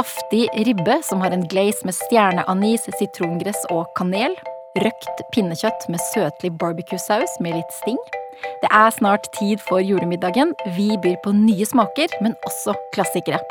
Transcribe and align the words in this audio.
Saftig 0.00 0.48
ribbe 0.66 1.02
som 1.02 1.20
har 1.20 1.34
en 1.34 1.42
glaze 1.48 1.84
med 1.84 1.92
stjerneanis, 1.92 2.86
sitrongress 2.96 3.66
og 3.74 3.82
kanel. 3.98 4.32
Røkt 4.80 5.20
pinnekjøtt 5.34 5.84
med 5.92 6.00
søtlig 6.14 6.54
barbecue-saus 6.62 7.34
med 7.44 7.58
litt 7.58 7.74
sting. 7.82 7.98
Det 8.62 8.70
er 8.70 8.94
snart 8.96 9.28
tid 9.36 9.60
for 9.66 9.84
julemiddagen. 9.84 10.54
Vi 10.78 10.88
byr 11.04 11.20
på 11.26 11.34
nye 11.36 11.68
smaker, 11.68 12.16
men 12.24 12.38
også 12.48 12.72
klassikere. 12.96 13.42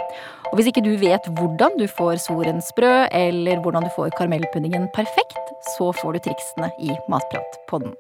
Og 0.50 0.58
hvis 0.58 0.72
ikke 0.72 0.88
du 0.88 0.96
vet 0.98 1.30
hvordan 1.38 1.78
du 1.78 1.86
får 1.86 2.24
svoren 2.26 2.66
sprø, 2.66 3.06
eller 3.14 3.62
hvordan 3.62 3.86
du 3.86 3.94
får 4.00 4.16
karamellpuddingen 4.18 4.90
perfekt, 4.98 5.56
så 5.76 5.94
får 6.02 6.18
du 6.18 6.26
triksene 6.32 6.74
i 6.82 6.98
Matpratpodden. 7.14 7.94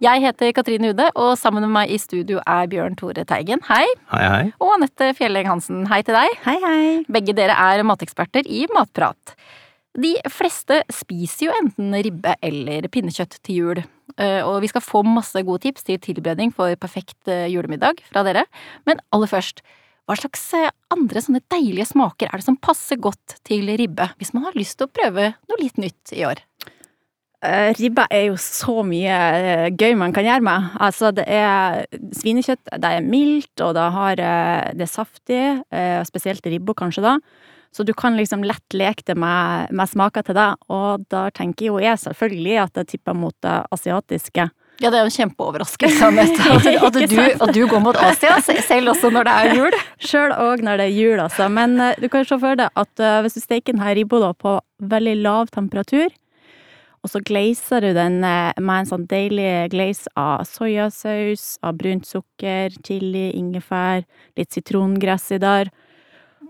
Jeg 0.00 0.22
heter 0.24 0.54
Katrine 0.56 0.94
Ude, 0.94 1.10
og 1.12 1.34
sammen 1.36 1.60
med 1.66 1.74
meg 1.74 1.90
i 1.92 1.98
studio 2.00 2.38
er 2.48 2.68
Bjørn 2.72 2.94
Tore 2.96 3.20
Teigen. 3.28 3.60
Hei. 3.68 3.84
Hei, 4.08 4.22
hei. 4.32 4.46
Og 4.56 4.70
Anette 4.78 5.10
Fjelleng 5.18 5.50
Hansen. 5.50 5.82
Hei 5.90 5.98
til 6.08 6.16
deg. 6.16 6.38
Hei, 6.46 6.54
hei. 6.62 6.84
Begge 7.12 7.34
dere 7.36 7.52
er 7.52 7.84
mateksperter 7.84 8.48
i 8.48 8.62
Matprat. 8.72 9.34
De 10.00 10.14
fleste 10.32 10.80
spiser 10.88 11.50
jo 11.50 11.58
enten 11.58 11.92
ribbe 12.00 12.32
eller 12.40 12.88
pinnekjøtt 12.88 13.42
til 13.44 13.60
jul. 13.60 13.82
Eh, 14.16 14.40
og 14.40 14.62
vi 14.64 14.72
skal 14.72 14.86
få 14.86 15.04
masse 15.04 15.44
gode 15.44 15.66
tips 15.66 15.84
til 15.84 16.00
tilberedning 16.00 16.56
for 16.56 16.72
perfekt 16.80 17.28
eh, 17.28 17.50
julemiddag 17.52 18.00
fra 18.08 18.24
dere. 18.24 18.48
Men 18.88 19.04
aller 19.12 19.28
først, 19.28 19.60
hva 20.08 20.16
slags 20.16 20.48
eh, 20.56 20.72
andre 20.96 21.20
sånne 21.28 21.44
deilige 21.52 21.90
smaker 21.92 22.32
er 22.32 22.40
det 22.40 22.48
som 22.48 22.56
passer 22.56 22.96
godt 22.96 23.36
til 23.44 23.68
ribbe, 23.68 24.08
hvis 24.16 24.32
man 24.32 24.48
har 24.48 24.56
lyst 24.56 24.80
til 24.80 24.88
å 24.88 24.94
prøve 24.96 25.34
noe 25.36 25.60
litt 25.60 25.76
nytt 25.76 26.16
i 26.16 26.24
år? 26.24 26.40
Uh, 27.40 27.70
ribba 27.78 28.04
er 28.12 28.26
jo 28.26 28.34
så 28.36 28.82
mye 28.84 29.16
uh, 29.16 29.68
gøy 29.72 29.94
man 29.96 30.12
kan 30.12 30.26
gjøre 30.26 30.44
med. 30.44 30.74
Altså, 30.76 31.08
det 31.16 31.24
er 31.24 31.86
svinekjøtt, 32.18 32.68
det 32.82 32.90
er 32.98 33.06
mildt, 33.06 33.54
og 33.64 33.72
det, 33.78 33.86
har, 33.94 34.20
uh, 34.20 34.66
det 34.76 34.84
er 34.84 34.90
saftig, 34.90 35.40
spesielt 36.04 36.44
ribba 36.52 36.76
kanskje 36.76 37.06
da. 37.06 37.16
Så 37.72 37.86
du 37.86 37.94
kan 37.96 38.18
liksom 38.18 38.44
lett 38.44 38.76
leke 38.76 39.06
det 39.06 39.16
med, 39.16 39.72
med 39.72 39.88
smaker 39.88 40.26
til 40.26 40.36
det. 40.36 40.50
og 40.68 41.06
da 41.08 41.28
tenker 41.30 41.70
jo 41.70 41.78
jeg 41.80 42.02
selvfølgelig 42.02 42.56
at 42.66 42.80
jeg 42.82 42.88
tipper 42.96 43.16
mot 43.16 43.36
det 43.46 43.56
asiatiske. 43.72 44.48
Ja, 44.80 44.90
det 44.90 44.98
er 44.98 45.04
jo 45.04 45.10
en 45.10 45.16
kjempeoverraskelse, 45.16 46.08
Anette. 46.08 46.44
At, 46.88 46.96
du, 46.96 47.18
at 47.20 47.52
du 47.54 47.60
går 47.68 47.82
mot 47.84 47.96
Asia, 48.00 48.38
selv 48.40 48.92
også 48.94 49.10
når 49.12 49.28
det 49.28 49.34
er 49.36 49.58
jul. 49.60 49.76
Sjøl 50.08 50.32
òg 50.34 50.64
når 50.64 50.80
det 50.80 50.88
er 50.88 50.96
jul, 50.96 51.20
altså. 51.20 51.48
Men 51.52 51.76
du 52.00 52.08
kan 52.12 52.24
se 52.24 52.40
for 52.40 52.58
deg 52.58 52.72
at 52.84 53.04
hvis 53.24 53.36
du 53.36 53.44
steker 53.44 53.76
denne 53.76 53.92
ribba 53.96 54.32
på 54.36 54.56
veldig 54.80 55.20
lav 55.20 55.52
temperatur, 55.52 56.08
og 57.00 57.08
så 57.08 57.20
glazer 57.24 57.84
du 57.84 57.94
den 57.96 58.18
eh, 58.26 58.56
med 58.60 58.82
en 58.82 58.88
sånn 58.90 59.06
deilig 59.08 59.70
glaze 59.72 60.10
av 60.20 60.44
soyasaus, 60.48 61.54
av 61.64 61.78
brunt 61.80 62.08
sukker, 62.08 62.74
chili, 62.84 63.30
ingefær, 63.38 64.04
litt 64.36 64.52
sitrongress 64.52 65.30
i 65.32 65.40
der. 65.40 65.70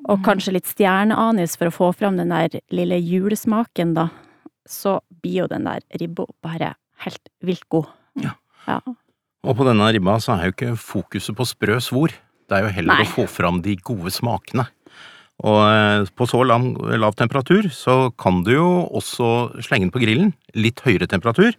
Og 0.09 0.19
mm. 0.19 0.25
kanskje 0.27 0.56
litt 0.56 0.71
stjerneanis 0.71 1.55
for 1.61 1.71
å 1.71 1.75
få 1.75 1.93
fram 1.95 2.19
den 2.19 2.34
der 2.34 2.59
lille 2.75 2.98
julesmaken, 2.98 3.95
da. 3.98 4.09
Så 4.67 4.98
blir 5.23 5.45
jo 5.45 5.51
den 5.51 5.69
der 5.69 5.84
ribba 6.01 6.27
bare 6.43 6.75
helt 7.05 7.31
vilt 7.47 7.69
god. 7.71 7.87
Ja. 8.23 8.34
ja. 8.67 8.81
Og 9.47 9.56
på 9.56 9.67
denne 9.69 9.87
ribba 9.95 10.19
så 10.23 10.34
er 10.34 10.48
jo 10.48 10.56
ikke 10.56 10.75
fokuset 10.83 11.37
på 11.39 11.47
sprø 11.47 11.78
svor. 11.84 12.15
Det 12.51 12.59
er 12.59 12.67
jo 12.67 12.75
heller 12.75 12.98
Nei. 12.98 13.06
å 13.06 13.12
få 13.15 13.28
fram 13.31 13.62
de 13.62 13.77
gode 13.78 14.11
smakene. 14.15 14.67
Og 15.41 15.60
eh, 15.64 16.08
på 16.16 16.27
så 16.28 16.42
lav, 16.44 16.66
lav, 17.00 17.14
temperatur 17.19 17.70
så 17.72 18.10
kan 18.20 18.42
du 18.46 18.52
jo 18.56 18.66
også 18.88 19.30
slenge 19.64 19.88
den 19.88 19.94
på 19.94 20.02
grillen. 20.02 20.34
Litt 20.58 20.82
høyere 20.84 21.08
temperatur, 21.10 21.55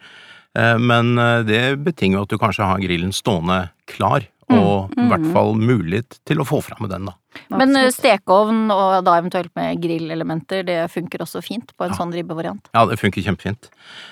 eh, 0.57 0.75
men 0.81 1.15
eh, 1.17 1.39
det 1.47 1.63
betinger 1.85 2.19
jo 2.19 2.27
at 2.27 2.35
du 2.35 2.41
kanskje 2.41 2.67
har 2.69 2.83
grillen 2.83 3.15
stående 3.15 3.63
klar. 3.89 4.27
Mm, 4.51 4.57
og 4.59 4.95
i 4.99 5.03
hvert 5.07 5.23
mm. 5.23 5.31
fall 5.31 5.53
mulighet 5.55 6.17
til 6.27 6.41
å 6.43 6.45
få 6.45 6.57
fram 6.65 6.81
med 6.83 6.91
den, 6.91 7.05
da. 7.07 7.13
Men 7.55 7.71
stekeovn 7.95 8.65
og 8.73 9.05
da 9.07 9.13
eventuelt 9.21 9.53
med 9.55 9.79
grillelementer, 9.79 10.65
det 10.67 10.75
funker 10.91 11.23
også 11.23 11.39
fint 11.45 11.71
på 11.77 11.85
en 11.85 11.93
ja. 11.93 11.95
sånn 11.95 12.11
ribbevariant? 12.11 12.67
Ja, 12.75 12.83
det 12.89 12.97
funker 12.99 13.23
kjempefint. 13.23 13.69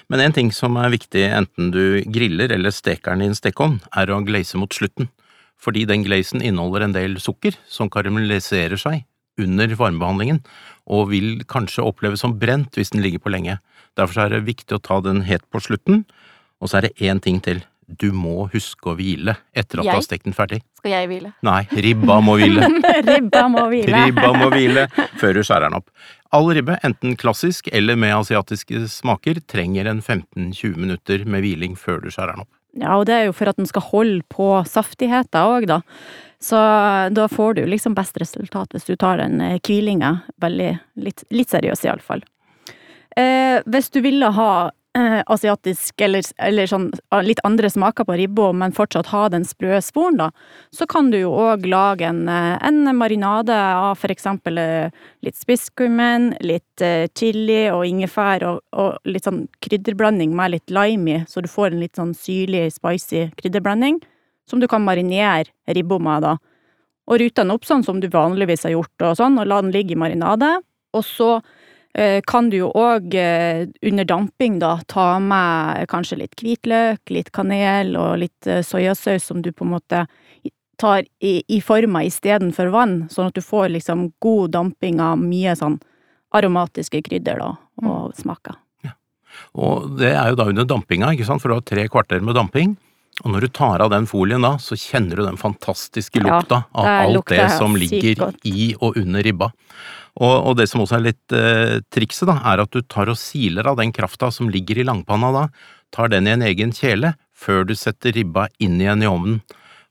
Men 0.07 0.23
en 0.23 0.37
ting 0.37 0.53
som 0.55 0.79
er 0.79 0.93
viktig 0.95 1.25
enten 1.27 1.73
du 1.75 1.99
griller 2.07 2.55
eller 2.55 2.71
steker 2.71 3.11
den 3.11 3.25
i 3.25 3.29
en 3.33 3.35
stekeovn, 3.35 3.81
er 3.99 4.15
å 4.15 4.21
glaze 4.23 4.61
mot 4.61 4.71
slutten. 4.71 5.11
Fordi 5.59 5.83
den 5.89 6.07
glazen 6.07 6.39
inneholder 6.39 6.87
en 6.87 6.95
del 6.95 7.19
sukker 7.19 7.59
som 7.67 7.91
karamelliserer 7.91 8.79
seg 8.79 9.03
under 9.39 9.73
varmebehandlingen, 9.79 10.43
og 10.89 11.09
vil 11.11 11.43
kanskje 11.49 11.85
oppleves 11.85 12.23
som 12.25 12.37
brent 12.41 12.77
hvis 12.77 12.93
den 12.95 13.03
ligger 13.05 13.21
på 13.23 13.33
lenge. 13.33 13.59
Derfor 13.99 14.25
er 14.25 14.37
det 14.37 14.47
viktig 14.47 14.77
å 14.77 14.83
ta 14.83 14.99
den 15.05 15.23
helt 15.27 15.45
på 15.51 15.61
slutten, 15.63 16.05
og 16.59 16.71
så 16.71 16.79
er 16.79 16.89
det 16.89 17.09
én 17.09 17.21
ting 17.23 17.41
til. 17.43 17.63
Du 17.89 18.11
må 18.13 18.45
huske 18.53 18.91
å 18.91 18.95
hvile 18.99 19.33
etter 19.57 19.81
at 19.81 19.87
jeg? 19.87 19.89
du 19.89 19.97
har 19.97 20.05
stekt 20.05 20.27
den 20.27 20.35
ferdig. 20.37 20.59
Skal 20.77 20.93
jeg 20.93 21.09
hvile? 21.09 21.31
Nei, 21.45 21.63
ribba 21.85 22.19
må 22.21 22.35
hvile. 22.37 22.67
ribba 23.09 23.47
må 23.49 23.65
hvile. 23.71 24.03
ribba 24.05 24.29
må 24.37 24.51
hvile 24.53 24.85
før 25.17 25.39
du 25.39 25.41
skjærer 25.41 25.69
den 25.69 25.79
opp. 25.79 25.89
All 26.35 26.45
ribbe, 26.53 26.77
enten 26.85 27.17
klassisk 27.17 27.71
eller 27.73 27.97
med 27.97 28.13
asiatiske 28.13 28.83
smaker, 28.93 29.41
trenger 29.49 29.89
en 29.89 30.03
15-20 30.03 30.77
minutter 30.77 31.25
med 31.25 31.41
hviling 31.41 31.73
før 31.79 32.03
du 32.03 32.11
skjærer 32.13 32.37
den 32.37 32.45
opp. 32.45 32.53
Ja, 32.77 32.99
og 32.99 33.07
det 33.09 33.15
er 33.15 33.23
jo 33.25 33.33
for 33.33 33.49
at 33.49 33.57
den 33.57 33.69
skal 33.69 33.87
holde 33.89 34.21
på 34.29 34.51
saftigheten 34.69 35.41
òg, 35.41 35.65
da. 35.71 35.81
Så 36.41 36.55
da 37.11 37.27
får 37.27 37.53
du 37.53 37.65
liksom 37.67 37.93
best 37.93 38.17
resultat 38.17 38.73
hvis 38.73 38.87
du 38.87 38.95
tar 38.95 39.19
den 39.19 39.41
eh, 39.43 39.59
hvilinga 39.59 40.19
veldig 40.39 40.71
litt, 41.03 41.23
litt 41.35 41.51
seriøst, 41.51 41.83
iallfall. 41.85 42.23
Eh, 43.19 43.59
hvis 43.67 43.89
du 43.91 43.99
ville 44.05 44.29
ha 44.31 44.51
eh, 44.97 45.19
asiatisk 45.25 46.01
eller, 46.01 46.23
eller, 46.37 46.69
sånn 46.69 46.87
litt 47.25 47.41
andre 47.43 47.67
smaker 47.71 48.07
på 48.07 48.15
ribba, 48.21 48.53
men 48.55 48.75
fortsatt 48.75 49.09
ha 49.11 49.25
den 49.33 49.43
sprø 49.47 49.81
sporen, 49.83 50.19
da, 50.21 50.29
så 50.71 50.87
kan 50.87 51.09
du 51.11 51.19
jo 51.19 51.33
òg 51.35 51.65
lage 51.67 52.07
en, 52.07 52.21
eh, 52.31 52.55
en, 52.63 52.85
marinade 52.95 53.55
av 53.55 53.99
for 53.99 54.13
eksempel 54.13 54.61
eh, 54.61 54.95
litt 55.25 55.35
spisskummen, 55.35 56.31
litt 56.39 56.85
chili 57.19 57.65
og 57.73 57.83
ingefær 57.89 58.45
og, 58.47 58.61
og, 58.71 58.95
litt 59.03 59.27
sånn 59.27 59.47
krydderblanding 59.65 60.31
med 60.37 60.55
litt 60.55 60.71
lime 60.71 61.17
i, 61.17 61.19
så 61.27 61.43
du 61.43 61.51
får 61.51 61.73
en 61.73 61.83
litt 61.83 61.99
sånn 61.99 62.15
syrlig, 62.15 62.69
spicy 62.77 63.27
krydderblanding 63.41 63.99
som 64.49 64.61
du 64.61 64.67
kan 64.67 64.83
marinere 64.85 65.49
ribba 65.67 65.99
med, 66.01 66.25
da. 66.25 66.37
Og 67.09 67.21
rute 67.21 67.41
den 67.41 67.53
opp 67.53 67.65
sånn 67.65 67.83
som 67.85 68.01
du 68.01 68.09
vanligvis 68.13 68.67
har 68.67 68.75
gjort, 68.75 68.95
og 69.05 69.17
sånn, 69.17 69.39
og 69.41 69.49
la 69.49 69.61
den 69.63 69.73
ligge 69.73 69.95
i 69.95 69.99
marinade. 69.99 70.51
Og 70.93 71.05
så 71.05 71.29
eh, 71.97 72.19
kan 72.27 72.49
du 72.51 72.59
jo 72.59 72.69
òg 72.77 73.15
eh, 73.17 73.65
under 73.85 74.05
damping, 74.05 74.59
da, 74.61 74.75
ta 74.89 75.11
med 75.23 75.89
kanskje 75.89 76.21
litt 76.23 76.37
hvitløk, 76.41 77.01
litt 77.13 77.31
kanel 77.35 77.95
og 77.97 78.19
litt 78.23 78.49
eh, 78.49 78.61
soyasaus 78.65 79.29
som 79.31 79.41
du 79.45 79.51
på 79.53 79.65
en 79.65 79.73
måte 79.77 80.05
tar 80.79 81.03
i, 81.19 81.41
i 81.47 81.59
forma 81.61 82.05
istedenfor 82.07 82.71
vann, 82.71 82.99
sånn 83.11 83.29
at 83.29 83.35
du 83.35 83.43
får 83.43 83.73
liksom 83.73 84.11
god 84.23 84.53
damping 84.55 85.01
av 85.03 85.19
mye 85.19 85.55
sånn 85.59 85.75
aromatiske 86.35 87.01
krydder, 87.03 87.41
da, 87.41 87.49
og 87.83 88.13
mm. 88.13 88.19
smaker. 88.21 88.59
Ja. 88.85 88.93
Og 89.59 89.89
det 89.99 90.13
er 90.13 90.31
jo 90.31 90.37
da 90.39 90.47
under 90.51 90.67
dampinga, 90.69 91.11
ikke 91.13 91.27
sant, 91.27 91.43
for 91.43 91.51
du 91.51 91.57
har 91.57 91.65
tre 91.67 91.87
kvarter 91.91 92.23
med 92.23 92.37
damping. 92.37 92.77
Og 93.25 93.33
når 93.33 93.45
du 93.45 93.51
tar 93.51 93.83
av 93.83 93.91
den 93.91 94.07
folien 94.07 94.43
da, 94.45 94.53
så 94.61 94.77
kjenner 94.79 95.19
du 95.19 95.25
den 95.25 95.39
fantastiske 95.39 96.21
lukta 96.23 96.63
ja, 96.63 96.69
av 96.71 96.89
alt 96.89 97.31
det 97.33 97.47
som 97.57 97.75
ligger 97.75 98.29
i 98.47 98.71
og 98.79 98.99
under 98.99 99.25
ribba. 99.25 99.51
Og, 100.19 100.33
og, 100.33 100.53
det 100.59 100.67
som 100.71 100.83
også 100.83 100.97
er 100.97 101.05
litt 101.05 101.35
eh, 101.35 101.77
trikset, 101.93 102.27
da, 102.27 102.39
er 102.51 102.63
at 102.63 102.73
du 102.73 102.81
tar 102.83 103.11
og 103.11 103.19
siler 103.19 103.67
av 103.69 103.77
den 103.79 103.93
krafta 103.95 104.31
som 104.35 104.49
ligger 104.51 104.81
i 104.81 104.87
langpanna 104.87 105.31
da, 105.35 105.45
tar 105.95 106.11
den 106.11 106.27
i 106.27 106.33
en 106.35 106.43
egen 106.45 106.73
kjele 106.75 107.13
før 107.37 107.63
du 107.67 107.75
setter 107.77 108.15
ribba 108.15 108.49
inn 108.59 108.79
igjen 108.81 109.05
i 109.05 109.09
ovnen. 109.09 109.39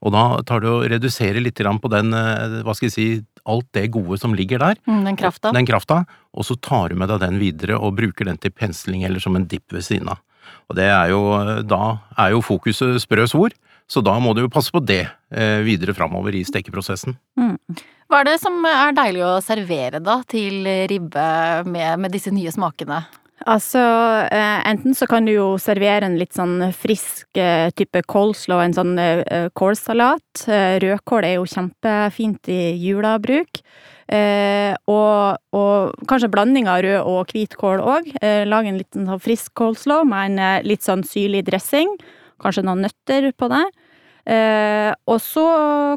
Og 0.04 0.14
da 0.14 0.24
tar 0.46 0.62
du 0.62 0.68
og 0.70 0.84
reduserer 0.90 1.42
litt 1.42 1.58
på 1.58 1.90
den, 1.90 2.12
eh, 2.14 2.60
hva 2.62 2.74
skal 2.76 2.88
jeg 2.88 2.94
si, 2.94 3.08
alt 3.48 3.68
det 3.72 3.88
gode 3.90 4.18
som 4.20 4.34
ligger 4.36 4.60
der. 4.60 4.76
Mm, 4.86 5.04
den 5.04 5.16
krafta. 5.16 5.52
Den 5.52 5.66
krafta, 5.66 6.04
og 6.34 6.44
så 6.44 6.58
tar 6.60 6.90
du 6.90 6.96
med 7.00 7.08
deg 7.08 7.20
den 7.24 7.38
videre 7.40 7.78
og 7.80 7.96
bruker 7.96 8.28
den 8.28 8.38
til 8.38 8.52
pensling 8.52 9.04
eller 9.04 9.20
som 9.20 9.36
en 9.36 9.48
dipp 9.48 9.72
ved 9.72 9.86
siden 9.86 10.12
av. 10.12 10.20
Og 10.68 10.76
det 10.78 10.88
er 10.92 11.12
jo, 11.12 11.22
da 11.64 11.82
er 12.18 12.34
jo 12.34 12.44
fokuset 12.44 13.00
sprø 13.02 13.26
svor, 13.30 13.54
så 13.88 14.02
da 14.04 14.18
må 14.20 14.34
du 14.36 14.42
jo 14.44 14.52
passe 14.52 14.72
på 14.72 14.82
det 14.84 15.06
eh, 15.32 15.60
videre 15.64 15.94
framover 15.96 16.36
i 16.36 16.44
stekeprosessen. 16.44 17.16
Mm. 17.40 17.56
Hva 18.08 18.20
er 18.20 18.28
det 18.28 18.36
som 18.42 18.60
er 18.68 18.92
deilig 18.96 19.24
å 19.24 19.38
servere 19.44 20.00
da 20.04 20.20
til 20.28 20.68
ribbe 20.90 21.28
med, 21.68 22.04
med 22.04 22.12
disse 22.12 22.32
nye 22.34 22.52
smakene? 22.52 23.00
Altså, 23.48 23.80
eh, 24.34 24.60
enten 24.68 24.96
så 24.98 25.06
kan 25.08 25.24
du 25.24 25.32
jo 25.32 25.48
servere 25.62 26.08
en 26.08 26.18
litt 26.20 26.36
sånn 26.36 26.68
frisk 26.76 27.38
eh, 27.40 27.70
type 27.78 28.02
coleslaw, 28.10 28.60
en 28.60 28.76
sånn 28.76 28.96
kålsalat. 29.56 30.44
Rødkål 30.84 31.28
er 31.28 31.38
jo 31.38 31.48
kjempefint 31.48 32.52
i 32.52 32.62
julabruk. 32.82 33.62
Eh, 34.08 34.72
og, 34.88 35.36
og, 35.52 35.96
kanskje 36.08 36.30
blanding 36.32 36.68
av 36.70 36.80
rød 36.84 37.10
og 37.10 37.32
hvitkål 37.34 37.82
òg. 37.84 38.08
Eh, 38.24 38.44
lag 38.48 38.68
en 38.68 38.78
liten 38.80 39.08
sånn 39.08 39.20
frisk 39.20 39.52
coleslaw 39.58 40.06
med 40.08 40.30
en 40.30 40.40
eh, 40.44 40.68
litt 40.68 40.86
sånn 40.86 41.04
syrlig 41.04 41.44
dressing. 41.48 41.92
Kanskje 42.40 42.64
noen 42.64 42.86
nøtter 42.86 43.28
på 43.36 43.50
det. 43.52 43.66
Eh, 44.28 44.92
og 45.08 45.20
så 45.24 45.46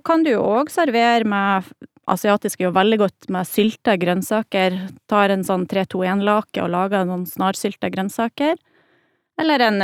kan 0.07 0.25
du 0.25 0.33
jo 0.33 0.43
òg 0.59 0.73
servere 0.73 1.27
med 1.27 1.71
Asiatisk 2.11 2.59
er 2.59 2.65
jo 2.65 2.75
veldig 2.75 2.97
godt 2.99 3.27
med 3.31 3.47
sylta 3.47 3.93
grønnsaker. 3.95 4.73
Tar 5.07 5.31
en 5.31 5.45
sånn 5.47 5.67
3-2-1-lake 5.69 6.59
og 6.59 6.71
lager 6.73 7.05
noen 7.07 7.27
snarsylta 7.29 7.91
grønnsaker. 7.93 8.57
Eller 9.39 9.63
en, 9.63 9.77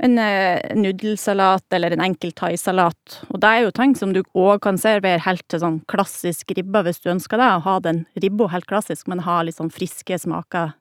en 0.00 0.18
uh, 0.18 0.58
nudelsalat 0.76 1.76
eller 1.76 1.94
en 1.94 2.04
enkel 2.08 2.32
thaisalat. 2.36 3.20
Og 3.28 3.40
det 3.42 3.50
er 3.50 3.64
jo 3.66 3.72
ting 3.76 3.94
som 3.98 4.14
du 4.16 4.22
òg 4.32 4.62
kan 4.64 4.80
servere 4.80 5.22
helt 5.26 5.44
til 5.52 5.62
sånn 5.62 5.80
klassisk 5.90 6.54
ribba, 6.56 6.84
hvis 6.86 7.02
du 7.04 7.10
ønsker 7.12 7.40
det, 7.40 7.48
å 7.52 7.64
ha 7.66 7.78
den 7.84 8.04
ribba 8.20 8.48
helt 8.54 8.68
klassisk, 8.70 9.10
men 9.10 9.24
ha 9.26 9.42
litt 9.44 9.60
sånn 9.60 9.72
friske 9.74 10.18
smaker 10.24 10.72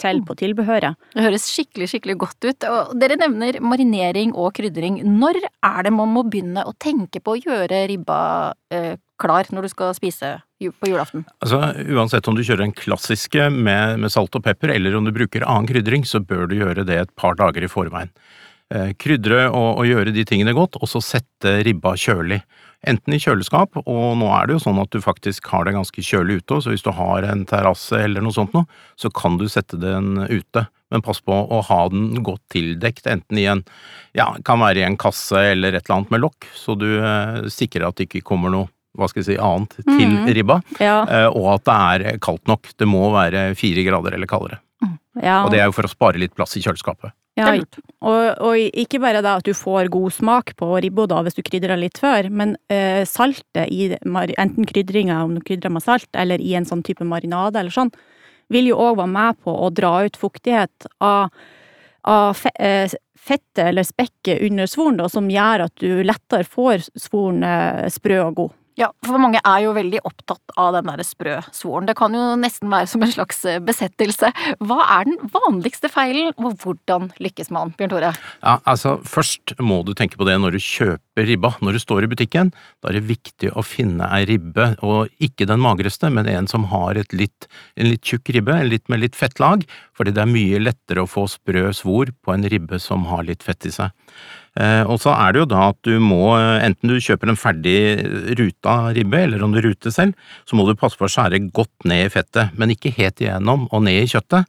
til 0.00 0.20
på 0.26 0.36
tilbehøret. 0.36 0.96
Det 1.14 1.24
høres 1.24 1.46
skikkelig, 1.48 1.88
skikkelig 1.92 2.16
godt 2.20 2.46
ut. 2.46 2.66
Og 2.68 2.94
dere 3.00 3.18
nevner 3.20 3.58
marinering 3.64 4.34
og 4.36 4.52
krydring. 4.58 5.00
Når 5.08 5.40
er 5.46 5.86
det 5.86 5.92
man 5.96 6.12
må 6.12 6.26
begynne 6.28 6.66
å 6.68 6.74
tenke 6.82 7.22
på 7.24 7.36
å 7.36 7.40
gjøre 7.40 7.86
ribba 7.90 8.18
eh, 8.74 8.96
klar 9.20 9.48
når 9.52 9.66
du 9.66 9.72
skal 9.72 9.94
spise 9.96 10.34
på 10.60 10.90
julaften? 10.90 11.24
Altså, 11.44 11.62
Uansett 11.96 12.28
om 12.28 12.36
du 12.36 12.44
kjører 12.44 12.66
den 12.66 12.76
klassiske 12.76 13.48
med, 13.52 14.02
med, 14.02 14.12
salt 14.12 14.36
og 14.36 14.44
pepper, 14.44 14.74
eller 14.76 14.96
om 14.98 15.08
du 15.08 15.14
bruker 15.16 15.46
annen 15.46 15.68
krydring, 15.70 16.04
så 16.08 16.20
bør 16.20 16.46
du 16.50 16.58
gjøre 16.60 16.84
det 16.88 17.00
et 17.00 17.16
par 17.16 17.38
dager 17.40 17.64
i 17.64 17.72
forveien. 17.72 18.12
Eh, 18.74 18.92
krydre 18.98 19.44
og, 19.52 19.78
og 19.78 19.86
gjøre 19.86 20.10
de 20.10 20.24
tingene 20.26 20.54
godt, 20.56 20.78
og 20.80 20.90
så 20.90 21.02
sette 21.04 21.60
ribba 21.66 21.92
kjølig. 22.02 22.40
Enten 22.86 23.14
i 23.14 23.18
kjøleskap, 23.22 23.78
og 23.78 24.16
nå 24.18 24.26
er 24.34 24.46
det 24.46 24.56
jo 24.56 24.62
sånn 24.64 24.80
at 24.82 24.90
du 24.90 24.98
faktisk 25.02 25.46
har 25.52 25.66
det 25.66 25.74
ganske 25.76 26.02
kjølig 26.02 26.40
ute, 26.40 26.58
så 26.62 26.72
hvis 26.72 26.82
du 26.82 26.90
har 26.94 27.26
en 27.26 27.44
terrasse 27.46 27.98
eller 27.98 28.22
noe 28.22 28.34
sånt 28.34 28.54
noe, 28.54 28.66
så 28.98 29.10
kan 29.14 29.38
du 29.38 29.46
sette 29.50 29.78
den 29.78 30.18
ute. 30.26 30.66
Men 30.90 31.02
pass 31.02 31.22
på 31.22 31.34
å 31.34 31.60
ha 31.66 31.80
den 31.90 32.22
godt 32.26 32.42
tildekt, 32.54 33.06
enten 33.10 33.38
i 33.38 33.46
en, 33.50 33.62
ja, 34.18 34.32
kan 34.46 34.62
være 34.62 34.82
i 34.82 34.86
en 34.86 34.98
kasse 34.98 35.40
eller 35.52 35.74
et 35.74 35.86
eller 35.86 36.00
annet 36.00 36.14
med 36.14 36.22
lokk, 36.26 36.48
så 36.54 36.74
du 36.78 36.88
eh, 36.98 37.46
sikrer 37.50 37.86
at 37.86 37.98
det 37.98 38.08
ikke 38.10 38.26
kommer 38.26 38.54
noe 38.54 38.70
hva 38.96 39.10
skal 39.10 39.20
jeg 39.20 39.28
si, 39.28 39.38
annet 39.42 39.74
til 39.84 40.14
mm. 40.14 40.30
ribba, 40.38 40.56
ja. 40.80 41.02
eh, 41.04 41.26
og 41.28 41.50
at 41.58 41.66
det 41.68 41.76
er 41.76 42.22
kaldt 42.24 42.48
nok. 42.48 42.70
Det 42.80 42.88
må 42.88 43.10
være 43.12 43.50
fire 43.58 43.84
grader 43.86 44.16
eller 44.16 44.30
kaldere. 44.30 44.62
Ja. 45.20 45.42
Og 45.44 45.52
det 45.52 45.60
er 45.60 45.68
jo 45.68 45.74
for 45.76 45.86
å 45.86 45.90
spare 45.90 46.20
litt 46.20 46.34
plass 46.36 46.56
i 46.56 46.62
kjøleskapet. 46.64 47.14
Ja, 47.36 47.50
og, 48.00 48.38
og, 48.40 48.56
ikke 48.56 49.00
bare 49.02 49.20
da 49.24 49.34
at 49.36 49.44
du 49.44 49.52
får 49.56 49.90
god 49.92 50.14
smak 50.16 50.54
på 50.56 50.70
ribba 50.80 51.04
da, 51.10 51.18
hvis 51.26 51.36
du 51.36 51.42
krydrer 51.44 51.76
litt 51.76 52.00
før, 52.00 52.30
men 52.32 52.54
eh, 52.72 53.02
saltet 53.08 53.68
i 53.68 53.90
enten 54.00 54.68
krydringa, 54.68 55.18
om 55.24 55.34
du 55.36 55.42
krydrer 55.44 55.74
med 55.74 55.84
salt, 55.84 56.08
eller 56.16 56.40
i 56.40 56.54
en 56.56 56.68
sånn 56.68 56.84
type 56.86 57.04
marinade 57.04 57.60
eller 57.60 57.74
sånn, 57.74 57.92
vil 58.52 58.70
jo 58.70 58.78
òg 58.80 59.02
være 59.02 59.12
med 59.12 59.40
på 59.44 59.52
å 59.52 59.68
dra 59.74 59.92
ut 60.06 60.16
fuktighet 60.16 60.88
av, 61.04 61.28
av 62.08 62.40
eh, 62.54 62.88
fettet 63.26 63.64
eller 63.66 63.84
spekket 63.84 64.40
under 64.46 64.70
svoren, 64.70 65.00
da, 65.02 65.10
som 65.12 65.28
gjør 65.30 65.66
at 65.66 65.76
du 65.82 66.00
lettere 66.06 66.46
får 66.48 66.88
svoren 66.96 67.44
eh, 67.44 67.86
sprø 67.92 68.22
og 68.30 68.40
god. 68.40 68.56
Ja, 68.76 68.90
for 69.06 69.16
mange 69.16 69.40
er 69.40 69.62
jo 69.64 69.72
veldig 69.72 70.02
opptatt 70.04 70.52
av 70.60 70.74
den 70.76 70.90
der 70.90 71.00
sprø 71.06 71.38
svoren. 71.54 71.86
Det 71.88 71.94
kan 71.96 72.12
jo 72.12 72.34
nesten 72.36 72.68
være 72.68 72.90
som 72.90 73.04
en 73.06 73.12
slags 73.14 73.38
eh, 73.48 73.56
besettelse. 73.64 74.28
Hva 74.60 74.78
er 74.98 75.08
den 75.08 75.16
vanligste 75.32 75.88
feilen, 75.92 76.34
og 76.36 76.58
hvordan 76.60 77.08
lykkes 77.24 77.48
man, 77.56 77.72
Bjørn 77.78 77.94
Tore? 77.94 78.12
Ja, 78.42 78.58
altså 78.68 78.98
Først 79.06 79.54
må 79.64 79.80
du 79.86 79.94
tenke 79.96 80.20
på 80.20 80.28
det 80.28 80.36
når 80.42 80.58
du 80.58 80.60
kjøper 80.60 81.24
ribba. 81.24 81.54
Når 81.64 81.78
du 81.78 81.82
står 81.86 82.04
i 82.04 82.12
butikken, 82.12 82.52
da 82.84 82.92
er 82.92 82.98
det 82.98 83.06
viktig 83.08 83.54
å 83.56 83.64
finne 83.64 84.10
ei 84.12 84.26
ribbe, 84.28 84.74
og 84.84 85.08
ikke 85.24 85.48
den 85.48 85.62
magreste, 85.64 86.12
men 86.12 86.28
en 86.28 86.50
som 86.50 86.68
har 86.68 87.00
litt, 87.16 87.48
en 87.80 87.88
litt 87.88 88.04
tjukk 88.04 88.34
ribbe, 88.36 88.60
en 88.60 88.68
litt 88.68 88.90
med 88.92 89.06
litt 89.06 89.16
fettlag, 89.16 89.64
fordi 89.96 90.12
det 90.12 90.26
er 90.26 90.34
mye 90.36 90.60
lettere 90.60 91.06
å 91.06 91.08
få 91.08 91.24
sprø 91.32 91.70
svor 91.76 92.12
på 92.20 92.36
en 92.36 92.44
ribbe 92.44 92.80
som 92.82 93.08
har 93.08 93.24
litt 93.24 93.46
fett 93.46 93.70
i 93.70 93.72
seg. 93.72 93.96
Eh, 94.56 94.82
og 94.88 95.00
så 95.02 95.12
er 95.12 95.34
det 95.34 95.42
jo 95.42 95.48
da 95.50 95.68
at 95.72 95.78
du 95.84 95.98
må, 96.00 96.32
enten 96.36 96.92
du 96.92 96.96
kjøper 97.02 97.32
en 97.32 97.38
ferdig 97.38 97.78
ruta 98.38 98.76
ribbe, 98.96 99.20
eller 99.26 99.44
om 99.44 99.52
du 99.52 99.60
ruter 99.64 99.92
selv, 99.92 100.16
så 100.48 100.56
må 100.56 100.64
du 100.66 100.76
passe 100.78 100.96
på 100.96 101.08
å 101.08 101.12
skjære 101.12 101.42
godt 101.56 101.88
ned 101.88 102.06
i 102.06 102.12
fettet, 102.12 102.54
men 102.56 102.72
ikke 102.72 102.94
helt 102.96 103.20
igjennom 103.20 103.66
og 103.70 103.84
ned 103.86 104.04
i 104.04 104.10
kjøttet. 104.14 104.48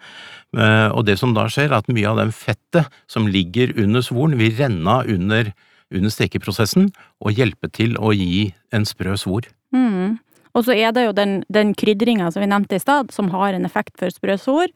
Eh, 0.56 0.88
og 0.94 1.04
det 1.10 1.18
som 1.20 1.36
da 1.36 1.48
skjer, 1.52 1.72
er 1.72 1.82
at 1.82 1.92
mye 1.92 2.08
av 2.08 2.22
den 2.22 2.32
fettet 2.36 2.88
som 3.12 3.28
ligger 3.28 3.76
under 3.76 4.06
svoren, 4.06 4.38
vil 4.40 4.56
renne 4.60 5.02
under, 5.18 5.52
under 5.92 6.14
stekeprosessen 6.14 6.92
og 7.20 7.36
hjelpe 7.36 7.72
til 7.76 8.00
å 8.00 8.16
gi 8.16 8.48
en 8.76 8.88
sprø 8.88 9.18
svor. 9.20 9.52
Mm. 9.76 10.18
Og 10.58 10.66
så 10.66 10.74
er 10.74 10.94
det 10.96 11.06
jo 11.06 11.14
den, 11.14 11.42
den 11.54 11.76
krydringa 11.78 12.32
som 12.34 12.42
vi 12.42 12.50
nevnte 12.50 12.80
i 12.80 12.82
stad, 12.82 13.12
som 13.14 13.30
har 13.34 13.54
en 13.54 13.68
effekt 13.68 13.98
for 14.00 14.14
sprø 14.14 14.40
svor. 14.42 14.72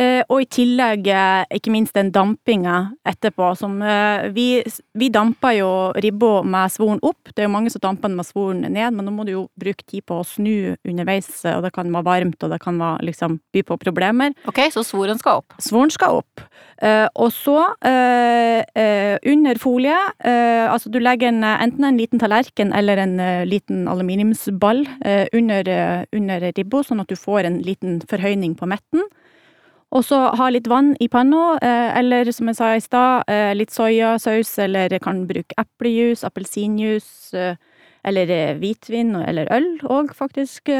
Eh, 0.00 0.22
og 0.32 0.40
i 0.40 0.48
tillegg 0.48 1.08
eh, 1.12 1.42
ikke 1.58 1.72
minst 1.74 1.96
den 1.96 2.08
dampinga 2.14 2.76
etterpå, 3.08 3.50
som 3.58 3.74
eh, 3.84 4.30
vi, 4.32 4.62
vi 4.96 5.10
damper 5.12 5.58
jo 5.58 5.70
ribba 6.00 6.40
med 6.46 6.72
svoren 6.72 7.02
opp. 7.04 7.32
Det 7.34 7.42
er 7.42 7.48
jo 7.48 7.52
mange 7.52 7.72
som 7.72 7.82
damper 7.84 8.08
den 8.08 8.16
med 8.16 8.28
svoren 8.28 8.64
ned, 8.64 8.96
men 8.96 9.04
nå 9.04 9.12
må 9.12 9.26
du 9.28 9.34
jo 9.34 9.44
bruke 9.60 9.84
tid 9.84 10.06
på 10.08 10.22
å 10.22 10.26
snu 10.26 10.76
underveis, 10.88 11.28
og 11.52 11.66
det 11.66 11.72
kan 11.76 11.92
være 11.92 12.06
varmt, 12.06 12.40
og 12.40 12.54
det 12.54 12.60
kan 12.62 12.80
være, 12.80 13.04
liksom, 13.10 13.36
by 13.52 13.64
på 13.66 13.78
problemer. 13.82 14.32
Ok, 14.48 14.62
så 14.72 14.84
svoren 14.86 15.20
skal 15.20 15.42
opp? 15.42 15.58
Svoren 15.60 15.92
skal 15.92 16.22
opp. 16.22 16.44
og 17.20 17.28
så, 17.34 17.58
under 19.32 19.60
folie, 19.60 19.96
altså 20.24 20.88
du 20.92 20.96
legger 21.00 21.28
en, 21.28 21.44
enten 21.44 21.84
en 21.84 21.98
liten 22.00 22.22
tallerken 22.22 22.72
eller 22.76 23.02
en 23.02 23.16
liten 23.48 23.84
aluminiumsball 23.90 24.86
under, 25.36 25.72
under 26.16 26.46
ribba, 26.56 26.84
sånn 26.86 27.04
at 27.04 27.12
du 27.12 27.18
får 27.20 27.50
en 27.50 27.60
liten 27.66 28.00
forhøyning 28.08 28.56
på 28.56 28.68
midten. 28.70 29.04
Og 29.90 30.04
så 30.06 30.18
ha 30.38 30.46
litt 30.54 30.68
vann 30.70 30.92
i 31.02 31.08
panna, 31.10 31.58
eh, 31.58 31.98
eller 31.98 32.30
som 32.30 32.46
jeg 32.50 32.58
sa 32.60 32.74
i 32.76 32.82
stad, 32.82 33.24
eh, 33.26 33.54
litt 33.54 33.74
soyasaus, 33.74 34.52
eller 34.62 34.98
kan 35.02 35.26
bruke 35.26 35.54
eplejus, 35.58 36.22
appelsinjuice, 36.22 37.34
eh, 37.34 37.56
eller 38.04 38.54
hvitvin 38.56 39.16
eller 39.28 39.50
øl 39.50 39.78
òg, 39.82 40.14
faktisk. 40.14 40.70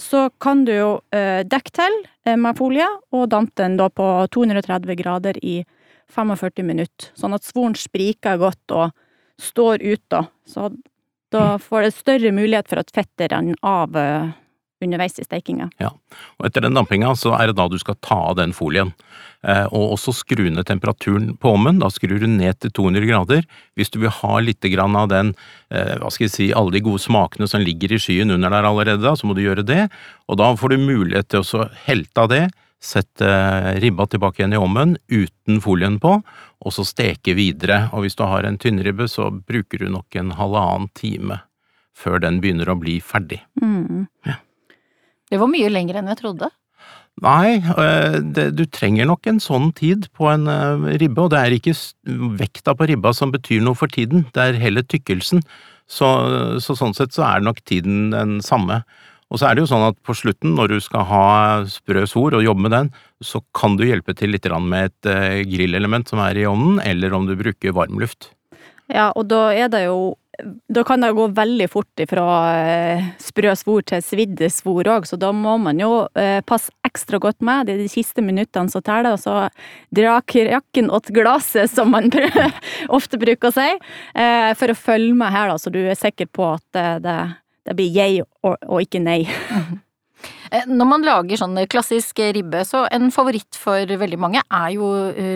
Så 0.00 0.30
kan 0.40 0.64
du 0.64 0.72
jo 0.72 1.00
dekke 1.12 1.70
til 1.70 1.92
med 2.24 2.56
folie, 2.56 2.86
og 3.12 3.28
dampe 3.28 3.56
den 3.56 3.76
da 3.76 3.90
på 3.90 4.26
230 4.30 4.96
grader 4.96 5.34
i 5.42 5.66
45 6.08 6.64
minutter, 6.64 7.10
sånn 7.14 7.34
at 7.34 7.42
svoren 7.42 7.74
spriker 7.74 8.38
godt 8.38 8.72
og 8.72 8.90
står 9.38 9.84
ut, 9.84 10.00
da. 10.08 10.28
Så 10.46 10.74
da 11.30 11.58
får 11.58 11.82
det 11.82 11.92
større 11.92 12.32
mulighet 12.32 12.68
for 12.68 12.78
at 12.78 12.90
fettet 12.90 13.32
renner 13.32 13.56
av 13.62 13.92
underveis 14.84 15.18
i 15.18 15.24
steikinga. 15.24 15.70
Ja, 15.80 15.92
og 16.36 16.48
etter 16.48 16.64
den 16.64 16.76
dampinga 16.76 17.14
så 17.18 17.32
er 17.38 17.50
det 17.50 17.56
da 17.58 17.68
du 17.70 17.78
skal 17.80 17.96
ta 18.04 18.18
av 18.30 18.36
den 18.40 18.52
folien. 18.56 18.92
Eh, 19.46 19.64
og 19.70 19.94
også 19.94 20.14
skru 20.16 20.48
ned 20.50 20.66
temperaturen 20.66 21.30
på 21.40 21.52
ovnen. 21.54 21.78
Da 21.82 21.90
skrur 21.92 22.18
du 22.20 22.26
ned 22.30 22.58
til 22.62 22.72
200 22.74 23.06
grader. 23.06 23.46
Hvis 23.78 23.92
du 23.94 24.00
vil 24.02 24.12
ha 24.12 24.40
litt 24.42 24.64
grann 24.72 24.96
av 24.98 25.08
den, 25.12 25.34
eh, 25.70 25.96
hva 26.00 26.10
skal 26.10 26.26
jeg 26.26 26.34
si, 26.34 26.52
alle 26.52 26.74
de 26.74 26.84
gode 26.84 27.02
smakene 27.04 27.48
som 27.48 27.62
ligger 27.62 27.94
i 27.94 28.00
skyen 28.02 28.32
under 28.34 28.50
der 28.50 28.68
allerede, 28.68 29.02
da, 29.02 29.14
så 29.14 29.26
må 29.26 29.36
du 29.36 29.44
gjøre 29.44 29.66
det. 29.66 29.88
Og 30.28 30.38
da 30.38 30.52
får 30.56 30.74
du 30.74 30.78
mulighet 30.78 31.28
til 31.28 31.44
å 31.44 31.68
helte 31.86 32.24
av 32.24 32.28
det, 32.28 32.44
sette 32.82 33.26
ribba 33.80 34.06
tilbake 34.06 34.42
igjen 34.42 34.52
i 34.52 34.60
ovnen 34.60 34.96
uten 35.08 35.60
folien 35.64 35.98
på, 35.98 36.22
og 36.60 36.72
så 36.72 36.84
steke 36.84 37.34
videre. 37.34 37.88
Og 37.92 38.04
hvis 38.04 38.18
du 38.18 38.24
har 38.24 38.44
en 38.44 38.58
tynnribbe, 38.58 39.08
så 39.08 39.30
bruker 39.30 39.78
du 39.78 39.88
nok 39.88 40.14
en 40.16 40.34
halvannen 40.36 40.90
time 40.94 41.40
før 41.96 42.20
den 42.20 42.42
begynner 42.42 42.68
å 42.68 42.76
bli 42.78 42.98
ferdig. 43.00 43.40
Mm. 43.62 44.06
Ja. 44.26 44.36
Det 45.30 45.40
var 45.40 45.50
mye 45.50 45.72
lenger 45.72 46.00
enn 46.00 46.12
jeg 46.12 46.20
trodde. 46.22 46.50
Nei, 47.24 47.56
eh, 47.56 48.18
det, 48.20 48.50
du 48.58 48.66
trenger 48.68 49.08
nok 49.08 49.26
en 49.30 49.40
sånn 49.40 49.70
tid 49.76 50.10
på 50.16 50.28
en 50.28 50.44
eh, 50.52 50.98
ribbe, 51.00 51.24
og 51.24 51.32
det 51.32 51.40
er 51.40 51.56
ikke 51.56 51.72
vekta 52.36 52.76
på 52.76 52.90
ribba 52.90 53.14
som 53.16 53.32
betyr 53.32 53.64
noe 53.64 53.78
for 53.78 53.88
tiden, 53.92 54.26
det 54.36 54.42
er 54.42 54.60
heller 54.60 54.84
tykkelsen. 54.84 55.40
Så, 55.88 56.06
så, 56.60 56.74
sånn 56.74 56.96
sett 56.98 57.14
så 57.14 57.22
er 57.28 57.44
nok 57.46 57.62
tiden 57.64 58.10
den 58.10 58.40
samme. 58.44 58.82
Og 59.30 59.40
så 59.40 59.48
er 59.48 59.56
det 59.56 59.64
jo 59.64 59.70
sånn 59.70 59.86
at 59.88 59.98
på 60.06 60.14
slutten, 60.18 60.54
når 60.58 60.74
du 60.74 60.80
skal 60.82 61.06
ha 61.08 61.26
sprø 61.70 62.04
sor 62.10 62.36
og 62.36 62.44
jobbe 62.44 62.66
med 62.66 62.74
den, 62.74 62.90
så 63.24 63.40
kan 63.56 63.78
du 63.78 63.86
hjelpe 63.86 64.14
til 64.18 64.34
litt 64.34 64.46
med 64.62 64.90
et 64.90 65.10
eh, 65.10 65.42
grillelement 65.48 66.06
som 66.10 66.20
er 66.22 66.38
i 66.38 66.46
ovnen, 66.46 66.82
eller 66.84 67.14
om 67.16 67.26
du 67.26 67.34
bruker 67.38 67.74
varmluft. 67.74 68.30
Ja, 68.92 69.10
og 69.16 69.26
da 69.32 69.48
er 69.54 69.70
det 69.72 69.86
jo 69.88 70.14
da 70.68 70.84
kan 70.84 71.00
det 71.00 71.12
gå 71.16 71.26
veldig 71.36 71.68
fort 71.70 72.02
fra 72.10 72.26
eh, 72.60 73.04
sprø 73.22 73.54
svor 73.56 73.84
til 73.88 74.02
svidde 74.04 74.50
svor 74.52 74.88
òg, 74.92 75.06
så 75.08 75.18
da 75.20 75.30
må 75.32 75.56
man 75.62 75.80
jo 75.80 75.90
eh, 76.18 76.42
passe 76.46 76.74
ekstra 76.86 77.20
godt 77.22 77.40
med. 77.46 77.66
Det 77.66 77.76
er 77.76 77.84
de 77.84 77.92
siste 77.92 78.24
minuttene 78.24 78.72
som 78.72 78.84
teller, 78.84 79.16
og 79.16 79.22
så 79.22 79.48
dra 79.96 80.18
krakken 80.26 80.92
åt 80.92 81.12
glasset, 81.14 81.72
som 81.72 81.94
man 81.94 82.10
ofte 82.96 83.20
bruker 83.20 83.50
å 83.50 83.56
si, 83.56 83.70
eh, 84.18 84.52
for 84.58 84.72
å 84.72 84.78
følge 84.78 85.16
med 85.16 85.32
her, 85.34 85.52
da, 85.52 85.58
så 85.60 85.72
du 85.72 85.80
er 85.84 85.98
sikker 85.98 86.28
på 86.28 86.52
at 86.56 87.02
det, 87.04 87.18
det 87.66 87.78
blir 87.78 87.96
jeg 87.96 88.22
og, 88.42 88.60
og 88.60 88.84
ikke 88.84 89.02
nei. 89.02 89.22
Eh, 90.50 90.66
når 90.70 90.88
man 90.88 91.06
lager 91.06 91.40
sånn 91.40 91.58
klassisk 91.70 92.20
ribbe, 92.36 92.62
så 92.66 92.84
en 92.92 93.10
favoritt 93.14 93.58
for 93.58 93.96
veldig 94.02 94.18
mange 94.20 94.42
er 94.44 94.70
jo 94.76 94.88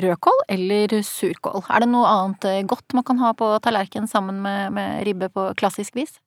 rødkål 0.06 0.42
eller 0.56 0.96
surkål. 1.06 1.64
Er 1.68 1.84
det 1.84 1.90
noe 1.92 2.08
annet 2.10 2.48
eh, 2.48 2.62
godt 2.68 2.96
man 2.96 3.06
kan 3.06 3.20
ha 3.22 3.34
på 3.36 3.52
tallerken 3.64 4.08
sammen 4.10 4.42
med, 4.44 4.74
med 4.76 5.04
ribbe 5.08 5.30
på 5.32 5.50
klassisk 5.60 5.98
vis? 5.98 6.18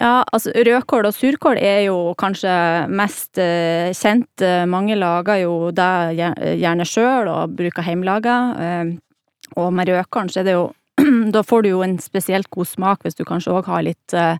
Ja, 0.00 0.24
altså 0.34 0.50
rødkål 0.50 1.06
og 1.06 1.14
surkål 1.14 1.58
er 1.62 1.84
jo 1.86 1.98
kanskje 2.18 2.52
mest 2.90 3.38
eh, 3.38 3.92
kjent. 3.94 4.42
Mange 4.66 4.96
lager 4.98 5.44
jo 5.44 5.70
det 5.70 5.90
gjerne 6.18 6.86
sjøl 6.88 7.30
og 7.30 7.54
bruker 7.54 7.86
hjemmelaga. 7.86 8.38
Eh, 8.58 8.94
og 9.60 9.70
med 9.76 9.92
rødkålen 9.92 10.32
så 10.32 10.42
er 10.42 10.48
det 10.48 10.56
jo 10.56 10.66
da 11.34 11.42
får 11.42 11.64
du 11.64 11.68
jo 11.72 11.82
en 11.84 11.96
spesielt 12.02 12.50
god 12.54 12.68
smak 12.70 13.02
hvis 13.04 13.18
du 13.18 13.24
kanskje 13.26 13.54
òg 13.54 13.70
har 13.70 13.82
litt 13.86 14.14
uh, 14.14 14.36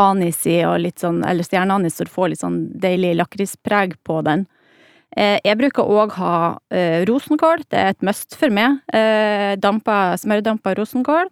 anis 0.00 0.44
i, 0.48 0.60
og 0.68 0.80
litt 0.84 1.02
sånn, 1.02 1.20
eller 1.26 1.46
stjerneanis, 1.46 1.98
så 1.98 2.06
du 2.08 2.14
får 2.14 2.32
litt 2.32 2.44
sånn 2.44 2.62
deilig 2.80 3.16
lakrispreg 3.20 3.98
på 4.06 4.20
den. 4.26 4.46
Jeg 5.10 5.58
bruker 5.58 5.88
òg 5.90 6.12
ha 6.20 6.34
eh, 6.70 7.02
rosenkål, 7.08 7.64
det 7.66 7.78
er 7.78 7.94
et 7.94 8.04
must 8.06 8.36
for 8.38 8.52
meg. 8.54 8.78
Eh, 8.94 9.56
dampa, 9.58 10.14
smørdampa 10.22 10.76
rosenkål. 10.78 11.26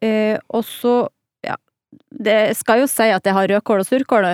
Eh, 0.00 0.38
og 0.48 0.64
så, 0.64 0.94
ja 1.44 1.58
Det 2.08 2.56
skal 2.56 2.80
jo 2.80 2.88
si 2.88 3.10
at 3.12 3.26
jeg 3.26 3.36
har 3.36 3.50
rødkål 3.50 3.82
og 3.82 3.86
surkål, 3.86 4.26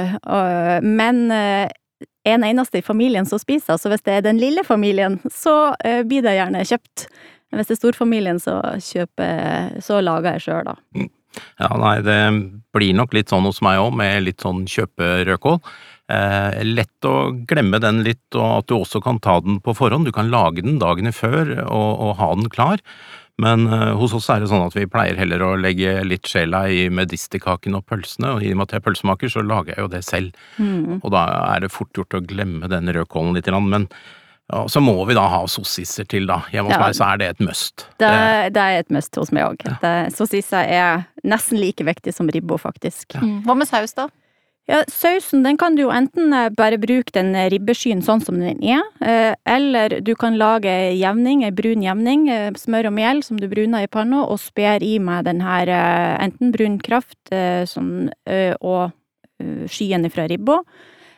men 0.86 1.26
en 2.26 2.44
eneste 2.44 2.78
i 2.78 2.84
familien 2.84 3.26
som 3.26 3.40
spiser, 3.42 3.76
så 3.76 3.90
hvis 3.90 4.04
det 4.06 4.14
er 4.14 4.24
den 4.26 4.38
lille 4.38 4.62
familien, 4.64 5.18
så 5.32 5.74
blir 6.06 6.22
det 6.22 6.36
gjerne 6.36 6.64
kjøpt. 6.68 7.08
Men 7.50 7.60
hvis 7.60 7.70
det 7.70 7.76
er 7.76 7.82
storfamilien, 7.82 8.40
så 8.42 8.58
kjøper 8.82 9.76
Så 9.84 10.00
lager 10.02 10.36
jeg 10.36 10.48
sjøl, 10.48 10.64
da. 10.72 10.76
Mm. 10.96 11.12
Ja, 11.60 11.68
nei, 11.76 11.98
det 12.04 12.16
blir 12.72 12.96
nok 12.96 13.12
litt 13.16 13.32
sånn 13.32 13.44
hos 13.48 13.60
meg 13.64 13.80
òg, 13.82 13.92
med 13.98 14.24
litt 14.24 14.44
sånn 14.44 14.64
kjøperødkål. 14.70 15.60
Eh, 16.06 16.62
lett 16.64 17.08
å 17.08 17.14
glemme 17.50 17.80
den 17.82 18.02
litt, 18.06 18.24
og 18.38 18.62
at 18.62 18.70
du 18.70 18.76
også 18.78 19.02
kan 19.04 19.20
ta 19.22 19.38
den 19.44 19.60
på 19.60 19.74
forhånd. 19.76 20.08
Du 20.08 20.14
kan 20.16 20.30
lage 20.32 20.64
den 20.64 20.80
dagene 20.82 21.12
før 21.12 21.52
og, 21.66 21.90
og 22.08 22.12
ha 22.20 22.32
den 22.38 22.50
klar. 22.52 22.82
Men 23.42 23.66
eh, 23.68 23.92
hos 23.98 24.14
oss 24.16 24.28
er 24.32 24.40
det 24.40 24.50
sånn 24.52 24.64
at 24.64 24.76
vi 24.76 24.86
pleier 24.88 25.18
heller 25.18 25.44
å 25.44 25.54
legge 25.60 25.98
litt 26.06 26.28
sjela 26.30 26.64
i 26.72 26.86
medisterkaken 26.88 27.76
og 27.76 27.84
pølsene, 27.90 28.36
og 28.36 28.44
i 28.44 28.52
og 28.54 28.60
med 28.60 28.68
at 28.68 28.76
jeg 28.76 28.82
er 28.82 28.86
pølsemaker, 28.86 29.32
så 29.32 29.44
lager 29.44 29.74
jeg 29.74 29.84
jo 29.84 29.90
det 29.92 30.04
selv. 30.06 30.46
Mm. 30.56 31.02
Og 31.02 31.10
da 31.12 31.26
er 31.50 31.66
det 31.66 31.74
fort 31.74 31.92
gjort 31.96 32.16
å 32.16 32.24
glemme 32.24 32.70
den 32.72 32.92
rødkålen 32.96 33.36
litt, 33.36 33.50
men 33.66 33.90
og 34.54 34.68
så 34.70 34.82
må 34.82 34.94
vi 35.08 35.16
da 35.18 35.24
ha 35.30 35.40
sossiser 35.50 36.06
til, 36.06 36.28
da. 36.30 36.42
Hjemme 36.52 36.70
hos 36.70 36.76
ja, 36.76 36.82
meg 36.84 36.98
så 36.98 37.08
er 37.08 37.22
det 37.22 37.30
et 37.32 37.40
must. 37.42 37.86
Det, 37.98 38.12
det 38.54 38.62
er 38.62 38.84
et 38.84 38.92
must 38.94 39.18
hos 39.18 39.32
meg 39.34 39.48
òg. 39.48 39.64
Ja. 39.66 39.96
Sossiser 40.14 40.70
er 40.70 41.02
nesten 41.26 41.58
like 41.58 41.82
viktig 41.86 42.14
som 42.14 42.30
ribbo, 42.30 42.60
faktisk. 42.60 43.16
Ja. 43.16 43.24
Mm. 43.24 43.40
Hva 43.48 43.58
med 43.58 43.70
saus, 43.70 43.96
da? 43.98 44.06
Ja, 44.66 44.80
Sausen 44.90 45.44
den 45.46 45.54
kan 45.60 45.76
du 45.76 45.84
jo 45.84 45.92
enten 45.94 46.32
eh, 46.34 46.48
bare 46.50 46.78
bruke 46.82 47.12
den 47.14 47.30
ribbeskyen 47.52 48.00
sånn 48.02 48.22
som 48.24 48.40
den 48.42 48.58
er, 48.66 48.82
eh, 48.98 49.36
eller 49.46 50.00
du 50.02 50.10
kan 50.18 50.34
lage 50.40 50.72
jevning, 50.98 51.44
ei 51.46 51.52
brun 51.54 51.84
jevning, 51.84 52.26
eh, 52.34 52.50
smør 52.58 52.90
og 52.90 52.96
mel 52.98 53.22
som 53.22 53.38
du 53.38 53.46
bruner 53.50 53.86
i 53.86 53.90
panna, 53.90 54.24
og 54.26 54.40
sper 54.42 54.82
i 54.82 54.96
med 54.98 55.30
den 55.30 55.44
her 55.46 55.70
enten 55.70 56.50
brun 56.54 56.80
kraft 56.82 57.30
sånn, 57.70 58.08
og 58.60 58.90
skyen 59.70 60.08
fra 60.10 60.26
ribba, 60.30 60.62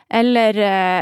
eller, 0.08 0.56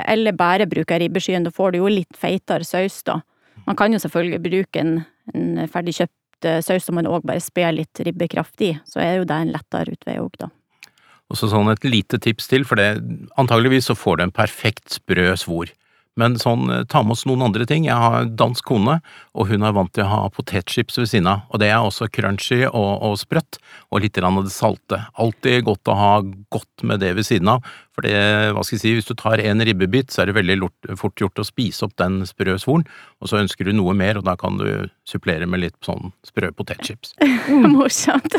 eller 0.07 0.37
bare 0.37 0.67
bruke 0.67 0.99
ribbeskyen. 0.99 1.47
Da 1.47 1.55
får 1.55 1.73
du 1.73 1.79
jo 1.79 1.91
litt 1.93 2.19
feitere 2.19 2.67
saus, 2.67 3.03
da. 3.07 3.21
Man 3.67 3.79
kan 3.79 3.95
jo 3.95 4.01
selvfølgelig 4.03 4.43
bruke 4.45 4.83
en, 4.83 5.01
en 5.35 5.67
ferdigkjøpt 5.71 6.49
saus 6.63 6.85
som 6.87 6.99
man 6.99 7.09
òg 7.11 7.25
bare 7.27 7.43
sper 7.43 7.73
litt 7.75 8.03
ribbekraft 8.03 8.63
i, 8.67 8.75
så 8.87 9.01
er 9.03 9.21
jo 9.21 9.27
det 9.29 9.39
en 9.41 9.55
lettere 9.55 9.97
utvei 9.97 10.19
òg, 10.23 10.37
da. 10.43 10.51
Og 11.27 11.41
så 11.41 11.49
sånn 11.51 11.71
et 11.73 11.87
lite 11.87 12.21
tips 12.23 12.47
til, 12.53 12.67
for 12.69 12.79
det, 12.79 13.01
antageligvis 13.41 13.89
så 13.91 13.97
får 13.99 14.19
du 14.19 14.27
en 14.27 14.35
perfekt 14.35 15.01
sprø 15.01 15.33
svor. 15.41 15.73
Men 16.17 16.39
sånn, 16.41 16.71
eh, 16.73 16.85
ta 16.89 17.03
med 17.05 17.13
oss 17.13 17.27
noen 17.29 17.45
andre 17.45 17.67
ting. 17.69 17.85
Jeg 17.85 17.97
har 18.01 18.25
dansk 18.41 18.65
kone, 18.65 19.01
og 19.37 19.51
hun 19.51 19.67
er 19.67 19.75
vant 19.77 19.93
til 19.93 20.07
å 20.07 20.09
ha 20.09 20.31
potetchips 20.33 20.97
ved 20.97 21.11
siden 21.11 21.29
av. 21.29 21.43
Og 21.51 21.61
det 21.61 21.69
er 21.69 21.83
også 21.85 22.09
crunchy 22.09 22.63
og, 22.65 23.03
og 23.05 23.19
sprøtt, 23.21 23.59
og 23.93 24.01
litt 24.01 24.17
av 24.17 24.41
det 24.41 24.55
salte. 24.55 25.03
Alltid 25.21 25.67
godt 25.67 25.93
å 25.93 25.99
ha 25.99 26.13
godt 26.23 26.87
med 26.89 27.01
det 27.05 27.13
ved 27.19 27.29
siden 27.29 27.53
av, 27.53 27.69
for 27.97 28.05
det, 28.05 28.17
hva 28.53 28.61
skal 28.61 28.77
jeg 28.77 28.83
si, 28.83 28.91
hvis 28.99 29.09
du 29.09 29.15
tar 29.17 29.41
en 29.41 29.63
ribbebit, 29.65 30.13
så 30.13 30.23
er 30.23 30.29
det 30.29 30.37
veldig 30.37 30.59
fort 31.01 31.17
gjort 31.17 31.41
å 31.41 31.47
spise 31.49 31.87
opp 31.87 31.95
den 31.97 32.19
sprø 32.29 32.59
svoren, 32.61 32.85
og 33.25 33.31
så 33.31 33.39
ønsker 33.41 33.65
du 33.65 33.73
noe 33.73 33.95
mer, 33.97 34.21
og 34.21 34.27
da 34.27 34.35
kan 34.37 34.59
du 34.61 34.69
supplere 35.09 35.49
med 35.49 35.63
litt 35.63 35.79
sånn 35.87 36.13
sprø 36.27 36.51
potetchips. 36.59 37.15
Morsomt. 37.73 38.37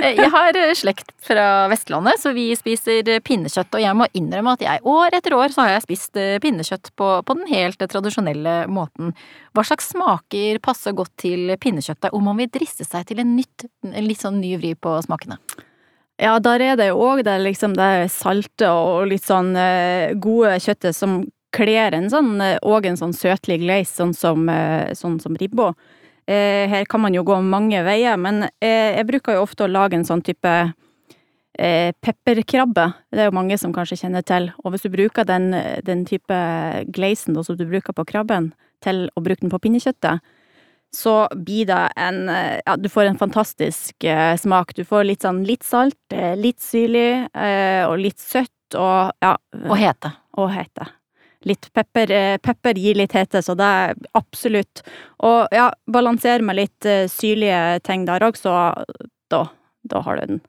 jeg 0.00 0.30
har 0.32 0.60
slekt 0.80 1.12
fra 1.20 1.68
Vestlandet, 1.68 2.16
så 2.22 2.32
vi 2.32 2.48
spiser 2.56 3.20
pinnekjøtt, 3.28 3.76
og 3.76 3.84
jeg 3.84 4.00
må 4.00 4.08
innrømme 4.16 4.56
at 4.56 4.64
jeg 4.64 4.84
år 4.88 5.20
etter 5.20 5.36
år 5.36 5.52
så 5.52 5.66
har 5.66 5.76
jeg 5.76 5.84
spist 5.90 6.16
pinnekjøtt 6.40 6.94
på, 6.96 7.12
på 7.28 7.38
den 7.42 7.52
helt 7.52 7.84
tradisjonelle 7.84 8.62
måten. 8.72 9.12
Hva 9.52 9.68
slags 9.68 9.92
smaker 9.92 10.62
passer 10.64 10.96
godt 10.96 11.12
til 11.20 11.52
pinnekjøttet, 11.60 12.14
om 12.16 12.24
man 12.30 12.40
vil 12.40 12.48
driste 12.56 12.88
seg 12.88 13.04
til 13.10 13.20
en, 13.20 13.36
nytt, 13.36 13.68
en 13.84 14.08
litt 14.08 14.24
sånn 14.24 14.40
ny 14.40 14.56
vri 14.56 14.72
på 14.80 14.96
smakene? 15.04 15.36
Ja, 16.18 16.34
der 16.42 16.62
er 16.64 16.78
det 16.78 16.88
jo 16.88 16.98
òg 16.98 17.22
det 17.22 17.36
liksom 17.44 17.76
det 17.78 18.08
salte 18.10 18.66
og 18.74 19.06
litt 19.12 19.22
sånn 19.22 19.52
eh, 19.54 20.16
gode 20.18 20.56
kjøttet 20.64 20.96
som 20.96 21.20
kler 21.54 21.94
en 21.94 22.08
sånn, 22.10 22.32
eh, 22.42 22.58
en 22.58 22.98
sånn 22.98 23.14
søtlig 23.14 23.60
gleis, 23.62 23.92
sånn 23.94 24.12
som, 24.14 24.48
eh, 24.50 24.90
sånn 24.98 25.20
som 25.22 25.36
ribba. 25.38 25.74
Her 26.28 26.84
kan 26.84 27.00
man 27.00 27.14
jo 27.14 27.22
gå 27.24 27.38
mange 27.40 27.80
veier, 27.86 28.18
men 28.20 28.50
jeg 28.60 29.06
bruker 29.08 29.32
jo 29.32 29.46
ofte 29.46 29.64
å 29.64 29.70
lage 29.72 29.94
en 29.96 30.04
sånn 30.04 30.20
type 30.20 30.74
pepperkrabbe. 31.56 32.84
Det 33.10 33.22
er 33.22 33.30
jo 33.30 33.32
mange 33.38 33.56
som 33.56 33.72
kanskje 33.72 33.96
kjenner 33.96 34.20
til. 34.20 34.50
Og 34.62 34.74
hvis 34.74 34.84
du 34.84 34.90
bruker 34.92 35.24
den, 35.24 35.56
den 35.82 36.04
type 36.04 36.28
glazen 36.92 37.32
som 37.42 37.56
du 37.56 37.64
bruker 37.64 37.96
på 37.96 38.04
krabben, 38.04 38.52
til 38.84 39.08
å 39.16 39.24
bruke 39.24 39.40
den 39.40 39.48
på 39.48 39.62
pinnekjøttet, 39.64 40.20
så 40.94 41.28
blir 41.36 41.66
det 41.68 41.80
en 41.96 42.28
Ja, 42.28 42.76
du 42.76 42.88
får 42.88 43.10
en 43.10 43.18
fantastisk 43.18 44.04
eh, 44.04 44.36
smak. 44.36 44.74
Du 44.74 44.84
får 44.84 45.04
litt 45.04 45.26
sånn 45.26 45.42
litt 45.44 45.66
salt, 45.66 46.00
eh, 46.12 46.36
litt 46.36 46.60
syrlig 46.64 47.28
eh, 47.34 47.84
og 47.88 47.98
litt 48.00 48.18
søtt 48.22 48.76
og 48.76 49.12
ja 49.24 49.34
Og 49.68 49.76
hete. 49.80 50.12
Og 50.40 50.50
hete. 50.52 50.88
Litt 51.46 51.68
pepper, 51.72 52.10
eh, 52.10 52.36
pepper 52.42 52.78
gir 52.78 52.98
litt 52.98 53.14
hete, 53.14 53.42
så 53.42 53.54
det 53.58 53.64
er 53.64 53.94
absolutt 54.18 54.82
Og 55.24 55.54
ja, 55.54 55.70
balanser 55.86 56.42
med 56.42 56.58
litt 56.58 56.88
eh, 56.88 57.06
syrlige 57.10 57.80
ting 57.86 58.06
der 58.08 58.24
òg, 58.26 58.36
så 58.36 58.54
da, 59.30 59.44
da 59.84 60.02
har 60.04 60.18
du 60.18 60.26
den. 60.26 60.40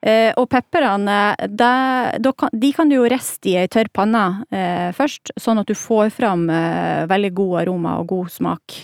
Eh, 0.00 0.30
og 0.40 0.46
pepperne, 0.48 1.16
de 1.44 2.68
kan 2.72 2.88
du 2.88 2.94
jo 2.96 3.08
riste 3.10 3.50
i 3.50 3.58
ei 3.60 3.68
tørr 3.68 3.90
panne 3.92 4.46
eh, 4.48 4.88
først, 4.96 5.34
sånn 5.36 5.60
at 5.60 5.68
du 5.68 5.76
får 5.76 6.08
fram 6.16 6.46
eh, 6.48 7.04
veldig 7.10 7.32
god 7.36 7.58
aroma 7.66 7.98
og 8.00 8.08
god 8.14 8.30
smak 8.32 8.78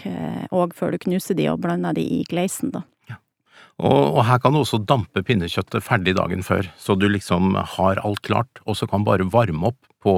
òg 0.53 0.75
før 0.77 0.93
du 0.93 1.01
knuser 1.07 1.39
de 1.39 1.49
og 1.49 1.63
blander 1.65 1.97
de 1.97 2.05
i 2.19 2.21
gleisen, 2.29 2.75
da. 2.75 2.85
Og, 3.77 4.17
og, 4.17 4.23
her 4.25 4.39
kan 4.41 4.55
du 4.55 4.63
også 4.63 4.79
dampe 4.89 5.21
pinnekjøttet 5.21 5.85
ferdig 5.85 6.15
dagen 6.17 6.41
før, 6.45 6.65
så 6.81 6.95
du 6.97 7.11
liksom 7.13 7.59
har 7.77 8.01
alt 8.09 8.23
klart, 8.25 8.63
og 8.65 8.79
så 8.79 8.89
kan 8.89 9.05
bare 9.05 9.27
varme 9.29 9.69
opp 9.69 9.81
på 10.01 10.15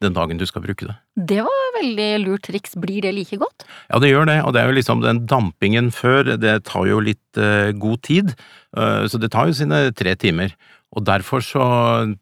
den 0.00 0.16
dagen 0.16 0.40
du 0.40 0.46
skal 0.48 0.64
bruke 0.64 0.88
det. 0.88 0.96
Det 1.30 1.40
var 1.44 1.70
veldig 1.76 2.08
lurt 2.24 2.46
triks. 2.48 2.76
Blir 2.80 3.04
det 3.04 3.12
like 3.16 3.36
godt? 3.40 3.66
Ja, 3.90 4.00
det 4.00 4.10
gjør 4.12 4.28
det, 4.30 4.38
og 4.46 4.54
det 4.56 4.62
er 4.62 4.70
jo 4.70 4.76
liksom 4.78 5.04
den 5.04 5.24
dampingen 5.28 5.90
før, 5.94 6.34
det 6.40 6.56
tar 6.68 6.88
jo 6.88 7.02
litt 7.04 7.40
uh, 7.40 7.70
god 7.76 8.00
tid, 8.06 8.34
uh, 8.78 9.04
så 9.10 9.20
det 9.20 9.32
tar 9.34 9.50
jo 9.50 9.58
sine 9.60 9.88
tre 9.96 10.16
timer. 10.16 10.56
Og 10.96 11.04
derfor 11.06 11.44
så 11.46 11.64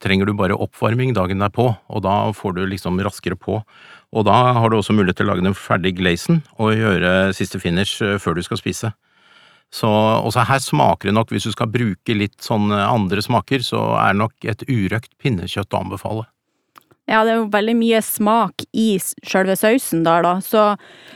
trenger 0.03 0.29
du 0.29 0.35
bare 0.37 0.57
oppvarming 0.59 1.15
dagen 1.17 1.41
derpå, 1.41 1.71
og 1.73 2.03
da 2.05 2.17
får 2.37 2.59
du 2.59 2.67
liksom 2.69 2.99
raskere 3.01 3.39
på. 3.39 3.63
Og 4.13 4.25
da 4.29 4.37
har 4.59 4.69
du 4.69 4.77
også 4.77 4.97
mulighet 4.97 5.21
til 5.21 5.29
å 5.29 5.33
lage 5.33 5.45
den 5.47 5.57
ferdig 5.57 5.95
glazen 5.97 6.43
og 6.59 6.77
gjøre 6.77 7.31
siste 7.37 7.61
finish 7.63 8.03
uh, 8.03 8.19
før 8.21 8.37
du 8.37 8.43
skal 8.45 8.61
spise. 8.61 8.93
Så 9.73 9.89
også 9.89 10.47
her 10.49 10.61
smaker 10.65 11.11
det 11.11 11.15
nok, 11.15 11.31
hvis 11.31 11.45
du 11.45 11.53
skal 11.53 11.69
bruke 11.69 12.15
litt 12.17 12.39
sånn 12.41 12.73
andre 12.73 13.21
smaker, 13.21 13.61
så 13.61 13.83
er 14.01 14.17
nok 14.17 14.49
et 14.49 14.65
urøkt 14.65 15.13
pinnekjøtt 15.21 15.77
å 15.77 15.83
anbefale. 15.85 16.25
Ja, 17.09 17.23
det 17.25 17.33
er 17.33 17.39
jo 17.39 17.47
veldig 17.49 17.73
mye 17.79 18.01
smak 18.05 18.67
i 18.77 18.99
sjølve 19.01 19.55
sausen 19.57 20.03
der, 20.05 20.21
da, 20.27 20.35
så 20.45 20.65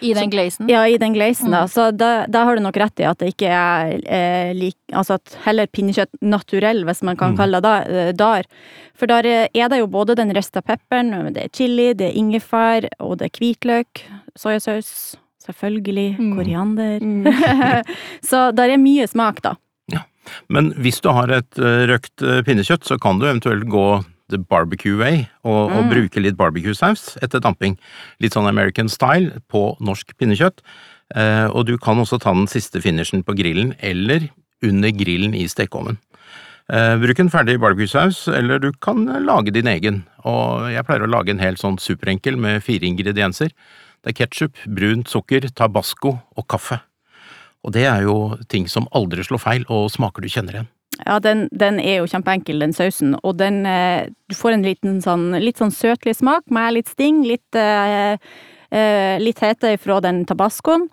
I 0.01 0.15
den 0.17 0.31
glazen? 0.33 0.71
Ja, 0.73 0.87
i 0.89 0.97
den 1.01 1.13
glazen, 1.13 1.51
mm. 1.51 1.57
da. 1.57 1.67
Så 1.69 1.91
da, 1.93 2.45
har 2.49 2.57
du 2.57 2.63
nok 2.65 2.79
rett 2.81 3.03
i 3.03 3.05
at 3.05 3.21
det 3.21 3.35
ikke 3.35 3.51
er 3.53 3.99
eh, 4.01 4.53
lik 4.57 4.79
Altså 4.93 5.17
at 5.17 5.35
heller 5.47 5.69
pinnekjøtt 5.73 6.19
naturell, 6.25 6.83
hvis 6.85 7.01
man 7.05 7.17
kan 7.17 7.33
mm. 7.33 7.37
kalle 7.39 7.61
det 7.65 7.75
det, 7.89 8.01
eh, 8.07 8.13
der. 8.17 8.49
For 8.97 9.09
der 9.09 9.29
er 9.29 9.69
det 9.73 9.81
jo 9.81 9.89
både 9.93 10.17
den 10.17 10.33
rista 10.37 10.61
pepperen, 10.65 11.13
det 11.33 11.47
er 11.47 11.53
chili, 11.53 11.93
det 11.97 12.11
er 12.11 12.19
ingefær, 12.21 12.89
og 13.01 13.19
det 13.21 13.29
er 13.29 13.41
hvitløk, 13.41 14.03
soyasaus, 14.37 15.17
selvfølgelig, 15.45 16.09
mm. 16.19 16.33
koriander 16.39 17.05
mm. 17.05 17.29
Så 18.31 18.51
der 18.57 18.73
er 18.73 18.81
mye 18.81 19.09
smak, 19.09 19.41
da. 19.45 19.57
Ja. 19.93 20.05
Men 20.49 20.73
hvis 20.81 21.01
du 21.05 21.11
har 21.13 21.33
et 21.33 21.61
uh, 21.61 21.85
røkt 21.91 22.25
pinnekjøtt, 22.47 22.85
så 22.89 23.01
kan 23.01 23.21
du 23.21 23.29
eventuelt 23.29 23.69
gå 23.69 23.87
barbecue 24.39 24.97
way, 24.99 25.27
og, 25.45 25.71
mm. 25.71 25.77
og 25.77 25.91
bruke 25.93 26.23
litt 26.23 26.39
barbecue-saus 26.39 27.17
etter 27.25 27.43
damping. 27.43 27.77
Litt 28.23 28.37
sånn 28.37 28.49
American 28.51 28.91
style 28.93 29.43
på 29.53 29.73
norsk 29.83 30.15
pinnekjøtt. 30.19 30.63
Eh, 31.17 31.49
og 31.51 31.67
du 31.69 31.77
kan 31.81 32.01
også 32.01 32.21
ta 32.23 32.33
den 32.35 32.49
siste 32.51 32.81
finishen 32.85 33.25
på 33.27 33.37
grillen, 33.39 33.75
eller 33.81 34.31
under 34.63 34.95
grillen 34.95 35.37
i 35.37 35.45
stekeovnen. 35.51 35.99
Eh, 36.73 36.95
bruk 37.03 37.19
en 37.21 37.31
ferdig 37.33 37.59
barbecue-saus, 37.61 38.25
eller 38.33 38.63
du 38.63 38.71
kan 38.73 39.05
lage 39.27 39.53
din 39.53 39.69
egen. 39.69 40.05
Og 40.25 40.71
jeg 40.73 40.87
pleier 40.89 41.05
å 41.05 41.11
lage 41.11 41.35
en 41.35 41.43
helt 41.43 41.61
sånn 41.61 41.81
superenkel 41.83 42.39
med 42.41 42.63
fire 42.65 42.87
ingredienser. 42.89 43.51
Det 44.03 44.13
er 44.13 44.19
ketsjup, 44.23 44.57
brunt 44.67 45.11
sukker, 45.11 45.51
tabasco 45.55 46.17
og 46.37 46.49
kaffe. 46.49 46.81
Og 47.63 47.75
det 47.77 47.85
er 47.87 48.07
jo 48.07 48.39
ting 48.51 48.67
som 48.71 48.89
aldri 48.95 49.23
slår 49.27 49.43
feil, 49.43 49.67
og 49.71 49.91
smaker 49.95 50.23
du 50.23 50.31
kjenner 50.33 50.59
igjen. 50.59 50.71
Ja, 51.01 51.19
den, 51.21 51.47
den, 51.53 51.81
er 51.81 52.01
jo 52.01 52.09
kjempeenkel, 52.11 52.61
den 52.63 52.75
sausen. 52.77 53.17
Og 53.23 53.39
den 53.41 53.65
eh, 53.67 54.11
Du 54.29 54.37
får 54.37 54.57
en 54.57 54.67
liten 54.67 55.01
sånn 55.05 55.31
litt 55.43 55.61
sånn 55.61 55.73
søtlig 55.75 56.17
smak 56.19 56.45
med 56.53 56.77
litt 56.77 56.93
sting, 56.93 57.23
litt, 57.27 57.49
eh, 57.59 58.19
eh, 58.71 59.17
litt 59.23 59.41
hete 59.43 59.77
fra 59.81 60.01
den 60.05 60.25
tabascoen. 60.29 60.89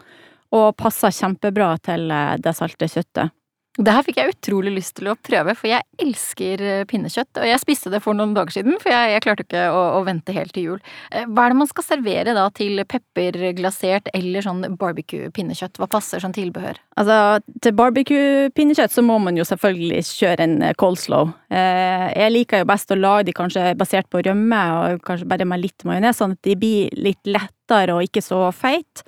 Og 0.56 0.72
passer 0.80 1.14
kjempebra 1.14 1.76
til 1.86 2.10
det 2.42 2.56
salte 2.58 2.88
kjøttet. 2.90 3.36
Det 3.80 3.94
her 3.96 4.04
fikk 4.04 4.18
jeg 4.20 4.34
utrolig 4.34 4.74
lyst 4.76 4.98
til 4.98 5.08
å 5.08 5.16
prøve, 5.16 5.54
for 5.56 5.70
jeg 5.70 5.86
elsker 6.04 6.64
eh, 6.68 6.82
pinnekjøtt. 6.90 7.40
Og 7.40 7.48
jeg 7.48 7.62
spiste 7.62 7.92
det 7.94 8.02
for 8.04 8.18
noen 8.18 8.34
dager 8.36 8.58
siden, 8.58 8.76
for 8.82 8.92
jeg, 8.92 9.14
jeg 9.14 9.24
klarte 9.24 9.46
ikke 9.46 9.62
å, 9.72 9.84
å, 9.96 10.02
vente 10.04 10.36
helt 10.36 10.52
til 10.56 10.66
jul. 10.66 10.82
Eh, 11.16 11.24
hva 11.30 11.46
er 11.46 11.54
det 11.54 11.60
man 11.62 11.70
skal 11.70 11.88
servere 11.88 12.36
da 12.36 12.44
til 12.56 12.84
pepperglasert 12.84 14.12
eller 14.20 14.44
sånn 14.44 14.76
barbecue-pinnekjøtt? 14.82 15.80
Hva 15.80 15.88
passer 15.96 16.20
som 16.20 16.36
tilbehør? 16.36 16.82
Altså, 17.00 17.40
til 17.64 17.78
barbecue-pinnekjøtt 17.80 18.98
så 18.98 19.06
må 19.06 19.16
man 19.24 19.40
jo 19.40 19.48
selvfølgelig 19.48 20.04
kjøre 20.12 20.50
en 20.50 20.60
eh, 20.68 20.76
coleslaw. 20.80 21.32
Jeg 21.50 22.30
liker 22.30 22.62
jo 22.62 22.70
best 22.70 22.92
å 22.94 23.00
lage 23.00 23.30
de 23.30 23.34
kanskje 23.34 23.72
basert 23.80 24.06
på 24.12 24.20
rømme 24.22 24.60
og 24.76 25.00
kanskje 25.08 25.26
bare 25.32 25.48
med 25.50 25.64
litt 25.64 25.88
majones, 25.88 26.20
sånn 26.20 26.36
at 26.36 26.46
de 26.46 26.54
blir 26.60 26.92
litt 27.00 27.26
lettere 27.26 27.96
og 27.96 28.06
ikke 28.06 28.22
så 28.22 28.44
feit. 28.54 29.02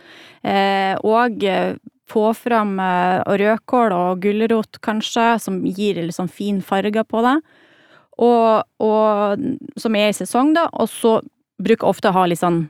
Og 1.06 1.44
få 2.12 2.32
fram 2.38 2.76
eh, 2.84 3.22
rødkål 3.42 3.96
og 3.96 4.22
gulrot, 4.24 4.82
kanskje, 4.84 5.28
som 5.44 5.62
gir 5.66 6.02
litt 6.02 6.18
sånn 6.18 6.32
fin 6.32 6.62
farge 6.66 7.06
på 7.08 7.24
det. 7.26 7.38
Og, 8.22 8.68
og, 8.84 9.48
som 9.80 9.98
er 9.98 10.12
i 10.12 10.18
sesong, 10.18 10.54
da. 10.58 10.68
Og 10.78 10.92
så 10.92 11.18
bruker 11.62 11.88
jeg 11.88 11.96
ofte 11.96 12.12
å 12.12 12.18
ha 12.20 12.28
litt 12.30 12.42
sånn 12.42 12.66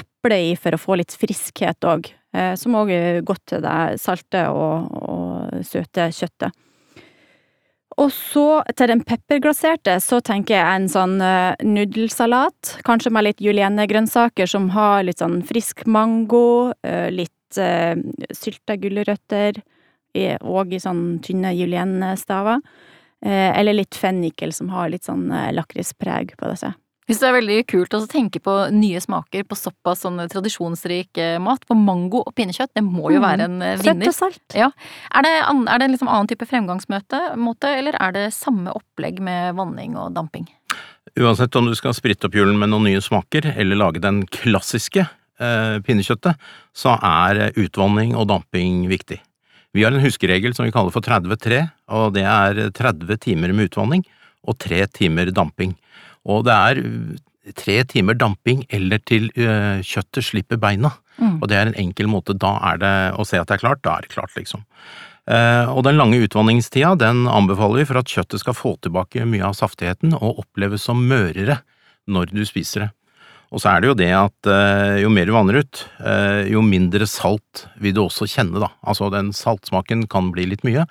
eple 0.00 0.40
i 0.50 0.56
for 0.56 0.76
å 0.76 0.80
få 0.80 1.00
litt 1.00 1.14
friskhet 1.18 1.88
òg. 1.88 2.12
Eh, 2.36 2.54
som 2.56 2.78
òg 2.78 2.92
er 2.94 3.22
godt 3.26 3.44
til 3.50 3.64
det 3.64 4.00
salte 4.00 4.46
og, 4.54 4.90
og 4.94 5.64
søte 5.66 6.10
kjøttet. 6.14 6.54
Og 8.00 8.08
så 8.14 8.62
til 8.78 8.92
den 8.92 9.02
pepperglaserte 9.04 9.98
så 10.00 10.20
tenker 10.24 10.56
jeg 10.56 10.64
en 10.64 10.86
sånn 10.88 11.18
uh, 11.20 11.58
nudelsalat. 11.66 12.78
Kanskje 12.86 13.12
med 13.12 13.26
litt 13.26 13.42
julienne-grønnsaker 13.44 14.48
som 14.48 14.70
har 14.72 15.02
litt 15.04 15.20
sånn 15.20 15.40
frisk 15.44 15.82
mango, 15.90 16.70
uh, 16.86 17.08
litt 17.12 17.34
uh, 17.58 17.96
sylta 18.36 18.76
gulrøtter, 18.80 19.62
og 20.42 20.72
i 20.74 20.80
sånn 20.82 21.20
tynne 21.22 21.52
juliennestaver. 21.54 22.62
Uh, 23.20 23.50
eller 23.52 23.76
litt 23.76 23.94
fennikel 23.94 24.52
som 24.56 24.70
har 24.72 24.88
litt 24.90 25.04
sånn 25.06 25.28
uh, 25.30 25.50
lakrispreg 25.54 26.34
på 26.40 26.48
det 26.50 26.56
seg. 26.62 26.78
Hvis 27.10 27.18
det 27.20 27.26
er 27.26 27.34
veldig 27.34 27.58
kult 27.66 27.94
å 27.96 28.00
tenke 28.06 28.38
på 28.42 28.52
nye 28.70 29.00
smaker 29.02 29.42
på 29.50 29.58
såpass 29.58 30.04
sånn 30.04 30.20
tradisjonsrik 30.30 31.18
mat. 31.42 31.64
På 31.66 31.74
mango 31.74 32.20
og 32.22 32.30
pinnekjøtt, 32.38 32.70
det 32.78 32.84
må 32.86 33.10
jo 33.10 33.18
mm. 33.18 33.24
være 33.24 33.48
en 33.48 33.56
vinner. 33.58 33.82
Søtt 33.82 34.04
og 34.06 34.14
salt. 34.14 34.54
Ja. 34.54 34.68
Er 35.18 35.26
det, 35.26 35.32
er 35.42 35.82
det 35.82 35.88
liksom 35.90 36.06
annen 36.06 36.30
type 36.30 36.46
fremgangsmåte, 36.46 37.24
eller 37.66 37.98
er 37.98 38.14
det 38.14 38.24
samme 38.36 38.70
opplegg 38.78 39.18
med 39.26 39.58
vanning 39.58 39.98
og 39.98 40.14
damping? 40.14 40.46
Uansett 41.18 41.58
om 41.58 41.66
du 41.66 41.74
skal 41.74 41.98
spritte 41.98 42.30
opp 42.30 42.38
julen 42.38 42.62
med 42.62 42.70
noen 42.70 42.86
nye 42.92 43.02
smaker, 43.02 43.56
eller 43.58 43.82
lage 43.82 44.06
den 44.06 44.22
klassiske 44.30 45.02
Eh, 45.02 45.19
pinnekjøttet, 45.86 46.36
så 46.76 46.94
er 47.00 47.50
utvanning 47.56 48.12
og 48.14 48.28
damping 48.30 48.84
viktig. 48.90 49.18
Vi 49.72 49.84
har 49.86 49.94
en 49.94 50.02
huskeregel 50.02 50.52
som 50.56 50.66
vi 50.66 50.74
kaller 50.74 50.92
for 50.94 51.04
30-3, 51.06 51.62
og 51.94 52.14
det 52.16 52.24
er 52.26 52.70
30 52.74 53.20
timer 53.22 53.54
med 53.54 53.70
utvanning 53.70 54.04
og 54.46 54.58
3 54.60 54.84
timer 54.96 55.30
damping. 55.34 55.76
Og 56.28 56.44
det 56.48 56.56
er 56.56 56.80
3 57.56 57.76
timer 57.92 58.18
damping 58.18 58.64
eller 58.68 59.00
til 59.08 59.30
kjøttet 59.32 60.26
slipper 60.26 60.58
beina. 60.60 60.90
Mm. 61.20 61.38
Og 61.38 61.48
det 61.52 61.56
er 61.56 61.70
en 61.70 61.78
enkel 61.86 62.10
måte. 62.10 62.34
Da 62.34 62.56
er 62.72 62.82
det 62.82 62.94
å 63.14 63.24
se 63.28 63.38
at 63.40 63.48
det 63.48 63.58
er 63.58 63.62
klart, 63.62 63.82
da 63.86 63.96
er 63.96 64.06
det 64.06 64.12
klart, 64.12 64.34
liksom. 64.36 64.66
Og 65.30 65.82
den 65.86 66.00
lange 66.00 66.18
utvanningstida, 66.24 66.96
den 66.98 67.26
anbefaler 67.30 67.84
vi 67.84 67.88
for 67.92 68.00
at 68.00 68.10
kjøttet 68.10 68.42
skal 68.42 68.56
få 68.56 68.74
tilbake 68.82 69.22
mye 69.28 69.46
av 69.52 69.54
saftigheten 69.54 70.16
og 70.18 70.40
oppleves 70.42 70.82
som 70.88 71.04
mørere 71.06 71.60
når 72.10 72.32
du 72.34 72.42
spiser 72.48 72.88
det. 72.88 72.90
Og 73.50 73.62
så 73.62 73.72
er 73.72 73.82
det 73.82 73.90
jo 73.90 73.98
det 73.98 74.10
at 74.14 74.50
eh, 74.50 75.00
jo 75.02 75.10
mer 75.10 75.26
du 75.26 75.34
vanner 75.34 75.58
ut, 75.62 75.86
eh, 76.06 76.46
jo 76.52 76.62
mindre 76.62 77.06
salt 77.10 77.64
vil 77.82 77.96
du 77.96 78.04
også 78.04 78.28
kjenne, 78.30 78.62
da. 78.62 78.70
Altså 78.86 79.10
den 79.10 79.32
saltsmaken 79.34 80.06
kan 80.10 80.30
bli 80.34 80.46
litt 80.52 80.62
mye, 80.66 80.84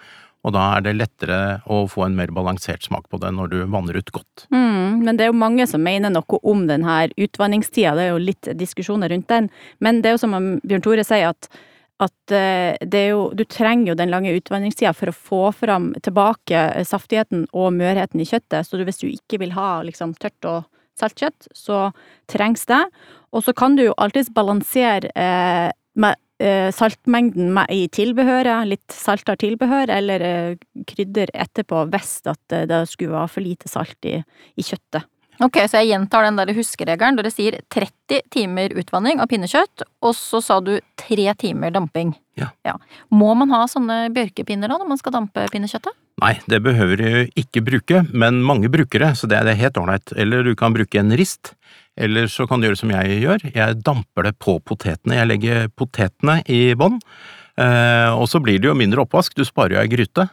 og 0.43 0.53
da 0.55 0.65
er 0.75 0.83
det 0.83 0.95
lettere 0.95 1.39
å 1.71 1.81
få 1.91 2.05
en 2.05 2.17
mer 2.19 2.31
balansert 2.35 2.83
smak 2.87 3.07
på 3.11 3.19
det 3.19 3.31
når 3.35 3.51
du 3.51 3.57
vanner 3.71 3.99
ut 3.99 4.11
godt. 4.15 4.45
Mm, 4.55 4.99
men 5.03 5.15
det 5.15 5.25
er 5.25 5.31
jo 5.31 5.39
mange 5.39 5.67
som 5.67 5.83
mener 5.83 6.11
noe 6.11 6.39
om 6.47 6.65
denne 6.67 6.99
utvanningstida, 7.15 7.95
det 7.95 8.05
er 8.05 8.13
jo 8.13 8.21
litt 8.27 8.51
diskusjoner 8.59 9.11
rundt 9.11 9.31
den. 9.31 9.49
Men 9.83 9.99
det 10.03 10.11
er 10.11 10.17
jo 10.17 10.23
som 10.23 10.35
Bjørn 10.63 10.83
Tore 10.83 11.05
sier, 11.07 11.31
at, 11.31 11.49
at 12.03 12.35
eh, 12.35 13.07
jo, 13.11 13.29
du 13.35 13.45
trenger 13.47 13.93
jo 13.93 13.99
den 13.99 14.11
lange 14.11 14.35
utvanningstida 14.35 14.91
for 14.95 15.11
å 15.11 15.15
få 15.15 15.41
fram 15.63 15.93
tilbake 16.03 16.67
saftigheten 16.87 17.48
og 17.51 17.72
mørheten 17.79 18.19
i 18.19 18.27
kjøttet. 18.27 18.67
Så 18.67 18.79
hvis 18.83 19.00
du 19.03 19.07
ikke 19.11 19.39
vil 19.43 19.55
ha 19.55 19.77
liksom 19.87 20.15
tørt 20.19 20.48
og 20.48 20.67
saltkjøtt, 21.00 21.50
så 21.55 21.90
trengs 22.31 22.66
det. 22.70 22.81
Og 23.35 23.46
så 23.46 23.53
kan 23.57 23.77
du 23.77 23.85
jo 23.88 23.98
alltids 24.01 24.31
balansere 24.33 25.12
eh, 25.14 25.70
eh, 26.40 26.70
saltmengden 26.75 27.51
med, 27.55 27.70
i 27.74 27.88
tilbehøret, 27.94 28.70
litt 28.72 28.96
saltere 28.96 29.40
tilbehør, 29.44 29.92
eller 30.00 30.25
eh, 30.25 30.83
krydder 30.90 31.31
etterpå 31.33 31.85
hvis 31.94 32.20
eh, 32.25 32.66
det 32.70 32.83
skulle 32.90 33.18
være 33.18 33.33
for 33.35 33.46
lite 33.46 33.72
salt 33.72 34.09
i, 34.09 34.20
i 34.55 34.66
kjøttet. 34.66 35.07
Ok, 35.39 35.55
så 35.71 35.79
jeg 35.79 35.93
gjentar 35.93 36.25
den 36.27 36.35
der 36.35 36.49
huskeregelen. 36.51 37.15
Dere 37.15 37.29
sier 37.31 37.55
30 37.71 38.25
timer 38.33 38.73
utvanning 38.75 39.21
av 39.23 39.29
pinnekjøtt, 39.31 39.85
og 40.03 40.11
så 40.17 40.41
sa 40.43 40.57
du 40.59 40.73
3 40.99 41.31
timer 41.39 41.71
damping. 41.71 42.11
Ja. 42.39 42.49
ja. 42.67 42.75
Må 43.15 43.31
man 43.39 43.53
ha 43.55 43.61
sånne 43.71 44.09
bjørkepinner 44.15 44.71
da, 44.71 44.79
når 44.81 44.89
man 44.91 44.99
skal 44.99 45.15
dampe 45.15 45.45
pinnekjøttet? 45.53 45.95
Nei, 46.19 46.33
det 46.51 46.59
behøver 46.65 46.99
du 46.99 47.39
ikke 47.39 47.63
bruke, 47.63 48.01
men 48.11 48.41
mange 48.43 48.67
bruker 48.71 49.05
det, 49.05 49.13
så 49.15 49.29
det 49.31 49.39
er 49.39 49.55
helt 49.61 49.79
ålreit. 49.79 50.11
Eller 50.19 50.43
du 50.43 50.51
kan 50.59 50.75
bruke 50.75 50.99
en 50.99 51.15
rist. 51.15 51.53
Eller 51.99 52.27
så 52.31 52.43
kan 52.47 52.59
du 52.59 52.67
gjøre 52.67 52.79
som 52.79 52.91
jeg 52.95 53.21
gjør, 53.23 53.45
jeg 53.55 53.79
damper 53.83 54.27
det 54.27 54.35
på 54.43 54.57
potetene. 54.59 55.21
Jeg 55.21 55.31
legger 55.31 55.71
potetene 55.71 56.39
i 56.51 56.75
bånn, 56.79 56.99
eh, 57.59 58.11
og 58.11 58.27
så 58.31 58.43
blir 58.43 58.59
det 58.59 58.69
jo 58.69 58.75
mindre 58.77 59.03
oppvask, 59.03 59.35
du 59.35 59.43
sparer 59.47 59.77
jo 59.77 59.81
ei 59.83 59.91
gryte. 59.91 60.27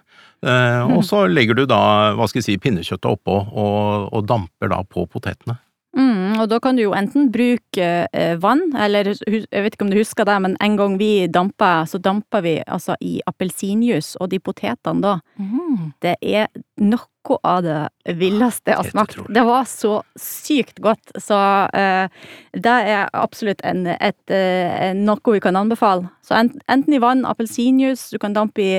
Eh, 0.45 0.97
og 0.97 1.05
så 1.07 1.25
legger 1.31 1.57
du 1.57 1.65
da, 1.69 2.15
hva 2.17 2.27
skal 2.29 2.43
jeg 2.43 2.49
si, 2.49 2.59
pinnekjøttet 2.61 3.09
oppå 3.09 3.39
og, 3.47 4.11
og 4.13 4.27
damper 4.29 4.73
da 4.73 4.83
på 4.85 5.07
potetene. 5.11 5.61
Mm, 5.97 6.43
og 6.43 6.51
da 6.51 6.59
kan 6.61 6.77
du 6.77 6.83
jo 6.83 6.93
enten 6.93 7.31
bruke 7.33 7.85
eh, 8.05 8.35
vann, 8.43 8.67
eller 8.77 9.09
jeg 9.15 9.47
vet 9.49 9.77
ikke 9.77 9.87
om 9.87 9.93
du 9.93 9.97
husker 9.97 10.29
det, 10.29 10.35
men 10.45 10.57
en 10.61 10.77
gang 10.77 10.99
vi 11.01 11.25
dampa, 11.33 11.87
så 11.89 11.97
dampa 12.03 12.43
vi 12.45 12.59
altså 12.61 12.99
i 13.01 13.15
appelsinjuice, 13.25 14.19
og 14.21 14.29
de 14.35 14.41
potetene 14.45 15.01
da, 15.01 15.15
mm. 15.41 15.95
det 16.05 16.19
er 16.21 16.51
noe 16.85 17.41
av 17.41 17.65
det 17.65 17.79
villeste 18.21 18.75
jeg 18.75 18.83
har 18.83 18.91
smakt. 18.93 19.17
Det 19.33 19.47
var 19.49 19.65
så 19.71 19.95
sykt 20.21 20.85
godt, 20.85 21.17
så 21.17 21.41
eh, 21.73 22.13
det 22.53 22.77
er 22.93 23.09
absolutt 23.17 23.65
en, 23.65 23.87
et, 23.97 24.21
uh, 24.29 24.93
noe 25.01 25.33
vi 25.33 25.43
kan 25.43 25.57
anbefale. 25.57 26.11
Så 26.23 26.37
enten 26.37 26.93
i 26.93 27.01
vann, 27.03 27.25
appelsinjuice, 27.25 28.13
du 28.13 28.21
kan 28.21 28.37
dampe 28.37 28.63
i 28.63 28.73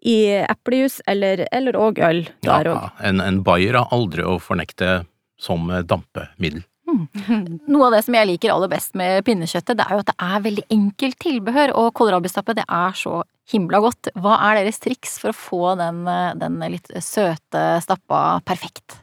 i 0.00 0.18
eplejus 0.44 1.00
eller, 1.06 1.46
òg 1.76 1.98
øl. 2.04 2.24
ja, 2.46 2.90
en, 3.04 3.20
en 3.20 3.42
bayer 3.46 3.78
har 3.78 3.94
aldri 3.94 4.26
å 4.26 4.38
fornekte 4.42 5.02
som 5.40 5.70
dampemiddel. 5.86 6.64
Mm. 6.88 7.58
Noe 7.72 7.88
av 7.88 7.96
det 7.96 8.04
som 8.06 8.16
jeg 8.16 8.30
liker 8.30 8.52
aller 8.54 8.70
best 8.72 8.96
med 8.98 9.24
pinnekjøttet, 9.26 9.76
det 9.78 9.86
er 9.86 9.96
jo 9.96 10.04
at 10.04 10.12
det 10.12 10.28
er 10.28 10.46
veldig 10.46 10.64
enkelt 10.74 11.18
tilbehør, 11.24 11.74
og 11.78 11.92
kålrabistappe 11.98 12.56
det 12.58 12.64
er 12.64 12.96
så 12.98 13.20
himla 13.48 13.80
godt. 13.84 14.10
Hva 14.18 14.38
er 14.48 14.62
deres 14.62 14.80
triks 14.82 15.18
for 15.22 15.32
å 15.32 15.36
få 15.36 15.74
den, 15.80 16.02
den 16.40 16.58
litt 16.72 16.90
søte 17.04 17.66
stappa 17.84 18.40
perfekt? 18.48 18.97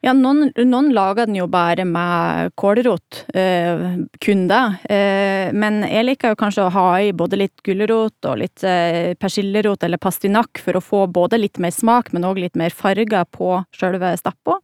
Ja, 0.00 0.12
noen, 0.14 0.52
noen, 0.54 0.92
lager 0.94 1.26
den 1.26 1.40
jo 1.40 1.48
bare 1.50 1.82
med 1.82 2.52
kålrot, 2.60 3.24
eh, 3.34 3.80
kun 4.22 4.44
det. 4.46 4.60
Eh, 4.94 5.50
men 5.50 5.80
jeg 5.82 6.06
liker 6.06 6.32
jo 6.34 6.38
kanskje 6.38 6.68
å 6.68 6.74
ha 6.76 6.86
i 7.02 7.10
både 7.10 7.40
litt 7.40 7.64
gulrot 7.66 8.28
og 8.30 8.38
litt 8.38 8.62
eh, 8.62 9.16
persillerot 9.18 9.82
eller 9.82 9.98
pastinakk 9.98 10.62
for 10.62 10.78
å 10.78 10.84
få 10.84 11.02
både 11.10 11.42
litt 11.42 11.58
mer 11.58 11.74
smak, 11.74 12.12
men 12.14 12.28
òg 12.30 12.38
litt 12.44 12.54
mer 12.54 12.70
farger 12.70 13.26
på 13.34 13.58
sjølve 13.74 14.14
stappa. 14.22 14.60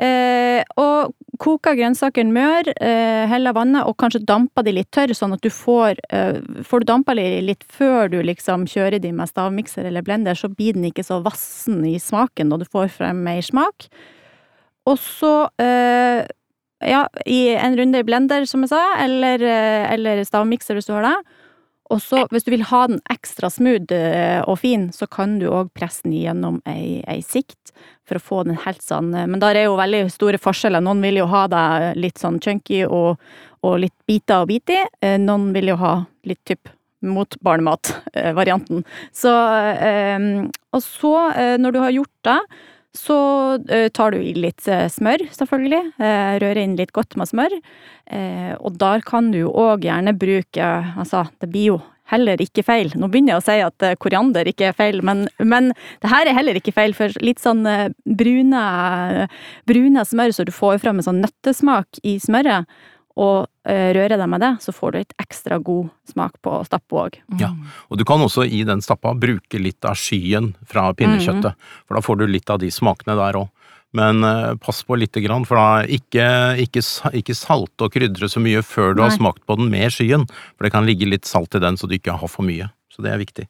Eh, 0.00 0.66
og 0.80 1.14
koker 1.38 1.76
grønnsakene 1.76 2.32
mør, 2.34 2.74
eh, 2.74 3.30
heller 3.30 3.54
vannet 3.54 3.86
og 3.86 3.98
kanskje 4.00 4.24
damper 4.26 4.64
de 4.66 4.78
litt 4.80 4.90
tørr, 4.90 5.12
sånn 5.14 5.36
at 5.36 5.42
du 5.44 5.50
får 5.52 6.00
eh, 6.10 6.40
Får 6.64 6.80
du 6.80 6.86
dampa 6.88 7.14
de 7.14 7.26
litt 7.44 7.62
før 7.68 8.08
du 8.10 8.22
liksom 8.24 8.64
kjører 8.66 8.98
de 8.98 9.12
med 9.12 9.28
stavmikser 9.28 9.84
eller 9.86 10.02
blender, 10.02 10.34
så 10.34 10.48
blir 10.48 10.74
den 10.74 10.88
ikke 10.88 11.04
så 11.04 11.20
vassen 11.22 11.84
i 11.84 12.00
smaken, 12.00 12.50
og 12.50 12.64
du 12.64 12.72
får 12.72 12.88
frem 12.96 13.22
mer 13.22 13.44
smak. 13.44 13.92
Og 14.90 14.98
så 14.98 15.34
eh, 15.62 16.26
ja, 16.90 17.04
i 17.26 17.40
en 17.54 17.76
runde 17.76 18.00
i 18.00 18.06
blender, 18.06 18.46
som 18.48 18.64
jeg 18.64 18.72
sa, 18.72 18.82
eller, 19.04 19.42
eh, 19.44 19.86
eller 19.94 20.24
stavmikser 20.26 20.78
hvis 20.78 20.88
du 20.88 20.96
har 20.96 21.06
det. 21.06 21.18
Og 21.90 21.98
så, 21.98 22.20
hvis 22.30 22.44
du 22.46 22.52
vil 22.52 22.62
ha 22.70 22.84
den 22.86 23.00
ekstra 23.10 23.48
smooth 23.50 23.90
eh, 23.90 24.38
og 24.46 24.60
fin, 24.62 24.88
så 24.94 25.08
kan 25.10 25.40
du 25.40 25.48
òg 25.50 25.72
presse 25.74 26.04
den 26.06 26.14
gjennom 26.14 26.60
ei, 26.70 27.02
ei, 27.10 27.18
sikt 27.26 27.72
for 28.06 28.18
å 28.18 28.22
få 28.22 28.42
den 28.46 28.60
helt 28.62 28.82
sånn 28.82 29.10
Men 29.10 29.40
der 29.42 29.58
er 29.58 29.66
jo 29.66 29.78
veldig 29.78 30.04
store 30.14 30.38
forskjeller. 30.38 30.84
Noen 30.86 31.02
vil 31.02 31.18
jo 31.18 31.26
ha 31.30 31.44
det 31.50 31.64
litt 31.98 32.22
sånn 32.22 32.38
chunky 32.42 32.84
og, 32.86 33.18
og 33.66 33.80
litt 33.82 33.96
bita 34.06 34.44
og 34.44 34.52
bit 34.52 34.70
i. 34.70 34.78
Noen 35.18 35.50
vil 35.56 35.72
jo 35.72 35.80
ha 35.82 35.96
litt 36.30 36.42
typ 36.46 36.70
mot 37.02 37.34
barnemat-varianten. 37.42 38.84
Så 39.10 39.34
Og 40.70 40.82
så, 40.84 41.14
når 41.58 41.74
du 41.74 41.80
har 41.82 41.94
gjort 41.96 42.18
det 42.28 42.38
så 42.96 43.20
uh, 43.58 43.88
tar 43.94 44.14
du 44.14 44.18
i 44.22 44.34
litt 44.34 44.66
uh, 44.70 44.88
smør, 44.90 45.26
selvfølgelig. 45.36 45.94
Uh, 46.00 46.34
rører 46.42 46.64
inn 46.64 46.76
litt 46.80 46.94
godt 46.96 47.16
med 47.20 47.30
smør. 47.30 47.60
og 48.58 48.74
der 48.74 49.04
kan 49.06 49.30
du 49.30 49.38
jo 49.44 49.50
òg 49.54 49.84
gjerne 49.86 50.16
bruke 50.18 50.66
Altså, 50.98 51.28
det 51.38 51.46
blir 51.52 51.66
jo 51.68 51.76
heller 52.10 52.42
ikke 52.42 52.64
feil. 52.66 52.92
Nå 52.98 53.08
begynner 53.10 53.36
jeg 53.36 53.42
å 53.42 53.46
si 53.46 53.58
at 53.64 53.86
eh, 53.86 53.96
koriander 54.00 54.48
ikke 54.50 54.70
er 54.70 54.76
feil, 54.76 55.00
men, 55.06 55.26
men 55.38 55.72
det 56.02 56.12
her 56.12 56.28
er 56.28 56.36
heller 56.36 56.58
ikke 56.58 56.74
feil, 56.76 56.94
for 56.96 57.14
litt 57.24 57.42
sånn 57.42 57.62
eh, 57.68 57.88
brune, 58.04 58.64
brune 59.70 60.06
smør 60.08 60.34
så 60.36 60.46
du 60.46 60.54
får 60.54 60.80
fram 60.84 61.00
en 61.00 61.08
sånn 61.10 61.22
nøttesmak 61.24 62.02
i 62.06 62.18
smøret, 62.22 62.68
og 63.20 63.50
rører 63.68 64.16
deg 64.16 64.28
med 64.32 64.40
det, 64.40 64.54
så 64.64 64.72
får 64.72 64.92
du 64.92 64.98
litt 65.02 65.14
ekstra 65.20 65.58
god 65.60 65.90
smak 66.08 66.38
på 66.40 66.54
stappa 66.64 67.02
òg. 67.04 67.18
Ja, 67.40 67.50
og 67.92 68.00
du 68.00 68.06
kan 68.08 68.22
også 68.24 68.46
i 68.48 68.62
den 68.64 68.80
stappa 68.80 69.12
bruke 69.18 69.60
litt 69.60 69.84
av 69.84 69.98
skyen 70.00 70.54
fra 70.68 70.86
pinnekjøttet, 70.96 71.52
mm. 71.52 71.84
for 71.84 71.98
da 71.98 72.04
får 72.06 72.20
du 72.22 72.24
litt 72.30 72.50
av 72.52 72.62
de 72.62 72.70
smakene 72.72 73.18
der 73.20 73.40
òg. 73.42 73.50
Men 73.92 74.24
uh, 74.24 74.54
pass 74.62 74.84
på 74.86 74.96
lite 74.96 75.20
grann, 75.20 75.44
for 75.48 75.58
da 75.58 75.82
ikke, 75.82 76.26
ikke, 76.62 76.82
ikke 77.20 77.34
salte 77.34 77.88
og 77.88 77.94
krydre 77.94 78.28
så 78.30 78.42
mye 78.42 78.62
før 78.62 78.94
du 78.94 79.02
Nei. 79.02 79.08
har 79.08 79.16
smakt 79.16 79.42
på 79.46 79.56
den 79.58 79.70
med 79.72 79.90
skyen, 79.94 80.28
for 80.54 80.66
det 80.66 80.74
kan 80.74 80.86
ligge 80.86 81.08
litt 81.10 81.26
salt 81.28 81.56
i 81.58 81.62
den 81.62 81.78
så 81.80 81.90
du 81.90 81.96
ikke 81.98 82.14
har 82.20 82.30
for 82.30 82.46
mye. 82.46 82.70
Så 82.90 83.02
det 83.02 83.12
er 83.12 83.20
viktig. 83.22 83.48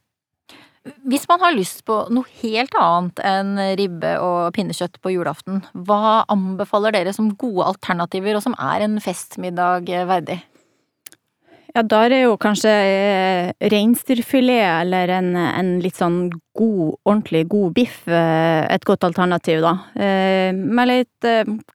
Hvis 1.11 1.27
man 1.31 1.43
har 1.43 1.57
lyst 1.57 1.83
på 1.89 1.97
noe 2.15 2.29
helt 2.43 2.75
annet 2.79 3.23
enn 3.27 3.55
ribbe 3.79 4.15
og 4.23 4.53
pinnekjøtt 4.57 5.01
på 5.03 5.15
julaften, 5.15 5.63
hva 5.75 6.23
anbefaler 6.31 6.95
dere 6.97 7.15
som 7.17 7.33
gode 7.41 7.67
alternativer, 7.73 8.37
og 8.39 8.45
som 8.45 8.57
er 8.59 8.87
en 8.87 9.01
festmiddag 9.03 9.91
verdig? 10.11 10.41
Ja, 11.71 11.85
da 11.87 12.01
er 12.09 12.25
jo 12.25 12.39
kanskje 12.41 12.71
eh, 12.71 13.51
reinsdyrfilet 13.71 14.65
eller 14.83 15.13
en, 15.21 15.29
en, 15.39 15.69
litt 15.83 16.01
sånn 16.01 16.25
god, 16.59 16.97
ordentlig 17.05 17.45
god 17.53 17.77
biff 17.77 18.01
eh, 18.11 18.65
et 18.67 18.87
godt 18.89 19.07
alternativ, 19.07 19.63
da. 19.63 19.77
Eh, 19.95 20.51
med 20.51 20.91
litt 20.91 21.29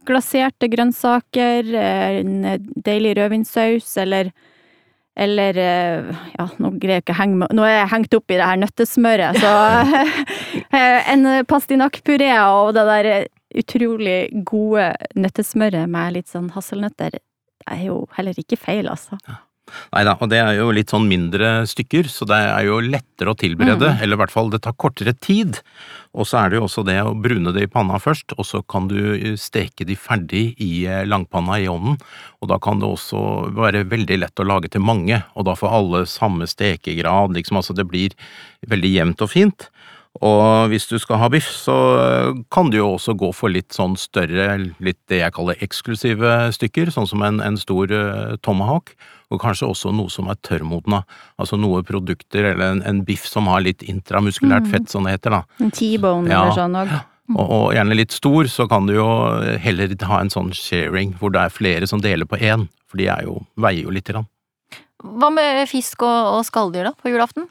glaserte 0.08 0.68
grønnsaker, 0.72 1.72
en 1.80 2.36
deilig 2.84 3.16
rødvinssaus 3.22 3.96
eller 4.04 4.34
eller 5.16 5.60
Ja, 6.36 6.48
nå 6.60 6.74
greier 6.76 6.98
jeg 6.98 7.06
ikke 7.06 7.16
å 7.16 7.20
henge 7.22 7.40
med 7.40 7.54
Nå 7.56 7.64
er 7.64 7.78
jeg 7.78 7.92
hengt 7.94 8.18
opp 8.18 8.34
i 8.34 8.40
det 8.40 8.50
her 8.50 8.60
nøttesmøret, 8.60 9.40
så 9.40 9.54
En 11.14 11.28
pastinakkpuré 11.48 12.34
og 12.44 12.74
det 12.76 12.86
der 12.90 13.10
utrolig 13.56 14.44
gode 14.48 14.90
nøttesmøret 15.16 15.88
med 15.92 16.18
litt 16.18 16.32
sånn 16.32 16.50
hasselnøtter, 16.56 17.16
det 17.16 17.72
er 17.72 17.86
jo 17.88 18.02
heller 18.18 18.36
ikke 18.42 18.60
feil, 18.60 18.90
altså. 18.92 19.16
Ja. 19.28 19.38
Nei 19.66 20.04
da, 20.06 20.14
og 20.22 20.30
det 20.30 20.40
er 20.42 20.58
jo 20.60 20.70
litt 20.76 20.92
sånn 20.94 21.08
mindre 21.10 21.64
stykker, 21.70 22.10
så 22.12 22.28
det 22.30 22.38
er 22.38 22.68
jo 22.68 22.78
lettere 22.84 23.34
å 23.34 23.38
tilberede, 23.40 23.96
mm. 23.96 24.02
eller 24.04 24.18
i 24.18 24.22
hvert 24.22 24.34
fall 24.34 24.52
det 24.54 24.62
tar 24.66 24.76
kortere 24.78 25.16
tid. 25.18 25.60
Og 26.16 26.28
så 26.30 26.40
er 26.40 26.52
det 26.52 26.60
jo 26.60 26.66
også 26.68 26.86
det 26.88 26.98
å 27.04 27.16
brune 27.18 27.52
det 27.56 27.66
i 27.66 27.72
panna 27.72 28.00
først, 28.02 28.36
og 28.38 28.48
så 28.48 28.62
kan 28.72 28.90
du 28.92 29.00
eh, 29.16 29.34
steke 29.40 29.88
de 29.88 29.98
ferdig 30.00 30.46
i 30.64 30.86
eh, 30.88 31.04
langpanna 31.08 31.58
i 31.60 31.68
ovnen. 31.72 31.98
Og 32.44 32.52
da 32.52 32.60
kan 32.62 32.80
det 32.82 32.88
også 32.88 33.22
være 33.58 33.86
veldig 33.92 34.22
lett 34.22 34.44
å 34.44 34.48
lage 34.48 34.72
til 34.72 34.86
mange, 34.86 35.24
og 35.36 35.50
da 35.50 35.58
får 35.60 35.80
alle 35.80 36.06
samme 36.10 36.48
stekegrad, 36.50 37.36
liksom, 37.36 37.60
altså 37.60 37.76
det 37.76 37.88
blir 37.90 38.16
veldig 38.70 38.94
jevnt 38.94 39.26
og 39.26 39.34
fint. 39.34 39.70
Og 40.24 40.70
hvis 40.72 40.86
du 40.88 40.96
skal 41.02 41.20
ha 41.20 41.28
biff, 41.28 41.50
så 41.52 41.76
kan 42.54 42.70
du 42.72 42.78
jo 42.78 42.94
også 42.94 43.18
gå 43.20 43.34
for 43.36 43.52
litt 43.52 43.76
sånn 43.76 43.98
større, 44.00 44.54
litt 44.80 45.02
det 45.12 45.20
jeg 45.20 45.36
kaller 45.36 45.60
eksklusive 45.66 46.38
stykker, 46.56 46.94
sånn 46.96 47.10
som 47.10 47.26
en, 47.28 47.42
en 47.44 47.60
stor 47.60 47.92
tomahawk, 48.46 48.94
og 49.34 49.42
kanskje 49.42 49.70
også 49.72 49.92
noe 49.96 50.12
som 50.14 50.30
er 50.32 50.38
tørrmodna, 50.46 51.02
altså 51.42 51.58
noe 51.60 51.82
produkter 51.88 52.52
eller 52.52 52.76
en, 52.76 52.84
en 52.86 53.02
biff 53.08 53.26
som 53.30 53.50
har 53.52 53.64
litt 53.66 53.86
intramuskulært 53.86 54.68
mm. 54.68 54.72
fett, 54.74 54.88
som 54.92 55.08
det 55.08 55.18
heter 55.18 55.40
da. 55.40 55.42
En 55.64 55.74
T-bone 55.74 56.32
ja. 56.32 56.44
eller 56.44 56.58
sånn 56.58 56.80
òg. 56.84 56.96
Og, 57.34 57.42
og, 57.42 57.66
gjerne 57.74 57.98
litt 57.98 58.14
stor, 58.14 58.46
så 58.54 58.68
kan 58.70 58.86
du 58.86 58.94
jo 59.00 59.08
heller 59.62 59.96
ha 60.06 60.22
en 60.22 60.30
sånn 60.30 60.52
sharing 60.54 61.16
hvor 61.18 61.34
det 61.34 61.42
er 61.42 61.54
flere 61.54 61.90
som 61.90 62.04
deler 62.04 62.30
på 62.30 62.38
én, 62.38 62.68
for 62.86 63.02
de 63.02 63.10
jo, 63.26 63.40
veier 63.58 63.88
jo 63.88 63.94
lite 63.94 64.14
grann. 64.14 64.30
Hva 65.02 65.32
med 65.34 65.66
fisk 65.70 66.06
og, 66.06 66.38
og 66.38 66.46
skalldyr 66.46 66.92
da, 66.92 66.94
på 66.98 67.10
julaften? 67.12 67.50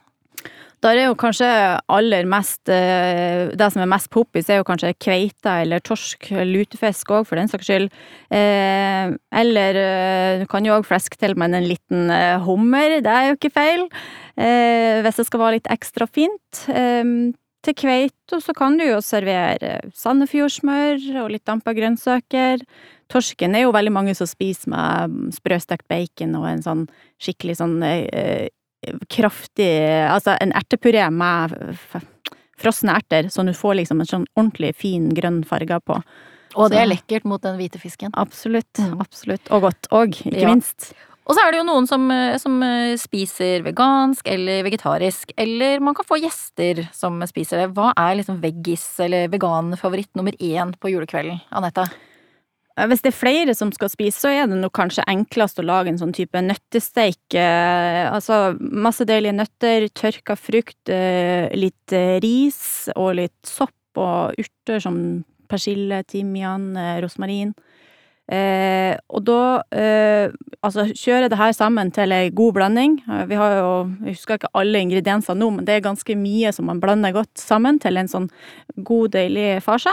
Da 0.84 0.90
er 0.92 1.06
jo 1.06 1.14
kanskje 1.16 1.48
aller 1.88 2.26
mest 2.28 2.68
eh, 2.68 3.48
Det 3.56 3.68
som 3.72 3.80
er 3.80 3.88
mest 3.88 4.10
poppis, 4.12 4.50
er 4.52 4.60
jo 4.60 4.66
kanskje 4.68 4.92
kveite 5.00 5.54
eller 5.62 5.80
torsk, 5.80 6.28
lutefisk 6.44 7.14
òg, 7.16 7.24
for 7.28 7.40
den 7.40 7.48
saks 7.48 7.70
skyld. 7.70 7.94
Eh, 8.28 9.14
eller 9.40 9.78
eh, 9.80 10.42
du 10.42 10.44
kan 10.50 10.66
jo 10.66 10.74
òg 10.76 10.84
fleske 10.84 11.16
til 11.20 11.38
med 11.40 11.56
en 11.56 11.68
liten 11.70 12.12
hummer, 12.44 12.98
det 13.00 13.14
er 13.14 13.30
jo 13.30 13.38
ikke 13.38 13.54
feil. 13.54 13.88
Hvis 14.34 15.18
det 15.20 15.24
skal 15.28 15.40
være 15.40 15.56
litt 15.60 15.68
ekstra 15.70 16.08
fint. 16.10 16.58
Til 17.64 17.76
kveite 17.78 18.40
så 18.42 18.52
kan 18.56 18.74
du 18.76 18.82
jo 18.82 18.96
servere 19.04 19.76
sandefjordsmør 19.94 21.06
og 21.22 21.30
litt 21.30 21.44
dampa 21.46 21.72
grønnsaker. 21.76 22.64
Torsken 23.12 23.54
er 23.54 23.64
jo 23.64 23.76
veldig 23.76 23.92
mange 23.94 24.16
som 24.18 24.26
spiser 24.26 24.74
med 24.74 25.30
sprøstekt 25.38 25.86
bacon 25.88 26.34
og 26.40 26.48
en 26.50 26.66
sånn 26.66 26.84
skikkelig 27.22 27.60
sånn 27.62 27.78
kraftig 29.10 29.70
Altså 30.08 30.36
en 30.40 30.52
ertepuré 30.56 31.06
med 31.10 31.54
frosne 32.60 32.94
erter, 32.94 33.28
så 33.32 33.42
du 33.42 33.54
får 33.56 33.80
liksom 33.80 34.02
en 34.02 34.10
sånn 34.10 34.28
ordentlig 34.36 34.74
fin 34.78 35.10
grønn 35.14 35.42
farge 35.48 35.80
på. 35.84 35.98
Og 36.54 36.70
det 36.70 36.78
er 36.78 36.90
lekkert 36.90 37.26
mot 37.26 37.42
den 37.42 37.58
hvite 37.58 37.80
fisken. 37.82 38.14
Absolutt. 38.14 38.78
Mm. 38.78 39.00
Absolutt. 39.02 39.50
Og 39.50 39.66
godt 39.66 39.90
òg, 39.94 40.20
ikke 40.22 40.44
ja. 40.44 40.52
minst. 40.52 40.92
Og 41.24 41.32
så 41.34 41.40
er 41.40 41.54
det 41.54 41.62
jo 41.62 41.66
noen 41.66 41.86
som, 41.88 42.04
som, 42.40 42.58
spiser 43.00 43.64
vegansk 43.64 44.26
eller 44.28 44.64
vegetarisk, 44.66 45.32
eller 45.40 45.80
man 45.82 45.96
kan 45.96 46.06
få 46.06 46.18
gjester 46.20 46.84
som 46.94 47.16
spiser 47.28 47.62
det. 47.62 47.70
Hva 47.76 47.94
er 47.96 48.18
liksom 48.20 48.42
veggis 48.42 48.84
eller 49.02 49.30
veganfavoritt 49.32 50.12
nummer 50.18 50.36
én 50.36 50.74
på 50.76 50.92
julekvelden, 50.92 51.40
Anette? 51.56 51.88
Eh, 52.74 52.88
hvis 52.90 53.04
det 53.04 53.12
er 53.12 53.16
flere 53.18 53.54
som 53.56 53.70
skal 53.74 53.90
spise, 53.92 54.18
så 54.24 54.32
er 54.32 54.48
det 54.50 54.58
nok 54.58 54.74
kanskje 54.76 55.06
enklest 55.10 55.60
å 55.60 55.66
lage 55.66 55.92
en 55.92 56.00
sånn 56.00 56.14
type 56.16 56.40
nøttesteik. 56.42 57.36
Eh, 57.38 58.02
altså 58.10 58.56
masse 58.58 59.06
deilige 59.08 59.36
nøtter, 59.36 59.88
tørka 59.94 60.36
frukt, 60.38 60.82
eh, 60.88 61.48
litt 61.54 61.94
ris 62.24 62.90
og 62.96 63.14
litt 63.20 63.38
sopp 63.46 64.00
og 64.00 64.34
urter 64.40 64.82
som 64.82 64.98
persille, 65.48 66.02
timian, 66.10 66.72
rosmarin. 67.04 67.52
Eh, 68.32 68.94
og 69.12 69.20
da 69.28 69.40
eh, 69.76 70.32
altså 70.64 70.86
kjører 70.96 71.28
det 71.28 71.36
her 71.36 71.52
sammen 71.52 71.90
til 71.92 72.12
ei 72.16 72.30
god 72.32 72.54
blanding. 72.56 72.98
Vi 73.28 73.36
har 73.36 73.58
jo, 73.58 73.72
jeg 74.06 74.16
husker 74.16 74.38
ikke 74.38 74.52
alle 74.56 74.80
ingrediensene 74.80 75.36
nå, 75.40 75.50
men 75.56 75.66
det 75.68 75.76
er 75.76 75.88
ganske 75.88 76.16
mye 76.16 76.52
som 76.56 76.70
man 76.70 76.80
blander 76.80 77.12
godt 77.16 77.34
sammen 77.40 77.80
til 77.82 78.00
en 78.00 78.08
sånn 78.08 78.30
god, 78.76 79.12
deilig 79.18 79.58
farse 79.64 79.92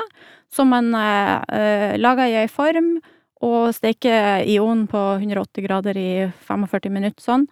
som 0.51 0.71
man 0.71 0.93
eh, 0.95 1.97
lager 1.99 2.27
i 2.27 2.37
ei 2.43 2.47
form 2.51 2.97
og 3.41 3.71
steker 3.73 4.43
i 4.45 4.59
ovnen 4.61 4.85
på 4.91 4.99
180 5.17 5.65
grader 5.65 5.97
i 5.97 6.11
45 6.45 6.91
minutter 6.93 7.23
sånn, 7.23 7.47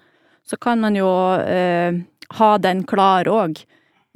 så 0.45 0.59
kan 0.61 0.81
man 0.83 0.97
jo 0.97 1.09
eh, 1.39 1.95
ha 2.37 2.49
den 2.61 2.83
klar 2.89 3.29
òg. 3.31 3.63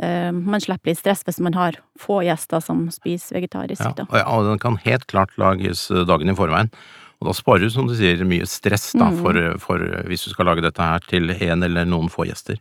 Eh, 0.04 0.32
man 0.32 0.62
slipper 0.64 0.92
litt 0.92 1.00
stress 1.02 1.24
hvis 1.28 1.40
man 1.44 1.56
har 1.58 1.78
få 2.00 2.22
gjester 2.28 2.64
som 2.64 2.86
spiser 2.94 3.40
vegetarisk. 3.40 3.84
Ja, 3.84 4.08
ja, 4.12 4.26
og 4.28 4.50
den 4.50 4.62
kan 4.62 4.80
helt 4.84 5.08
klart 5.12 5.34
lages 5.42 5.90
eh, 5.92 6.06
dagen 6.10 6.32
i 6.32 6.38
forveien. 6.38 6.72
Og 7.22 7.30
da 7.30 7.36
sparer 7.38 7.64
du, 7.64 7.72
som 7.72 7.88
du 7.88 7.96
sier, 7.96 8.20
mye 8.28 8.46
stress 8.50 8.92
da, 8.98 9.08
mm. 9.14 9.22
for, 9.24 9.42
for, 9.64 9.84
hvis 10.10 10.26
du 10.28 10.34
skal 10.34 10.50
lage 10.50 10.66
dette 10.66 10.84
her 10.84 11.04
til 11.08 11.32
én 11.38 11.64
eller 11.64 11.88
noen 11.88 12.12
få 12.12 12.28
gjester. 12.28 12.60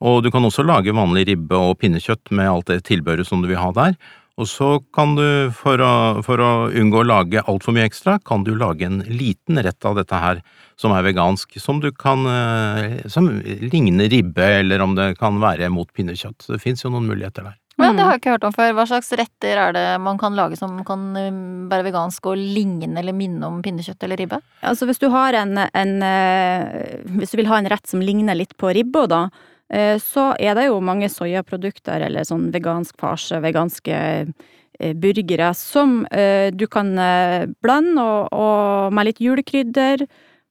Og 0.00 0.22
du 0.24 0.30
kan 0.32 0.44
også 0.46 0.62
lage 0.64 0.94
vanlig 0.96 1.26
ribbe 1.28 1.58
og 1.58 1.74
pinnekjøtt 1.82 2.30
med 2.32 2.48
alt 2.48 2.70
det 2.70 2.84
tilbehøret 2.88 3.28
som 3.28 3.42
du 3.42 3.50
vil 3.50 3.60
ha 3.60 3.68
der, 3.76 3.98
og 4.40 4.48
så 4.48 4.70
kan 4.96 5.14
du, 5.18 5.26
for 5.56 5.80
å, 5.84 5.92
for 6.24 6.40
å 6.40 6.50
unngå 6.72 7.02
å 7.02 7.06
lage 7.06 7.42
altfor 7.44 7.76
mye 7.76 7.86
ekstra, 7.90 8.16
kan 8.24 8.44
du 8.46 8.54
lage 8.56 8.86
en 8.88 9.02
liten 9.04 9.60
rett 9.60 9.84
av 9.84 9.98
dette 10.00 10.20
her 10.22 10.40
som 10.80 10.94
er 10.96 11.04
vegansk, 11.04 11.58
som 11.60 11.82
du 11.82 11.90
kan 11.92 12.24
eh, 12.24 13.00
Som 13.12 13.28
ligner 13.44 14.08
ribbe, 14.08 14.46
eller 14.62 14.80
om 14.80 14.94
det 14.96 15.12
kan 15.20 15.36
være 15.42 15.68
mot 15.72 15.90
pinnekjøtt. 15.92 16.40
Så 16.40 16.54
det 16.54 16.62
fins 16.62 16.84
jo 16.84 16.92
noen 16.94 17.10
muligheter 17.10 17.44
der. 17.50 17.58
Ja, 17.80 17.92
det 17.96 18.04
har 18.04 18.12
jeg 18.12 18.20
ikke 18.20 18.32
hørt 18.34 18.44
om 18.44 18.54
før. 18.54 18.72
Hva 18.76 18.84
slags 18.88 19.08
retter 19.16 19.60
er 19.60 19.72
det 19.72 19.84
man 20.04 20.18
kan 20.20 20.34
lage 20.36 20.56
som 20.60 20.80
kan 20.88 21.04
eh, 21.20 21.30
være 21.70 21.86
vegansk 21.90 22.32
og 22.32 22.40
ligne 22.40 22.92
eller 23.00 23.16
minne 23.16 23.48
om 23.48 23.60
pinnekjøtt 23.64 24.08
eller 24.08 24.20
ribbe? 24.20 24.40
Altså 24.64 24.88
hvis 24.88 25.00
du 25.00 25.08
har 25.12 25.36
en, 25.36 25.56
en 25.60 25.94
eh, 26.04 26.98
Hvis 27.20 27.32
du 27.32 27.40
vil 27.40 27.48
ha 27.52 27.60
en 27.60 27.70
rett 27.72 27.88
som 27.88 28.04
ligner 28.04 28.36
litt 28.38 28.56
på 28.60 28.72
ribba, 28.76 29.06
da, 29.10 29.22
så 30.02 30.32
er 30.42 30.56
det 30.58 30.66
jo 30.66 30.80
mange 30.82 31.06
soyaprodukter 31.10 32.02
eller 32.02 32.26
sånn 32.26 32.48
vegansk 32.50 32.96
farse, 32.98 33.38
veganske 33.42 33.94
eh, 33.94 34.94
burgere, 34.98 35.52
som 35.54 36.00
eh, 36.10 36.50
du 36.50 36.66
kan 36.66 36.90
blande 37.62 38.02
og, 38.02 38.34
og 38.34 38.96
med 38.96 39.10
litt 39.10 39.22
julekrydder. 39.22 40.06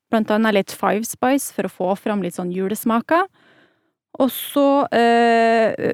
Blant 0.10 0.32
annet 0.32 0.56
litt 0.56 0.72
Five 0.74 1.04
Spice 1.06 1.52
for 1.54 1.68
å 1.68 1.74
få 1.74 1.90
fram 2.00 2.24
litt 2.24 2.40
sånn 2.40 2.54
julesmaker. 2.56 3.28
Og 4.24 4.32
så 4.34 4.88
eh, 4.96 5.94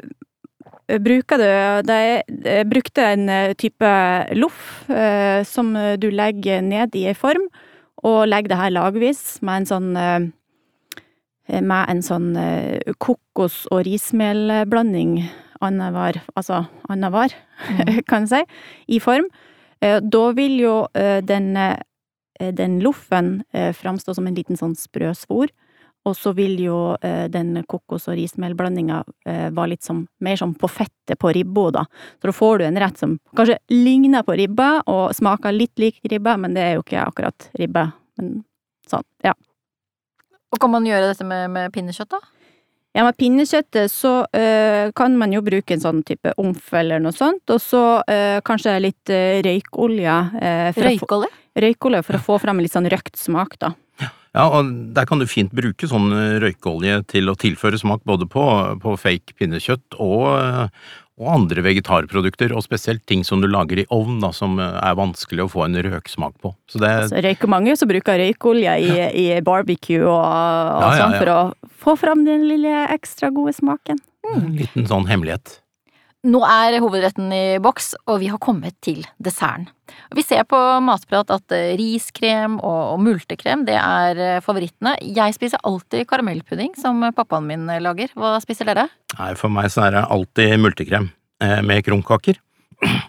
bruker 1.02 1.42
du 1.42 1.90
Jeg 1.90 2.70
brukte 2.70 3.10
en 3.10 3.28
type 3.58 3.92
loff 4.38 4.88
eh, 4.90 5.42
som 5.44 5.74
du 5.98 6.12
legger 6.14 6.62
ned 6.62 6.96
i 6.96 7.08
ei 7.10 7.18
form, 7.18 7.50
og 8.06 8.28
legger 8.30 8.54
det 8.54 8.62
her 8.62 8.76
lagvis 8.78 9.28
med 9.42 9.64
en 9.64 9.72
sånn 9.74 9.94
eh, 9.98 10.20
Eh, 10.20 10.45
med 11.48 11.90
en 11.92 12.04
sånn 12.06 12.32
eh, 12.40 12.94
kokos- 13.02 13.66
og 13.72 13.84
rismelblanding 13.88 15.20
annenhver, 15.64 16.22
altså 16.36 16.66
annenhver, 16.90 17.36
mm. 17.70 18.00
kan 18.10 18.26
jeg 18.26 18.32
si, 18.32 18.62
i 18.98 19.02
form. 19.04 19.28
Eh, 19.82 20.00
da 20.02 20.24
vil 20.38 20.58
jo 20.60 20.76
den, 20.96 21.54
den 22.36 22.80
loffen 22.84 23.38
framstå 23.54 24.16
som 24.18 24.28
en 24.28 24.36
liten 24.36 24.60
sånn 24.60 24.76
sprø 24.80 25.14
svor, 25.16 25.54
og 26.06 26.14
så 26.18 26.32
vil 26.38 26.60
jo 26.62 26.78
eh, 27.02 27.26
den 27.34 27.58
kokos- 27.66 28.06
og 28.12 28.18
rismelblandinga 28.20 29.00
eh, 29.26 29.48
være 29.50 29.72
litt 29.74 29.86
som, 29.86 30.04
mer 30.22 30.38
som 30.38 30.54
på 30.58 30.70
fettet 30.70 31.18
på 31.22 31.32
ribba, 31.34 31.70
da. 31.80 31.86
Så 32.22 32.30
da 32.30 32.36
får 32.36 32.60
du 32.60 32.66
en 32.68 32.80
rett 32.82 33.02
som 33.02 33.16
kanskje 33.38 33.58
ligner 33.74 34.26
på 34.26 34.38
ribba, 34.38 34.70
og 34.92 35.16
smaker 35.18 35.56
litt 35.56 35.74
lik 35.82 36.00
ribba, 36.12 36.38
men 36.42 36.58
det 36.58 36.66
er 36.66 36.78
jo 36.78 36.86
ikke 36.86 37.02
akkurat 37.08 37.50
ribba. 37.58 37.88
Men 38.20 38.38
sånn, 38.90 39.06
ja. 39.26 39.34
Og 40.54 40.62
kan 40.62 40.72
man 40.72 40.88
gjøre 40.88 41.12
dette 41.12 41.28
med, 41.28 41.50
med 41.54 41.74
pinnekjøtt, 41.76 42.14
da? 42.14 42.22
Ja, 42.96 43.04
med 43.04 43.18
pinnekjøttet 43.20 43.92
så 43.92 44.22
øh, 44.24 44.92
kan 44.96 45.18
man 45.20 45.34
jo 45.36 45.42
bruke 45.44 45.76
en 45.76 45.84
sånn 45.84 46.04
type 46.08 46.32
omf 46.40 46.70
eller 46.80 47.02
noe 47.04 47.16
sånt, 47.16 47.44
og 47.52 47.60
så 47.60 47.82
øh, 48.00 48.38
kanskje 48.48 48.78
litt 48.80 49.12
øh, 49.12 49.42
røykolje. 49.44 50.20
røykolje? 50.78 51.32
Røykolje 51.66 52.06
for 52.08 52.18
å 52.20 52.24
få 52.30 52.38
frem 52.44 52.62
en 52.62 52.64
litt 52.64 52.76
sånn 52.76 52.88
røkt 52.92 53.20
smak, 53.20 53.58
da. 53.60 53.74
Ja, 54.36 54.50
og 54.52 54.68
der 54.96 55.08
kan 55.08 55.22
du 55.22 55.28
fint 55.32 55.54
bruke 55.56 55.88
sånn 55.88 56.10
røykolje 56.44 57.02
til 57.08 57.32
å 57.32 57.38
tilføre 57.40 57.80
smak 57.80 58.02
både 58.08 58.28
på, 58.32 58.44
på 58.84 58.96
fake 59.00 59.36
pinnekjøtt 59.40 59.96
og, 60.04 60.72
og, 61.16 61.28
andre 61.32 61.64
vegetarprodukter, 61.64 62.52
og 62.56 62.64
spesielt 62.66 63.06
ting 63.08 63.24
som 63.28 63.44
du 63.44 63.48
lager 63.48 63.80
i 63.82 63.88
ovn, 63.94 64.20
da, 64.24 64.32
som 64.36 64.58
er 64.60 64.98
vanskelig 65.00 65.46
å 65.46 65.52
få 65.52 65.66
en 65.68 65.80
røksmak 65.88 66.36
på. 66.44 66.52
Så 66.72 66.82
det 66.84 66.92
altså, 66.92 67.22
røyker 67.24 67.52
mange 67.52 67.76
som 67.80 67.92
bruker 67.92 68.20
røykeolje 68.20 68.78
i, 68.84 68.90
ja. 68.92 69.10
i, 69.12 69.28
barbecue 69.46 70.04
og, 70.04 70.20
og 70.20 70.84
ja, 70.84 70.90
ja, 70.92 70.98
sånn 71.04 71.18
for 71.20 71.32
å 71.32 71.40
få 71.86 71.96
fram 72.02 72.26
den 72.28 72.48
lille 72.50 72.86
ekstra 72.94 73.32
gode 73.36 73.56
smaken. 73.56 74.02
Mm. 74.26 74.36
En 74.42 74.58
liten 74.60 74.90
sånn 74.90 75.08
hemmelighet. 75.08 75.60
Nå 76.26 76.40
er 76.42 76.80
hovedretten 76.82 77.30
i 77.30 77.58
boks, 77.62 77.92
og 78.10 78.18
vi 78.24 78.32
har 78.32 78.40
kommet 78.42 78.74
til 78.82 79.04
desserten. 79.22 79.68
Vi 80.18 80.24
ser 80.26 80.42
på 80.50 80.58
Matprat 80.82 81.30
at 81.30 81.54
eh, 81.54 81.76
riskrem 81.78 82.56
og 82.66 82.98
multekrem 83.06 83.62
det 83.68 83.76
er 83.78 84.18
eh, 84.18 84.40
favorittene. 84.42 84.96
Jeg 85.06 85.36
spiser 85.38 85.62
alltid 85.62 86.08
karamellpudding, 86.10 86.74
som 86.82 87.04
pappaen 87.14 87.46
min 87.52 87.70
lager. 87.84 88.10
Hva 88.18 88.40
spiser 88.42 88.72
dere? 88.72 88.88
Nei, 89.20 89.30
For 89.38 89.54
meg 89.54 89.70
så 89.74 89.86
er 89.86 90.00
det 90.00 90.08
alltid 90.16 90.58
multekrem 90.64 91.12
eh, 91.46 91.62
med 91.62 91.86
krumkaker. 91.86 92.42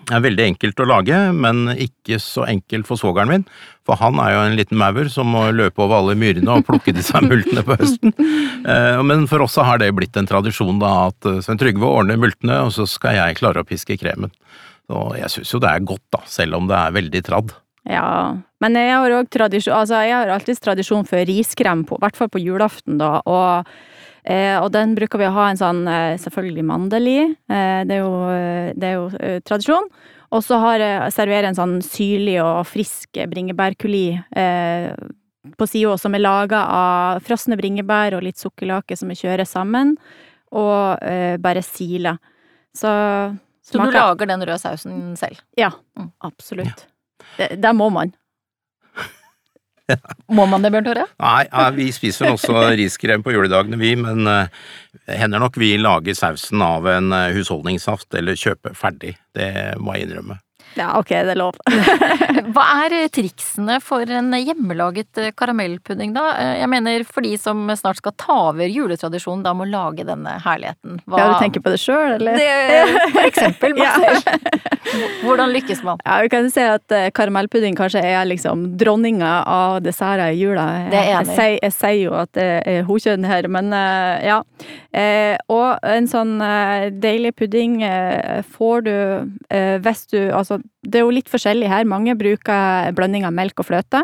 Er 0.06 0.22
veldig 0.22 0.44
enkelt 0.52 0.78
å 0.80 0.86
lage, 0.86 1.16
men 1.34 1.72
ikke 1.82 2.20
så 2.22 2.44
enkelt 2.46 2.86
for 2.86 3.00
svogeren 3.00 3.30
min, 3.32 3.44
for 3.86 3.98
han 3.98 4.20
er 4.22 4.32
jo 4.34 4.42
en 4.44 4.56
liten 4.58 4.78
maur 4.78 5.10
som 5.10 5.28
må 5.34 5.48
løpe 5.50 5.82
over 5.82 5.98
alle 5.98 6.14
myrene 6.18 6.54
og 6.54 6.66
plukke 6.68 6.94
disse 6.94 7.18
multene 7.26 7.64
på 7.66 7.78
høsten. 7.80 8.14
Eh, 8.16 9.02
men 9.06 9.26
for 9.30 9.42
oss 9.42 9.58
har 9.58 9.82
det 9.82 9.90
blitt 9.98 10.16
en 10.18 10.28
tradisjon 10.30 10.78
da 10.82 10.92
at 11.08 11.28
eh, 11.28 11.40
Svein 11.42 11.58
Trygve 11.58 11.90
ordner 11.90 12.20
multene, 12.22 12.60
og 12.68 12.72
så 12.76 12.86
skal 12.90 13.18
jeg 13.18 13.40
klare 13.40 13.64
å 13.64 13.68
piske 13.68 13.98
kremen. 13.98 14.30
Og 14.94 15.16
jeg 15.18 15.32
syns 15.32 15.52
jo 15.56 15.62
det 15.62 15.72
er 15.72 15.86
godt, 15.86 16.04
da, 16.14 16.22
selv 16.30 16.60
om 16.60 16.70
det 16.70 16.78
er 16.78 16.94
veldig 16.94 17.24
tradd. 17.26 17.56
Ja, 17.86 18.38
men 18.62 18.78
jeg 18.78 18.94
har 18.94 19.28
tradisjon, 19.30 19.74
altså 19.74 20.00
jeg 20.02 20.14
har 20.14 20.30
alltids 20.34 20.62
tradisjon 20.62 21.06
for 21.06 21.22
riskrem, 21.26 21.84
i 21.86 22.00
hvert 22.02 22.18
fall 22.18 22.30
på 22.30 22.42
julaften, 22.42 22.98
da. 23.02 23.20
og 23.26 23.68
Eh, 24.26 24.56
og 24.58 24.72
den 24.74 24.96
bruker 24.96 25.20
vi 25.22 25.28
å 25.28 25.34
ha 25.36 25.50
en 25.52 25.60
sånn 25.60 25.84
eh, 25.86 26.16
selvfølgelig 26.18 26.64
mandel 26.66 27.10
i. 27.10 27.20
Eh, 27.30 27.80
det 27.86 27.98
er 27.98 28.02
jo, 28.02 28.14
det 28.74 28.88
er 28.88 28.96
jo 28.96 29.06
eh, 29.20 29.38
tradisjon. 29.46 29.86
Og 30.34 30.42
så 30.42 30.58
serverer 31.14 31.46
jeg 31.46 31.52
en 31.52 31.60
sånn 31.60 31.76
syrlig 31.86 32.40
og 32.42 32.64
frisk 32.66 33.20
bringebærkuli 33.30 34.06
eh, 34.34 34.90
på 35.54 35.68
sida, 35.70 35.94
som 36.02 36.16
er 36.18 36.24
laga 36.24 36.64
av 36.74 37.22
frosne 37.26 37.58
bringebær 37.58 38.18
og 38.18 38.26
litt 38.26 38.42
sukkerlake 38.42 38.98
som 38.98 39.12
vi 39.12 39.18
kjører 39.20 39.46
sammen, 39.46 39.94
og 40.50 41.04
eh, 41.06 41.38
bare 41.42 41.62
siler. 41.62 42.18
Så 42.74 42.90
Så 43.62 43.78
du 43.78 43.94
lager 43.94 44.26
den 44.26 44.42
røde 44.42 44.58
sausen 44.58 45.14
selv? 45.18 45.38
Ja, 45.58 45.70
mm. 45.98 46.10
absolutt. 46.26 46.86
Ja. 46.86 46.92
Det, 47.38 47.48
der 47.62 47.74
må 47.74 47.88
man. 47.94 48.12
Må 50.36 50.46
man 50.50 50.64
det, 50.64 50.72
Bjørn 50.74 50.88
Tore? 50.88 51.04
Nei, 51.22 51.42
ja, 51.50 51.68
vi 51.74 51.90
spiser 51.94 52.32
også 52.32 52.64
riskrem 52.80 53.24
på 53.26 53.34
juledagene, 53.34 53.78
vi, 53.80 53.92
men 54.00 54.26
uh, 54.26 54.48
hender 55.06 55.42
nok 55.42 55.58
vi 55.60 55.74
lager 55.80 56.16
sausen 56.18 56.64
av 56.64 56.88
en 56.90 57.12
uh, 57.14 57.30
husholdningssaft 57.36 58.18
eller 58.18 58.38
kjøper 58.38 58.74
ferdig. 58.78 59.16
Det 59.36 59.50
må 59.82 59.96
jeg 59.96 60.08
innrømme. 60.08 60.40
Ja, 60.76 60.98
ok, 60.98 61.08
det 61.08 61.32
er 61.32 61.38
lov. 61.40 61.56
Hva 62.54 62.64
er 62.84 62.94
eh, 62.98 63.08
triksene 63.12 63.78
for 63.84 64.08
en 64.12 64.28
hjemmelaget 64.36 65.20
eh, 65.22 65.32
karamellpudding, 65.36 66.12
da? 66.16 66.26
Eh, 66.36 66.52
jeg 66.60 66.68
mener 66.72 67.06
for 67.08 67.24
de 67.24 67.32
som 67.40 67.62
snart 67.78 68.02
skal 68.02 68.12
ta 68.20 68.36
over 68.50 68.68
juletradisjonen, 68.68 69.44
da 69.46 69.54
må 69.56 69.64
lage 69.70 70.04
denne 70.04 70.36
herligheten. 70.44 71.00
Hva... 71.08 71.22
Ja, 71.22 71.30
du 71.32 71.40
tenker 71.40 71.64
på 71.64 71.72
det 71.72 71.80
sjøl, 71.80 72.18
eller? 72.18 72.36
Det, 72.36 73.00
for 73.14 73.24
eksempel. 73.24 73.80
Hvordan 75.24 75.54
lykkes 75.56 75.80
man? 75.86 76.00
Ja, 76.04 76.18
vi 76.22 76.30
kan 76.32 76.50
si 76.52 76.62
at 76.62 76.92
karamellpudding 77.16 77.76
kanskje 77.78 78.04
er 78.04 78.28
liksom 78.28 78.68
dronninga 78.78 79.32
av 79.48 79.80
desserter 79.84 80.36
i 80.36 80.38
jula. 80.38 80.66
Det 80.92 81.00
er 81.00 81.12
enig. 81.16 81.36
Jeg, 81.40 81.58
jeg 81.64 81.74
sier 81.74 81.98
jo 82.02 82.14
at 82.20 82.32
det 82.36 82.46
er 82.68 82.86
hokjønn 82.86 83.26
her, 83.26 83.48
men 83.52 83.72
ja. 83.72 84.38
Og 85.52 85.88
en 85.96 86.08
sånn 86.08 86.38
deilig 87.02 87.34
pudding 87.40 87.80
får 88.54 88.86
du 88.86 88.94
hvis 89.82 90.06
du 90.12 90.18
Altså 90.36 90.58
det 90.86 91.00
er 91.00 91.04
jo 91.04 91.14
litt 91.14 91.30
forskjellig 91.30 91.68
her. 91.70 91.86
Mange 91.88 92.14
bruker 92.18 92.90
blanding 92.96 93.26
av 93.26 93.34
melk 93.34 93.58
og 93.62 93.68
fløte. 93.68 94.02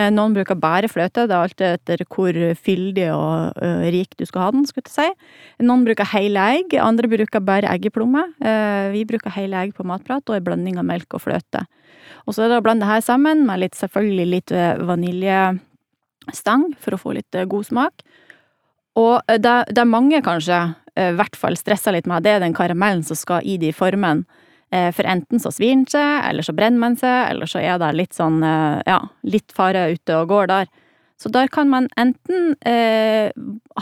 Eh, 0.00 0.08
noen 0.14 0.34
bruker 0.36 0.58
bare 0.58 0.88
fløte. 0.90 1.26
Det 1.28 1.34
er 1.36 1.44
alt 1.44 1.64
etter 1.66 2.04
hvor 2.08 2.36
fyldig 2.56 3.08
og 3.14 3.58
uh, 3.60 3.84
rik 3.92 4.14
du 4.18 4.24
skal 4.28 4.46
ha 4.46 4.50
den, 4.54 4.66
skulle 4.68 4.88
jeg 4.88 4.94
si. 4.94 5.30
Noen 5.66 5.84
bruker 5.86 6.08
hele 6.12 6.46
egg, 6.56 6.76
andre 6.80 7.10
bruker 7.10 7.44
bare 7.44 7.70
eggeplomme. 7.74 8.26
Uh, 8.42 8.90
vi 8.94 9.04
bruker 9.08 9.34
hele 9.34 9.60
egg 9.60 9.74
på 9.76 9.86
matprat 9.88 10.24
og 10.30 10.38
en 10.38 10.46
blanding 10.46 10.80
av 10.80 10.88
melk 10.88 11.18
og 11.18 11.24
fløte. 11.26 11.64
Og 12.26 12.36
så 12.36 12.44
er 12.44 12.52
det 12.52 12.60
å 12.60 12.64
blande 12.64 12.88
her 12.88 13.02
sammen 13.04 13.44
med 13.48 13.64
litt, 13.64 13.76
selvfølgelig 13.78 14.26
litt 14.28 14.52
vaniljestang 14.86 16.68
for 16.78 16.94
å 16.94 17.00
få 17.00 17.14
litt 17.16 17.38
god 17.50 17.66
smak. 17.66 18.04
Og 19.00 19.22
det, 19.30 19.54
det 19.70 19.80
er 19.82 19.88
mange 19.88 20.20
kanskje, 20.24 20.58
i 21.00 21.10
hvert 21.16 21.38
fall 21.38 21.56
stresser 21.58 21.94
litt 21.96 22.08
med, 22.10 22.22
det 22.26 22.36
er 22.36 22.42
den 22.44 22.54
karamellen 22.56 23.02
som 23.06 23.18
skal 23.18 23.46
i 23.46 23.56
de 23.62 23.72
formene. 23.74 24.26
Eh, 24.70 24.92
for 24.94 25.06
enten 25.08 25.42
så 25.42 25.50
svir 25.50 25.72
den 25.74 25.86
seg, 25.90 26.28
eller 26.28 26.46
så 26.46 26.54
brenner 26.54 26.78
man 26.78 26.96
seg, 26.98 27.32
eller 27.32 27.50
så 27.50 27.58
er 27.58 27.80
det 27.82 27.90
litt 27.98 28.14
sånn, 28.14 28.38
eh, 28.46 28.78
ja, 28.86 29.00
litt 29.26 29.50
fare 29.54 29.88
ute 29.96 30.20
og 30.20 30.30
går 30.30 30.50
der. 30.52 30.70
Så 31.20 31.28
der 31.34 31.50
kan 31.52 31.68
man 31.68 31.88
enten 32.00 32.54
eh, 32.64 33.32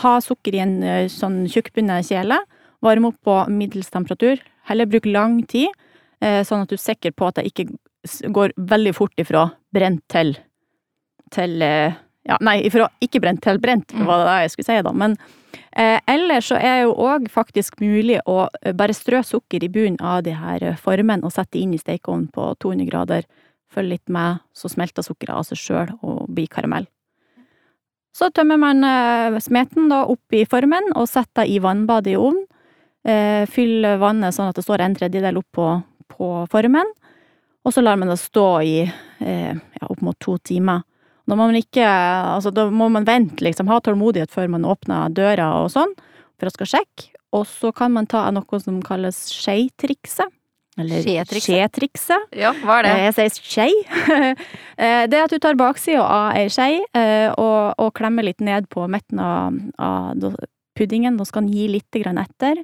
ha 0.02 0.14
sukker 0.24 0.56
i 0.56 0.62
en 0.64 0.78
eh, 0.82 1.10
sånn 1.12 1.44
tjukkbundet 1.50 2.08
kjele, 2.08 2.40
varme 2.82 3.12
opp 3.12 3.20
på 3.26 3.36
middels 3.52 3.92
temperatur, 3.92 4.40
heller 4.70 4.88
bruke 4.88 5.12
lang 5.12 5.42
tid, 5.50 5.68
eh, 6.24 6.40
sånn 6.46 6.64
at 6.64 6.72
du 6.72 6.78
er 6.78 6.86
sikker 6.86 7.12
på 7.12 7.28
at 7.28 7.38
det 7.38 7.50
ikke 7.52 7.68
går 8.32 8.56
veldig 8.56 8.94
fort 8.96 9.20
ifra 9.20 9.50
brent 9.74 10.02
til 10.08 10.38
til 11.34 11.62
eh, 11.62 11.92
ja, 12.28 12.36
nei, 12.44 12.60
fra 12.72 12.90
ikke 13.04 13.22
brent 13.24 13.42
til 13.44 13.60
brent, 13.62 13.94
var 14.06 14.24
det 14.26 14.38
jeg 14.44 14.54
skulle 14.54 14.68
si, 14.68 14.80
da. 14.84 14.92
Men 14.92 15.16
Eh, 15.78 16.00
ellers 16.10 16.48
så 16.50 16.56
er 16.58 16.82
jo 16.82 16.94
òg 16.98 17.28
faktisk 17.30 17.78
mulig 17.78 18.18
å 18.26 18.48
eh, 18.62 18.74
bare 18.74 18.96
strø 18.96 19.20
sukker 19.22 19.62
i 19.62 19.70
bunnen 19.70 20.00
av 20.02 20.24
de 20.26 20.34
her 20.34 20.64
eh, 20.64 20.78
formene 20.80 21.22
og 21.22 21.34
sette 21.34 21.60
inn 21.60 21.74
i 21.76 21.80
stekeovnen 21.80 22.26
på 22.34 22.48
200 22.64 22.88
grader. 22.88 23.28
Følg 23.70 23.92
litt 23.92 24.12
med, 24.12 24.40
så 24.56 24.70
smelter 24.72 25.06
sukkeret 25.06 25.36
av 25.36 25.46
seg 25.46 25.60
sjøl 25.60 25.92
og 26.00 26.24
blir 26.34 26.48
karamell. 26.50 26.88
Så 28.16 28.32
tømmer 28.34 28.58
man 28.58 28.82
smeten 29.44 29.90
da 29.92 30.00
opp 30.10 30.34
i 30.34 30.40
formen 30.48 30.88
og 30.96 31.04
setter 31.06 31.46
i 31.46 31.60
vannbadet 31.62 32.14
i 32.14 32.18
ovnen. 32.18 32.46
Fyll 33.52 33.84
vannet 34.00 34.34
sånn 34.34 34.48
at 34.50 34.56
det 34.58 34.64
står 34.64 34.82
en 34.82 34.96
tredjedel 34.96 35.38
opp 35.38 35.46
på, 35.54 35.66
på 36.16 36.30
formen. 36.50 36.88
Og 37.62 37.76
så 37.76 37.84
lar 37.84 38.00
man 38.00 38.10
det 38.10 38.16
stå 38.18 38.46
i 38.64 38.80
ja, 38.80 39.84
opp 39.86 40.00
mot 40.02 40.18
to 40.24 40.34
timer. 40.40 40.82
Må 41.28 41.36
man 41.36 41.56
ikke 41.58 41.84
Altså, 41.84 42.52
da 42.54 42.68
må 42.72 42.88
man 42.92 43.06
vente, 43.08 43.42
liksom, 43.44 43.68
ha 43.68 43.80
tålmodighet 43.84 44.32
før 44.32 44.50
man 44.54 44.66
åpner 44.68 45.12
døra 45.12 45.50
og 45.62 45.70
sånn, 45.74 45.94
for 46.40 46.48
å 46.48 46.54
skal 46.54 46.72
sjekke. 46.76 47.12
Og 47.36 47.44
så 47.48 47.72
kan 47.76 47.92
man 47.92 48.08
ta 48.08 48.24
noe 48.32 48.60
som 48.62 48.80
kalles 48.84 49.26
skeitrikset. 49.34 50.32
Eller 50.78 51.02
skjetrikset. 51.02 52.28
Ja, 52.38 52.52
hva 52.62 52.78
er 52.78 52.86
det? 52.86 52.92
Eh, 52.92 53.04
jeg 53.08 53.16
sier 53.18 53.50
skei. 53.52 53.72
Eh, 54.78 55.08
det 55.10 55.16
er 55.18 55.24
at 55.24 55.32
du 55.34 55.40
tar 55.42 55.56
baksida 55.58 56.04
av 56.06 56.36
ei 56.38 56.44
skei 56.54 56.76
eh, 56.94 57.32
og, 57.32 57.72
og, 57.82 57.88
klemmer 57.98 58.22
litt 58.22 58.38
ned 58.38 58.68
på 58.70 58.84
midten 58.86 59.18
av, 59.18 59.56
av 59.82 60.36
puddingen. 60.78 61.16
Da 61.18 61.26
skal 61.26 61.42
den 61.42 61.56
gi 61.56 61.64
litt 61.72 61.98
etter. 61.98 62.60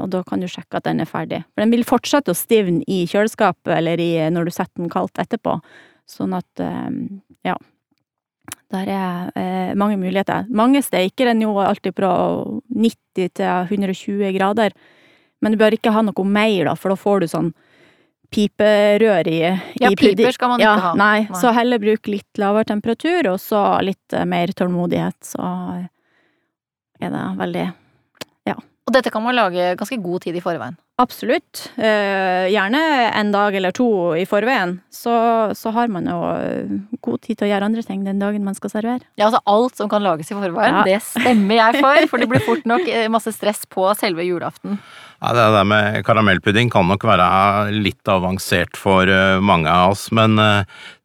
Og 0.00 0.08
da 0.10 0.24
kan 0.26 0.42
du 0.42 0.48
sjekke 0.50 0.80
at 0.80 0.88
den 0.88 1.04
er 1.04 1.06
ferdig. 1.06 1.44
For 1.52 1.62
den 1.62 1.70
vil 1.70 1.86
fortsette 1.86 2.34
å 2.34 2.38
stivne 2.38 2.82
i 2.90 3.04
kjøleskapet 3.06 3.76
eller 3.76 4.02
i, 4.02 4.10
når 4.32 4.48
du 4.48 4.52
setter 4.56 4.82
den 4.82 4.90
kaldt 4.90 5.22
etterpå. 5.22 5.60
Sånn 6.10 6.34
at 6.34 6.62
ja. 7.46 7.54
Der 8.70 8.86
er 8.86 9.30
eh, 9.34 9.72
mange 9.74 9.98
muligheter. 9.98 10.46
Mange 10.54 10.82
steiker 10.82 11.30
den 11.30 11.42
jo 11.42 11.56
alltid 11.58 11.96
fra 11.96 12.12
90 12.70 13.32
til 13.34 13.74
120 13.80 14.30
grader, 14.36 14.76
men 15.42 15.52
du 15.52 15.58
bør 15.58 15.74
ikke 15.74 15.90
ha 15.94 16.04
noe 16.06 16.26
mer, 16.26 16.68
da, 16.68 16.76
for 16.78 16.94
da 16.94 16.98
får 17.00 17.24
du 17.24 17.28
sånn 17.32 17.50
piperør 18.30 19.26
i, 19.26 19.40
Ja, 19.80 19.90
piper 19.98 20.30
skal 20.36 20.52
man 20.52 20.62
ikke 20.62 20.68
ja, 20.68 20.76
ha. 20.84 20.92
Nei, 20.94 21.24
nei, 21.26 21.40
så 21.40 21.50
heller 21.56 21.82
bruk 21.82 22.06
litt 22.06 22.38
lavere 22.38 22.68
temperatur, 22.68 23.32
og 23.32 23.40
så 23.42 23.64
litt 23.82 24.14
eh, 24.14 24.28
mer 24.28 24.52
tålmodighet, 24.54 25.18
så 25.32 25.48
er 27.00 27.16
det 27.16 27.26
veldig 27.40 27.66
Ja. 28.46 28.54
Og 28.54 28.94
dette 28.94 29.10
kan 29.10 29.26
man 29.26 29.34
lage 29.34 29.72
ganske 29.80 29.98
god 29.98 30.28
tid 30.28 30.38
i 30.38 30.44
forveien? 30.44 30.78
Absolutt. 31.00 31.72
Eh, 31.80 32.50
gjerne 32.52 32.80
en 33.16 33.30
dag 33.32 33.54
eller 33.56 33.72
to 33.72 33.88
i 34.18 34.26
forveien. 34.28 34.74
Så, 34.92 35.12
så, 35.56 35.72
har 35.72 35.88
man 35.88 36.08
jo 36.10 36.18
eh, 36.34 36.72
god 37.00 37.22
tid 37.24 37.38
til 37.38 37.46
å 37.46 37.50
gjøre 37.50 37.68
andre 37.70 37.84
ting 37.86 38.02
den 38.04 38.20
dagen 38.20 38.44
man 38.44 38.56
skal 38.58 38.72
servere. 38.74 39.06
Ja, 39.16 39.30
altså 39.30 39.40
alt 39.48 39.80
som 39.80 39.88
kan 39.88 40.04
lages 40.04 40.28
i 40.28 40.36
forveien, 40.36 40.82
ja. 40.82 40.84
det 40.84 40.98
stemmer 41.06 41.56
jeg 41.56 41.80
for. 41.80 42.08
For 42.10 42.20
det 42.20 42.28
blir 42.28 42.44
fort 42.44 42.68
nok 42.68 42.84
eh, 42.84 43.08
masse 43.12 43.32
stress 43.32 43.64
på 43.72 43.86
selve 43.96 44.26
julaften. 44.28 44.76
Ja, 45.22 45.32
Det 45.36 45.46
der 45.56 45.68
med 45.68 46.00
karamellpudding 46.04 46.72
kan 46.72 46.88
nok 46.88 47.06
være 47.08 47.30
litt 47.72 48.08
avansert 48.08 48.76
for 48.80 49.08
mange 49.44 49.68
av 49.68 49.92
oss, 49.92 50.06
men 50.16 50.40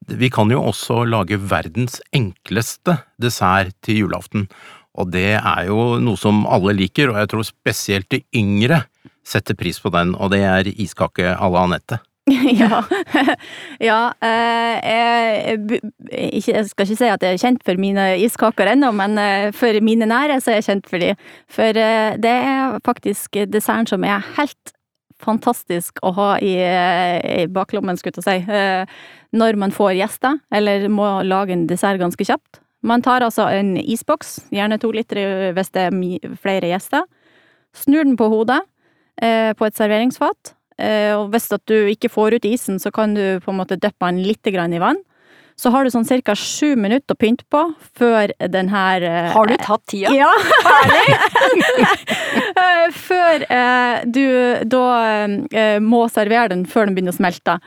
vi 0.08 0.30
kan 0.32 0.52
jo 0.52 0.62
også 0.64 1.02
lage 1.04 1.40
verdens 1.52 2.00
enkleste 2.16 2.96
dessert 3.20 3.76
til 3.84 4.06
julaften. 4.06 4.48
Og 4.96 5.12
det 5.12 5.36
er 5.36 5.66
jo 5.68 5.98
noe 6.00 6.20
som 6.20 6.46
alle 6.48 6.76
liker, 6.78 7.12
og 7.12 7.20
jeg 7.20 7.32
tror 7.34 7.48
spesielt 7.48 8.08
de 8.16 8.22
yngre 8.40 8.86
setter 9.26 9.58
pris 9.58 9.80
på 9.82 9.92
den, 9.94 10.14
og 10.16 10.32
det 10.34 10.44
er 10.46 10.70
iskake 10.76 11.34
à 11.34 11.50
la 11.50 11.64
Anette. 11.66 12.00
ja. 12.60 12.82
ja 13.90 14.00
eh, 14.26 14.76
jeg, 14.82 15.82
jeg, 16.10 16.64
skal 16.72 16.88
ikke 16.88 16.98
si 16.98 17.10
at 17.10 17.22
jeg 17.26 17.38
er 17.38 17.42
kjent 17.42 17.66
for 17.68 17.82
mine 17.82 18.08
iskaker 18.26 18.72
ennå, 18.72 18.90
men 18.98 19.20
eh, 19.22 19.50
for 19.54 19.78
mine 19.86 20.08
nære 20.10 20.40
så 20.42 20.54
er 20.54 20.60
jeg 20.60 20.70
kjent 20.70 20.90
for 20.90 21.04
de. 21.04 21.12
For 21.54 21.78
eh, 21.78 22.16
det 22.22 22.34
er 22.34 22.80
faktisk 22.86 23.38
desserten 23.54 23.92
som 23.92 24.08
er 24.08 24.26
helt 24.40 24.74
fantastisk 25.22 26.02
å 26.04 26.12
ha 26.18 26.32
i, 26.44 26.58
i 26.60 27.46
baklommen, 27.48 27.96
skulle 27.96 28.20
jeg 28.20 28.44
si, 28.44 28.58
når 29.32 29.56
man 29.58 29.72
får 29.74 29.94
gjester, 29.96 30.42
eller 30.54 30.90
må 30.92 31.08
lage 31.24 31.56
en 31.56 31.64
dessert 31.70 32.02
ganske 32.02 32.28
kjapt. 32.28 32.60
Man 32.86 33.02
tar 33.02 33.24
altså 33.24 33.48
en 33.48 33.78
isboks, 33.80 34.42
gjerne 34.54 34.76
to 34.84 34.92
liter 34.94 35.54
hvis 35.56 35.72
det 35.74 35.88
er 35.88 36.36
flere 36.44 36.74
gjester, 36.74 37.08
snur 37.80 38.04
den 38.04 38.20
på 38.20 38.28
hodet 38.34 38.60
på 39.56 39.68
et 39.68 39.78
serveringsfat, 39.78 40.54
eh, 40.80 41.14
og 41.16 41.30
hvis 41.34 41.52
at 41.56 41.64
du 41.70 41.76
ikke 41.92 42.12
får 42.12 42.38
ut 42.38 42.48
isen, 42.50 42.80
så 42.80 42.92
kan 42.92 43.16
du 43.16 43.40
på 43.44 43.54
en 43.54 43.60
måte 43.62 43.80
dyppe 43.80 44.10
den 44.10 44.24
litt 44.26 44.48
i 44.48 44.82
vann. 44.82 45.02
Så 45.56 45.72
har 45.72 45.86
du 45.86 45.92
sånn 45.94 46.06
ca. 46.06 46.36
sju 46.36 46.76
minutter 46.76 47.16
å 47.16 47.20
pynte 47.20 47.46
på 47.52 47.62
før 47.96 48.34
den 48.52 48.68
her 48.74 49.06
eh, 49.08 49.32
Har 49.32 49.48
du 49.48 49.56
tatt 49.64 49.86
tida? 49.88 50.12
Ja! 50.12 50.34
før 53.08 53.46
eh, 53.48 54.04
du 54.04 54.26
da 54.68 54.88
eh, 55.48 55.80
må 55.80 56.10
servere 56.12 56.52
den 56.52 56.66
før 56.68 56.90
den 56.90 56.98
begynner 56.98 57.16
å 57.16 57.20
smelte. 57.20 57.60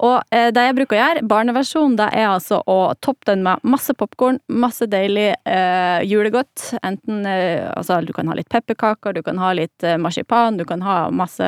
Og 0.00 0.32
eh, 0.32 0.48
det 0.54 0.64
jeg 0.64 0.76
bruker 0.78 0.96
å 0.96 1.00
gjøre, 1.00 1.24
barneversjonen, 1.28 1.96
det 2.00 2.08
er 2.16 2.30
altså 2.30 2.60
å 2.68 2.78
toppe 3.04 3.32
den 3.32 3.44
med 3.44 3.64
masse 3.68 3.94
popkorn, 3.96 4.40
masse 4.48 4.88
deilig 4.90 5.28
eh, 5.44 6.00
julegodt. 6.08 6.70
Enten 6.80 7.26
eh, 7.28 7.68
altså 7.74 8.00
du 8.04 8.14
kan 8.16 8.30
ha 8.30 8.36
litt 8.38 8.48
pepperkaker, 8.52 9.16
du 9.16 9.22
kan 9.26 9.40
ha 9.42 9.52
litt 9.56 9.84
eh, 9.84 10.00
marsipan, 10.00 10.56
du 10.60 10.64
kan 10.68 10.84
ha 10.86 11.02
masse 11.12 11.46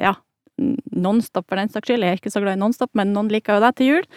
ja, 0.00 0.16
Nonstop 0.60 1.46
for 1.48 1.56
den 1.56 1.70
saks 1.72 1.88
skyld. 1.88 2.04
Jeg 2.04 2.12
er 2.12 2.18
ikke 2.20 2.32
så 2.32 2.42
glad 2.42 2.58
i 2.58 2.60
Nonstop, 2.60 2.90
men 2.98 3.14
noen 3.14 3.30
liker 3.32 3.56
jo 3.56 3.64
det 3.64 3.70
til 3.78 3.94
jul. 3.94 4.08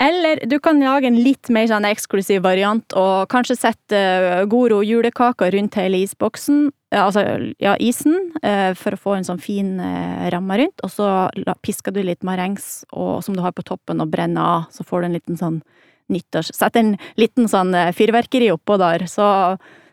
Eller 0.00 0.40
du 0.46 0.58
kan 0.62 0.80
lage 0.80 1.06
en 1.06 1.18
litt 1.22 1.50
mer 1.52 1.68
sånn 1.70 1.86
eksklusiv 1.86 2.42
variant 2.44 2.94
og 2.98 3.28
kanskje 3.32 3.58
sette 3.58 3.98
uh, 3.98 4.44
Goro 4.50 4.80
julekaker 4.86 5.52
rundt 5.54 5.76
hele 5.78 6.00
isboksen, 6.02 6.64
uh, 6.94 7.02
altså 7.04 7.24
ja, 7.62 7.76
isen, 7.78 8.32
uh, 8.42 8.72
for 8.78 8.96
å 8.96 9.02
få 9.04 9.16
en 9.18 9.28
sånn 9.28 9.42
fin 9.42 9.76
ramme 10.32 10.58
rundt. 10.58 10.82
Og 10.82 10.94
så 10.94 11.06
pisker 11.62 11.94
du 11.94 12.02
litt 12.06 12.26
marengs 12.26 12.82
og, 12.90 13.22
som 13.26 13.36
du 13.36 13.44
har 13.44 13.54
på 13.56 13.66
toppen 13.68 14.02
og 14.02 14.10
brenner 14.12 14.42
av, 14.42 14.66
så 14.74 14.86
får 14.86 15.02
du 15.02 15.10
en 15.10 15.16
liten 15.18 15.40
sånn 15.40 15.62
nyttårs... 16.12 16.50
Sett 16.56 16.76
en 16.76 16.96
liten 17.20 17.48
sånn 17.48 17.74
fyrverkeri 17.96 18.50
oppå 18.52 18.76
der, 18.82 19.06
så, 19.08 19.26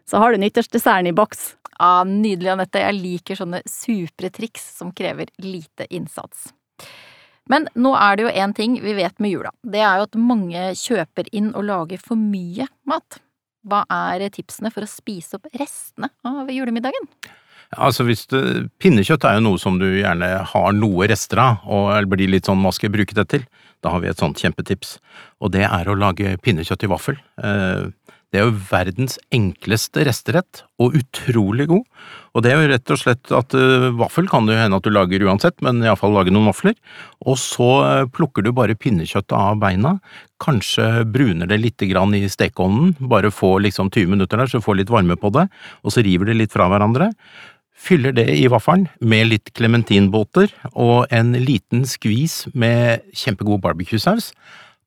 så 0.10 0.24
har 0.24 0.34
du 0.34 0.42
nyttårsdesserten 0.42 1.12
i 1.12 1.16
boks. 1.16 1.54
Ja, 1.80 2.04
nydelig, 2.04 2.50
Anette. 2.52 2.82
Jeg 2.84 2.98
liker 2.98 3.40
sånne 3.40 3.62
supre 3.70 4.32
triks 4.36 4.66
som 4.76 4.92
krever 4.96 5.30
lite 5.40 5.88
innsats. 5.96 6.50
Men 7.50 7.66
nå 7.74 7.96
er 7.98 8.18
det 8.18 8.28
jo 8.28 8.36
én 8.44 8.54
ting 8.56 8.78
vi 8.84 8.94
vet 8.98 9.18
med 9.20 9.34
jula. 9.34 9.52
Det 9.66 9.82
er 9.82 10.00
jo 10.00 10.08
at 10.08 10.20
mange 10.22 10.70
kjøper 10.78 11.32
inn 11.36 11.52
og 11.56 11.66
lager 11.66 12.02
for 12.02 12.20
mye 12.20 12.70
mat. 12.90 13.20
Hva 13.68 13.84
er 13.92 14.30
tipsene 14.34 14.72
for 14.72 14.86
å 14.86 14.90
spise 14.90 15.40
opp 15.40 15.50
restene 15.60 16.12
av 16.26 16.50
julemiddagen? 16.54 17.10
Altså 17.78 18.06
hvis 18.08 18.24
du, 18.32 18.40
Pinnekjøtt 18.82 19.28
er 19.30 19.38
jo 19.38 19.46
noe 19.46 19.60
som 19.62 19.76
du 19.78 19.86
gjerne 19.86 20.30
har 20.52 20.72
noe 20.74 21.10
rester 21.10 21.42
av, 21.44 21.66
og 21.70 22.08
blir 22.10 22.32
litt 22.32 22.50
sånn 22.50 22.64
hva 22.66 22.72
skal 22.74 22.90
jeg 22.90 22.96
bruke 22.96 23.18
det 23.18 23.28
til? 23.30 23.44
Da 23.84 23.94
har 23.94 24.02
vi 24.02 24.10
et 24.10 24.20
sånt 24.20 24.42
kjempetips, 24.42 24.98
og 25.40 25.54
det 25.54 25.68
er 25.68 25.90
å 25.90 25.98
lage 25.98 26.34
pinnekjøtt 26.44 26.88
i 26.88 26.90
vaffel. 26.90 27.20
Eh, 27.44 28.16
det 28.30 28.40
er 28.40 28.46
jo 28.46 28.58
verdens 28.70 29.18
enkleste 29.34 30.04
resterett, 30.06 30.62
og 30.78 30.94
utrolig 31.00 31.66
god. 31.72 31.86
Og 32.38 32.44
det 32.46 32.52
er 32.52 32.60
jo 32.62 32.70
rett 32.70 32.94
og 32.94 33.00
slett 33.02 33.32
at 33.34 33.56
uh, 33.58 33.90
vaffel 33.98 34.30
kan 34.30 34.46
det 34.46 34.54
jo 34.54 34.62
hende 34.62 34.78
at 34.78 34.86
du 34.86 34.92
lager 34.94 35.26
uansett, 35.26 35.58
men 35.66 35.82
iallfall 35.82 36.14
lage 36.14 36.34
noen 36.34 36.52
vafler. 36.52 36.78
Og 37.26 37.40
så 37.42 37.70
uh, 37.82 38.06
plukker 38.14 38.46
du 38.46 38.52
bare 38.54 38.78
pinnekjøttet 38.78 39.34
av 39.34 39.58
beina, 39.64 39.96
kanskje 40.44 41.08
bruner 41.10 41.50
det 41.50 41.58
litt 41.64 41.88
grann 41.90 42.14
i 42.14 42.28
stekeovnen, 42.30 42.94
bare 43.10 43.34
få 43.34 43.56
liksom 43.66 43.90
20 43.90 44.14
minutter 44.14 44.38
der 44.38 44.52
så 44.52 44.62
du 44.62 44.68
får 44.68 44.84
litt 44.84 44.94
varme 44.94 45.18
på 45.20 45.34
det, 45.34 45.50
og 45.82 45.96
så 45.96 46.06
river 46.06 46.30
det 46.30 46.38
litt 46.38 46.54
fra 46.54 46.70
hverandre. 46.70 47.10
Fyller 47.80 48.14
det 48.14 48.28
i 48.36 48.48
vaffelen 48.52 48.90
med 49.02 49.30
litt 49.32 49.54
klementinbåter 49.56 50.52
og 50.76 51.08
en 51.16 51.32
liten 51.40 51.86
skvis 51.88 52.44
med 52.54 53.06
kjempegod 53.16 53.64
barbecuesaus 53.64 54.34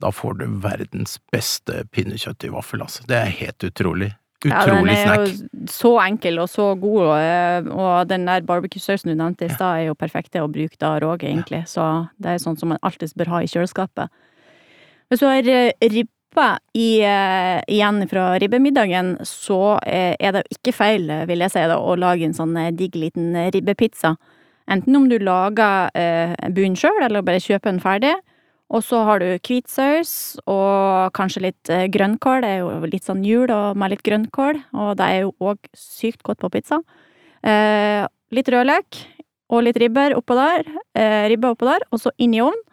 da 0.02 0.10
får 0.14 0.40
du 0.40 0.46
verdens 0.64 1.18
beste 1.32 1.84
pinnekjøtt 1.94 2.48
i 2.48 2.52
vaffel, 2.52 2.84
altså. 2.84 3.06
Det 3.08 3.18
er 3.18 3.32
helt 3.42 3.66
utrolig. 3.68 4.12
Utrolig 4.42 4.96
ja, 4.96 5.02
snack. 5.04 5.26
Den 5.26 5.50
er 5.50 5.60
jo 5.62 5.68
så 5.70 5.92
enkel 6.02 6.40
og 6.42 6.48
så 6.50 6.72
god, 6.74 7.02
og, 7.06 7.18
eh, 7.22 8.00
den 8.10 8.26
der 8.26 8.46
barbecue-sausen 8.46 9.12
du 9.12 9.14
nevnte 9.14 9.46
i 9.46 9.52
stad, 9.52 9.78
er 9.78 9.92
jo 9.92 9.98
perfekt 9.98 10.38
å 10.40 10.48
bruke 10.50 10.80
da 10.82 10.96
òg, 10.98 11.22
egentlig. 11.22 11.62
Så 11.70 11.86
det 12.18 12.34
er 12.34 12.42
sånn 12.42 12.58
som 12.58 12.74
man 12.74 12.82
alltid 12.82 13.14
bør 13.18 13.36
ha 13.36 13.44
i 13.44 13.52
kjøleskapet. 13.52 14.10
Hvis 15.12 15.22
du 15.22 15.28
har 15.28 15.44
ribba 15.44 16.10
ribbe 16.32 16.58
i, 16.72 17.04
uh, 17.04 17.60
igjen 17.68 18.08
fra 18.08 18.38
ribbemiddagen, 18.38 19.18
så 19.22 19.78
er 19.84 20.32
det 20.32 20.44
ikke 20.50 20.72
feil, 20.72 21.10
vil 21.26 21.40
jeg 21.40 21.50
si, 21.50 21.60
da, 21.68 21.78
å 21.78 21.96
lage 21.96 22.24
en 22.24 22.34
sånn 22.34 22.56
digg 22.76 22.94
liten 22.96 23.34
ribbepizza. 23.52 24.16
Enten 24.70 24.96
om 24.96 25.08
du 25.08 25.18
lager 25.18 25.90
eh, 25.94 26.34
bunnen 26.48 26.76
sjøl, 26.76 27.02
eller 27.02 27.22
bare 27.22 27.40
kjøper 27.42 27.72
den 27.72 27.80
ferdig. 27.82 28.14
Og 28.72 28.80
så 28.84 29.02
har 29.04 29.20
du 29.20 29.28
hvitsaus 29.36 30.40
og 30.48 31.12
kanskje 31.16 31.44
litt 31.46 31.72
eh, 31.72 31.88
grønnkål. 31.92 32.40
Det 32.44 32.50
er 32.50 32.62
jo 32.62 32.88
litt 32.88 33.08
sånn 33.08 33.24
jul 33.26 33.50
og 33.52 33.76
med 33.78 33.92
litt 33.92 34.04
grønnkål, 34.06 34.62
og 34.72 34.94
det 35.00 35.08
er 35.08 35.24
jo 35.26 35.34
òg 35.44 35.60
sykt 35.76 36.22
godt 36.24 36.40
på 36.40 36.50
pizza. 36.54 36.80
Eh, 37.44 38.06
litt 38.32 38.48
rødløk 38.48 39.02
og 39.52 39.66
litt 39.66 39.80
ribber 39.80 40.16
oppå 40.16 40.36
der, 40.38 40.64
eh, 40.96 41.26
ribbe 41.28 41.52
oppå 41.52 41.68
der, 41.68 41.84
og 41.92 42.00
så 42.00 42.14
inn 42.16 42.32
i 42.34 42.40
ovnen. 42.40 42.64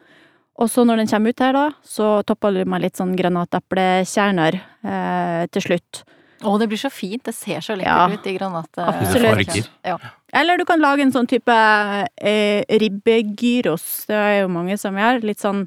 Og 0.59 0.67
så 0.67 0.83
når 0.83 0.97
den 0.99 1.07
kommer 1.07 1.31
ut 1.31 1.39
her, 1.39 1.53
da, 1.55 1.65
så 1.83 2.07
topper 2.27 2.51
du 2.51 2.65
med 2.67 2.83
litt 2.83 2.99
sånn 2.99 3.13
granateplekjerner 3.15 4.57
eh, 4.59 5.43
til 5.55 5.63
slutt. 5.63 6.01
Å, 6.43 6.55
det 6.59 6.67
blir 6.71 6.79
så 6.79 6.91
fint. 6.91 7.23
Det 7.23 7.35
ser 7.35 7.63
så 7.63 7.75
lekkert 7.79 8.15
ja, 8.15 8.19
ut 8.19 8.27
i 8.27 8.33
granat. 8.35 8.81
Absolutt. 8.83 9.69
Ja. 9.87 9.95
Eller 10.33 10.59
du 10.59 10.65
kan 10.67 10.81
lage 10.81 11.01
en 11.05 11.13
sånn 11.13 11.29
type 11.29 11.53
eh, 11.53 12.61
ribbegyros. 12.81 13.85
Det 14.09 14.17
er 14.17 14.35
jo 14.43 14.51
mange 14.53 14.77
som 14.77 14.97
gjør. 14.99 15.23
Litt 15.25 15.41
sånn 15.41 15.63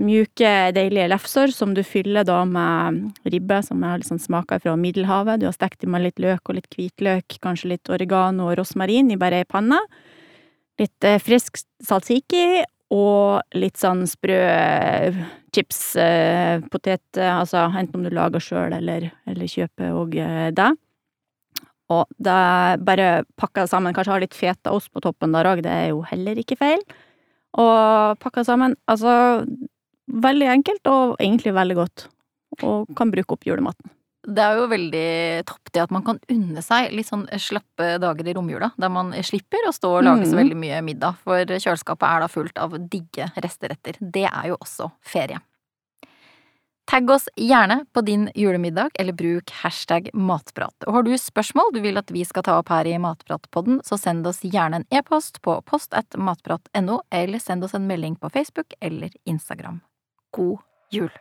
mjuke, 0.00 0.50
deilige 0.76 1.08
lefser 1.12 1.52
som 1.52 1.74
du 1.76 1.82
fyller 1.84 2.24
da 2.24 2.42
med 2.48 3.28
ribbe 3.28 3.60
som 3.64 3.82
er 3.84 4.00
liksom 4.00 4.20
smaker 4.20 4.62
fra 4.62 4.76
Middelhavet. 4.80 5.40
Du 5.40 5.48
har 5.48 5.56
stekt 5.56 5.84
dem 5.84 5.94
med 5.94 6.04
litt 6.06 6.20
løk 6.22 6.48
og 6.48 6.60
litt 6.60 6.76
hvitløk, 6.76 7.40
kanskje 7.44 7.74
litt 7.74 7.92
oregano 7.92 8.50
og 8.50 8.58
rosmarin 8.60 9.12
i 9.12 9.18
bare 9.20 9.42
ei 9.42 9.48
panne. 9.48 9.80
Litt 10.80 11.08
eh, 11.08 11.20
frisk 11.20 11.60
salsiki 11.84 12.62
og 12.90 13.56
litt 13.56 13.78
sånn 13.78 14.06
sprø 14.10 14.40
chips, 15.54 15.96
eh, 15.96 16.60
potet, 16.70 17.16
eh, 17.16 17.38
altså 17.40 17.66
enten 17.76 18.00
om 18.00 18.06
du 18.06 18.10
lager 18.14 18.42
sjøl 18.42 18.74
eller, 18.76 19.10
eller 19.26 19.50
kjøper 19.50 19.96
òg 19.98 20.16
eh, 20.22 20.48
det. 20.54 20.70
Og 21.90 22.06
det 22.22 22.32
er 22.32 22.82
bare 22.86 23.08
pakka 23.40 23.66
sammen, 23.70 23.94
kanskje 23.96 24.14
ha 24.14 24.20
litt 24.22 24.36
fetaost 24.36 24.92
på 24.94 25.02
toppen 25.02 25.34
der 25.34 25.48
òg, 25.50 25.62
det 25.66 25.72
er 25.74 25.88
jo 25.90 26.04
heller 26.06 26.38
ikke 26.38 26.58
feil. 26.60 26.82
Og 27.58 28.18
pakka 28.22 28.44
sammen, 28.46 28.76
altså 28.90 29.42
veldig 30.10 30.50
enkelt 30.54 30.90
og 30.90 31.16
egentlig 31.18 31.54
veldig 31.56 31.78
godt. 31.80 32.06
Og 32.66 32.92
kan 32.98 33.10
bruke 33.10 33.34
opp 33.34 33.46
julematen. 33.46 33.90
Det 34.20 34.42
er 34.44 34.58
jo 34.58 34.66
veldig 34.68 35.10
topp 35.48 35.70
det 35.72 35.80
at 35.80 35.92
man 35.94 36.02
kan 36.04 36.18
unne 36.30 36.62
seg 36.62 36.90
litt 36.92 37.08
sånn 37.08 37.24
slappe 37.40 37.94
dager 38.02 38.28
i 38.28 38.34
romjula, 38.36 38.68
der 38.76 38.92
man 38.92 39.14
slipper 39.24 39.64
å 39.66 39.72
stå 39.72 39.94
og 39.96 40.04
lage 40.04 40.26
så 40.26 40.34
mm. 40.36 40.40
veldig 40.42 40.58
mye 40.60 40.80
middag, 40.84 41.22
for 41.24 41.40
kjøleskapet 41.48 42.06
er 42.06 42.20
da 42.22 42.28
fullt 42.30 42.60
av 42.60 42.76
digge 42.92 43.30
resteretter. 43.40 43.96
Det 44.00 44.26
er 44.28 44.50
jo 44.52 44.60
også 44.60 44.90
ferie. 45.00 45.40
Tagg 46.90 47.10
oss 47.10 47.28
gjerne 47.36 47.84
på 47.92 48.00
din 48.00 48.30
julemiddag, 48.34 48.90
eller 48.94 49.12
bruk 49.12 49.50
hashtag 49.50 50.10
matprat. 50.14 50.74
Og 50.86 50.92
har 50.92 51.02
du 51.06 51.12
spørsmål 51.18 51.70
du 51.74 51.78
vil 51.84 52.00
at 52.00 52.10
vi 52.10 52.24
skal 52.26 52.42
ta 52.42 52.56
opp 52.58 52.72
her 52.74 52.90
i 52.90 52.96
Matpratpodden, 52.98 53.78
så 53.86 53.94
send 53.94 54.26
oss 54.26 54.42
gjerne 54.42 54.82
en 54.82 54.88
e-post 54.90 55.38
på 55.46 55.54
post 55.62 55.94
eller 55.94 57.38
send 57.38 57.64
oss 57.64 57.78
en 57.78 57.86
melding 57.86 58.18
på 58.18 58.34
Facebook 58.34 58.74
eller 58.80 59.14
Instagram. 59.22 59.80
God 60.34 60.58
jul! 60.90 61.14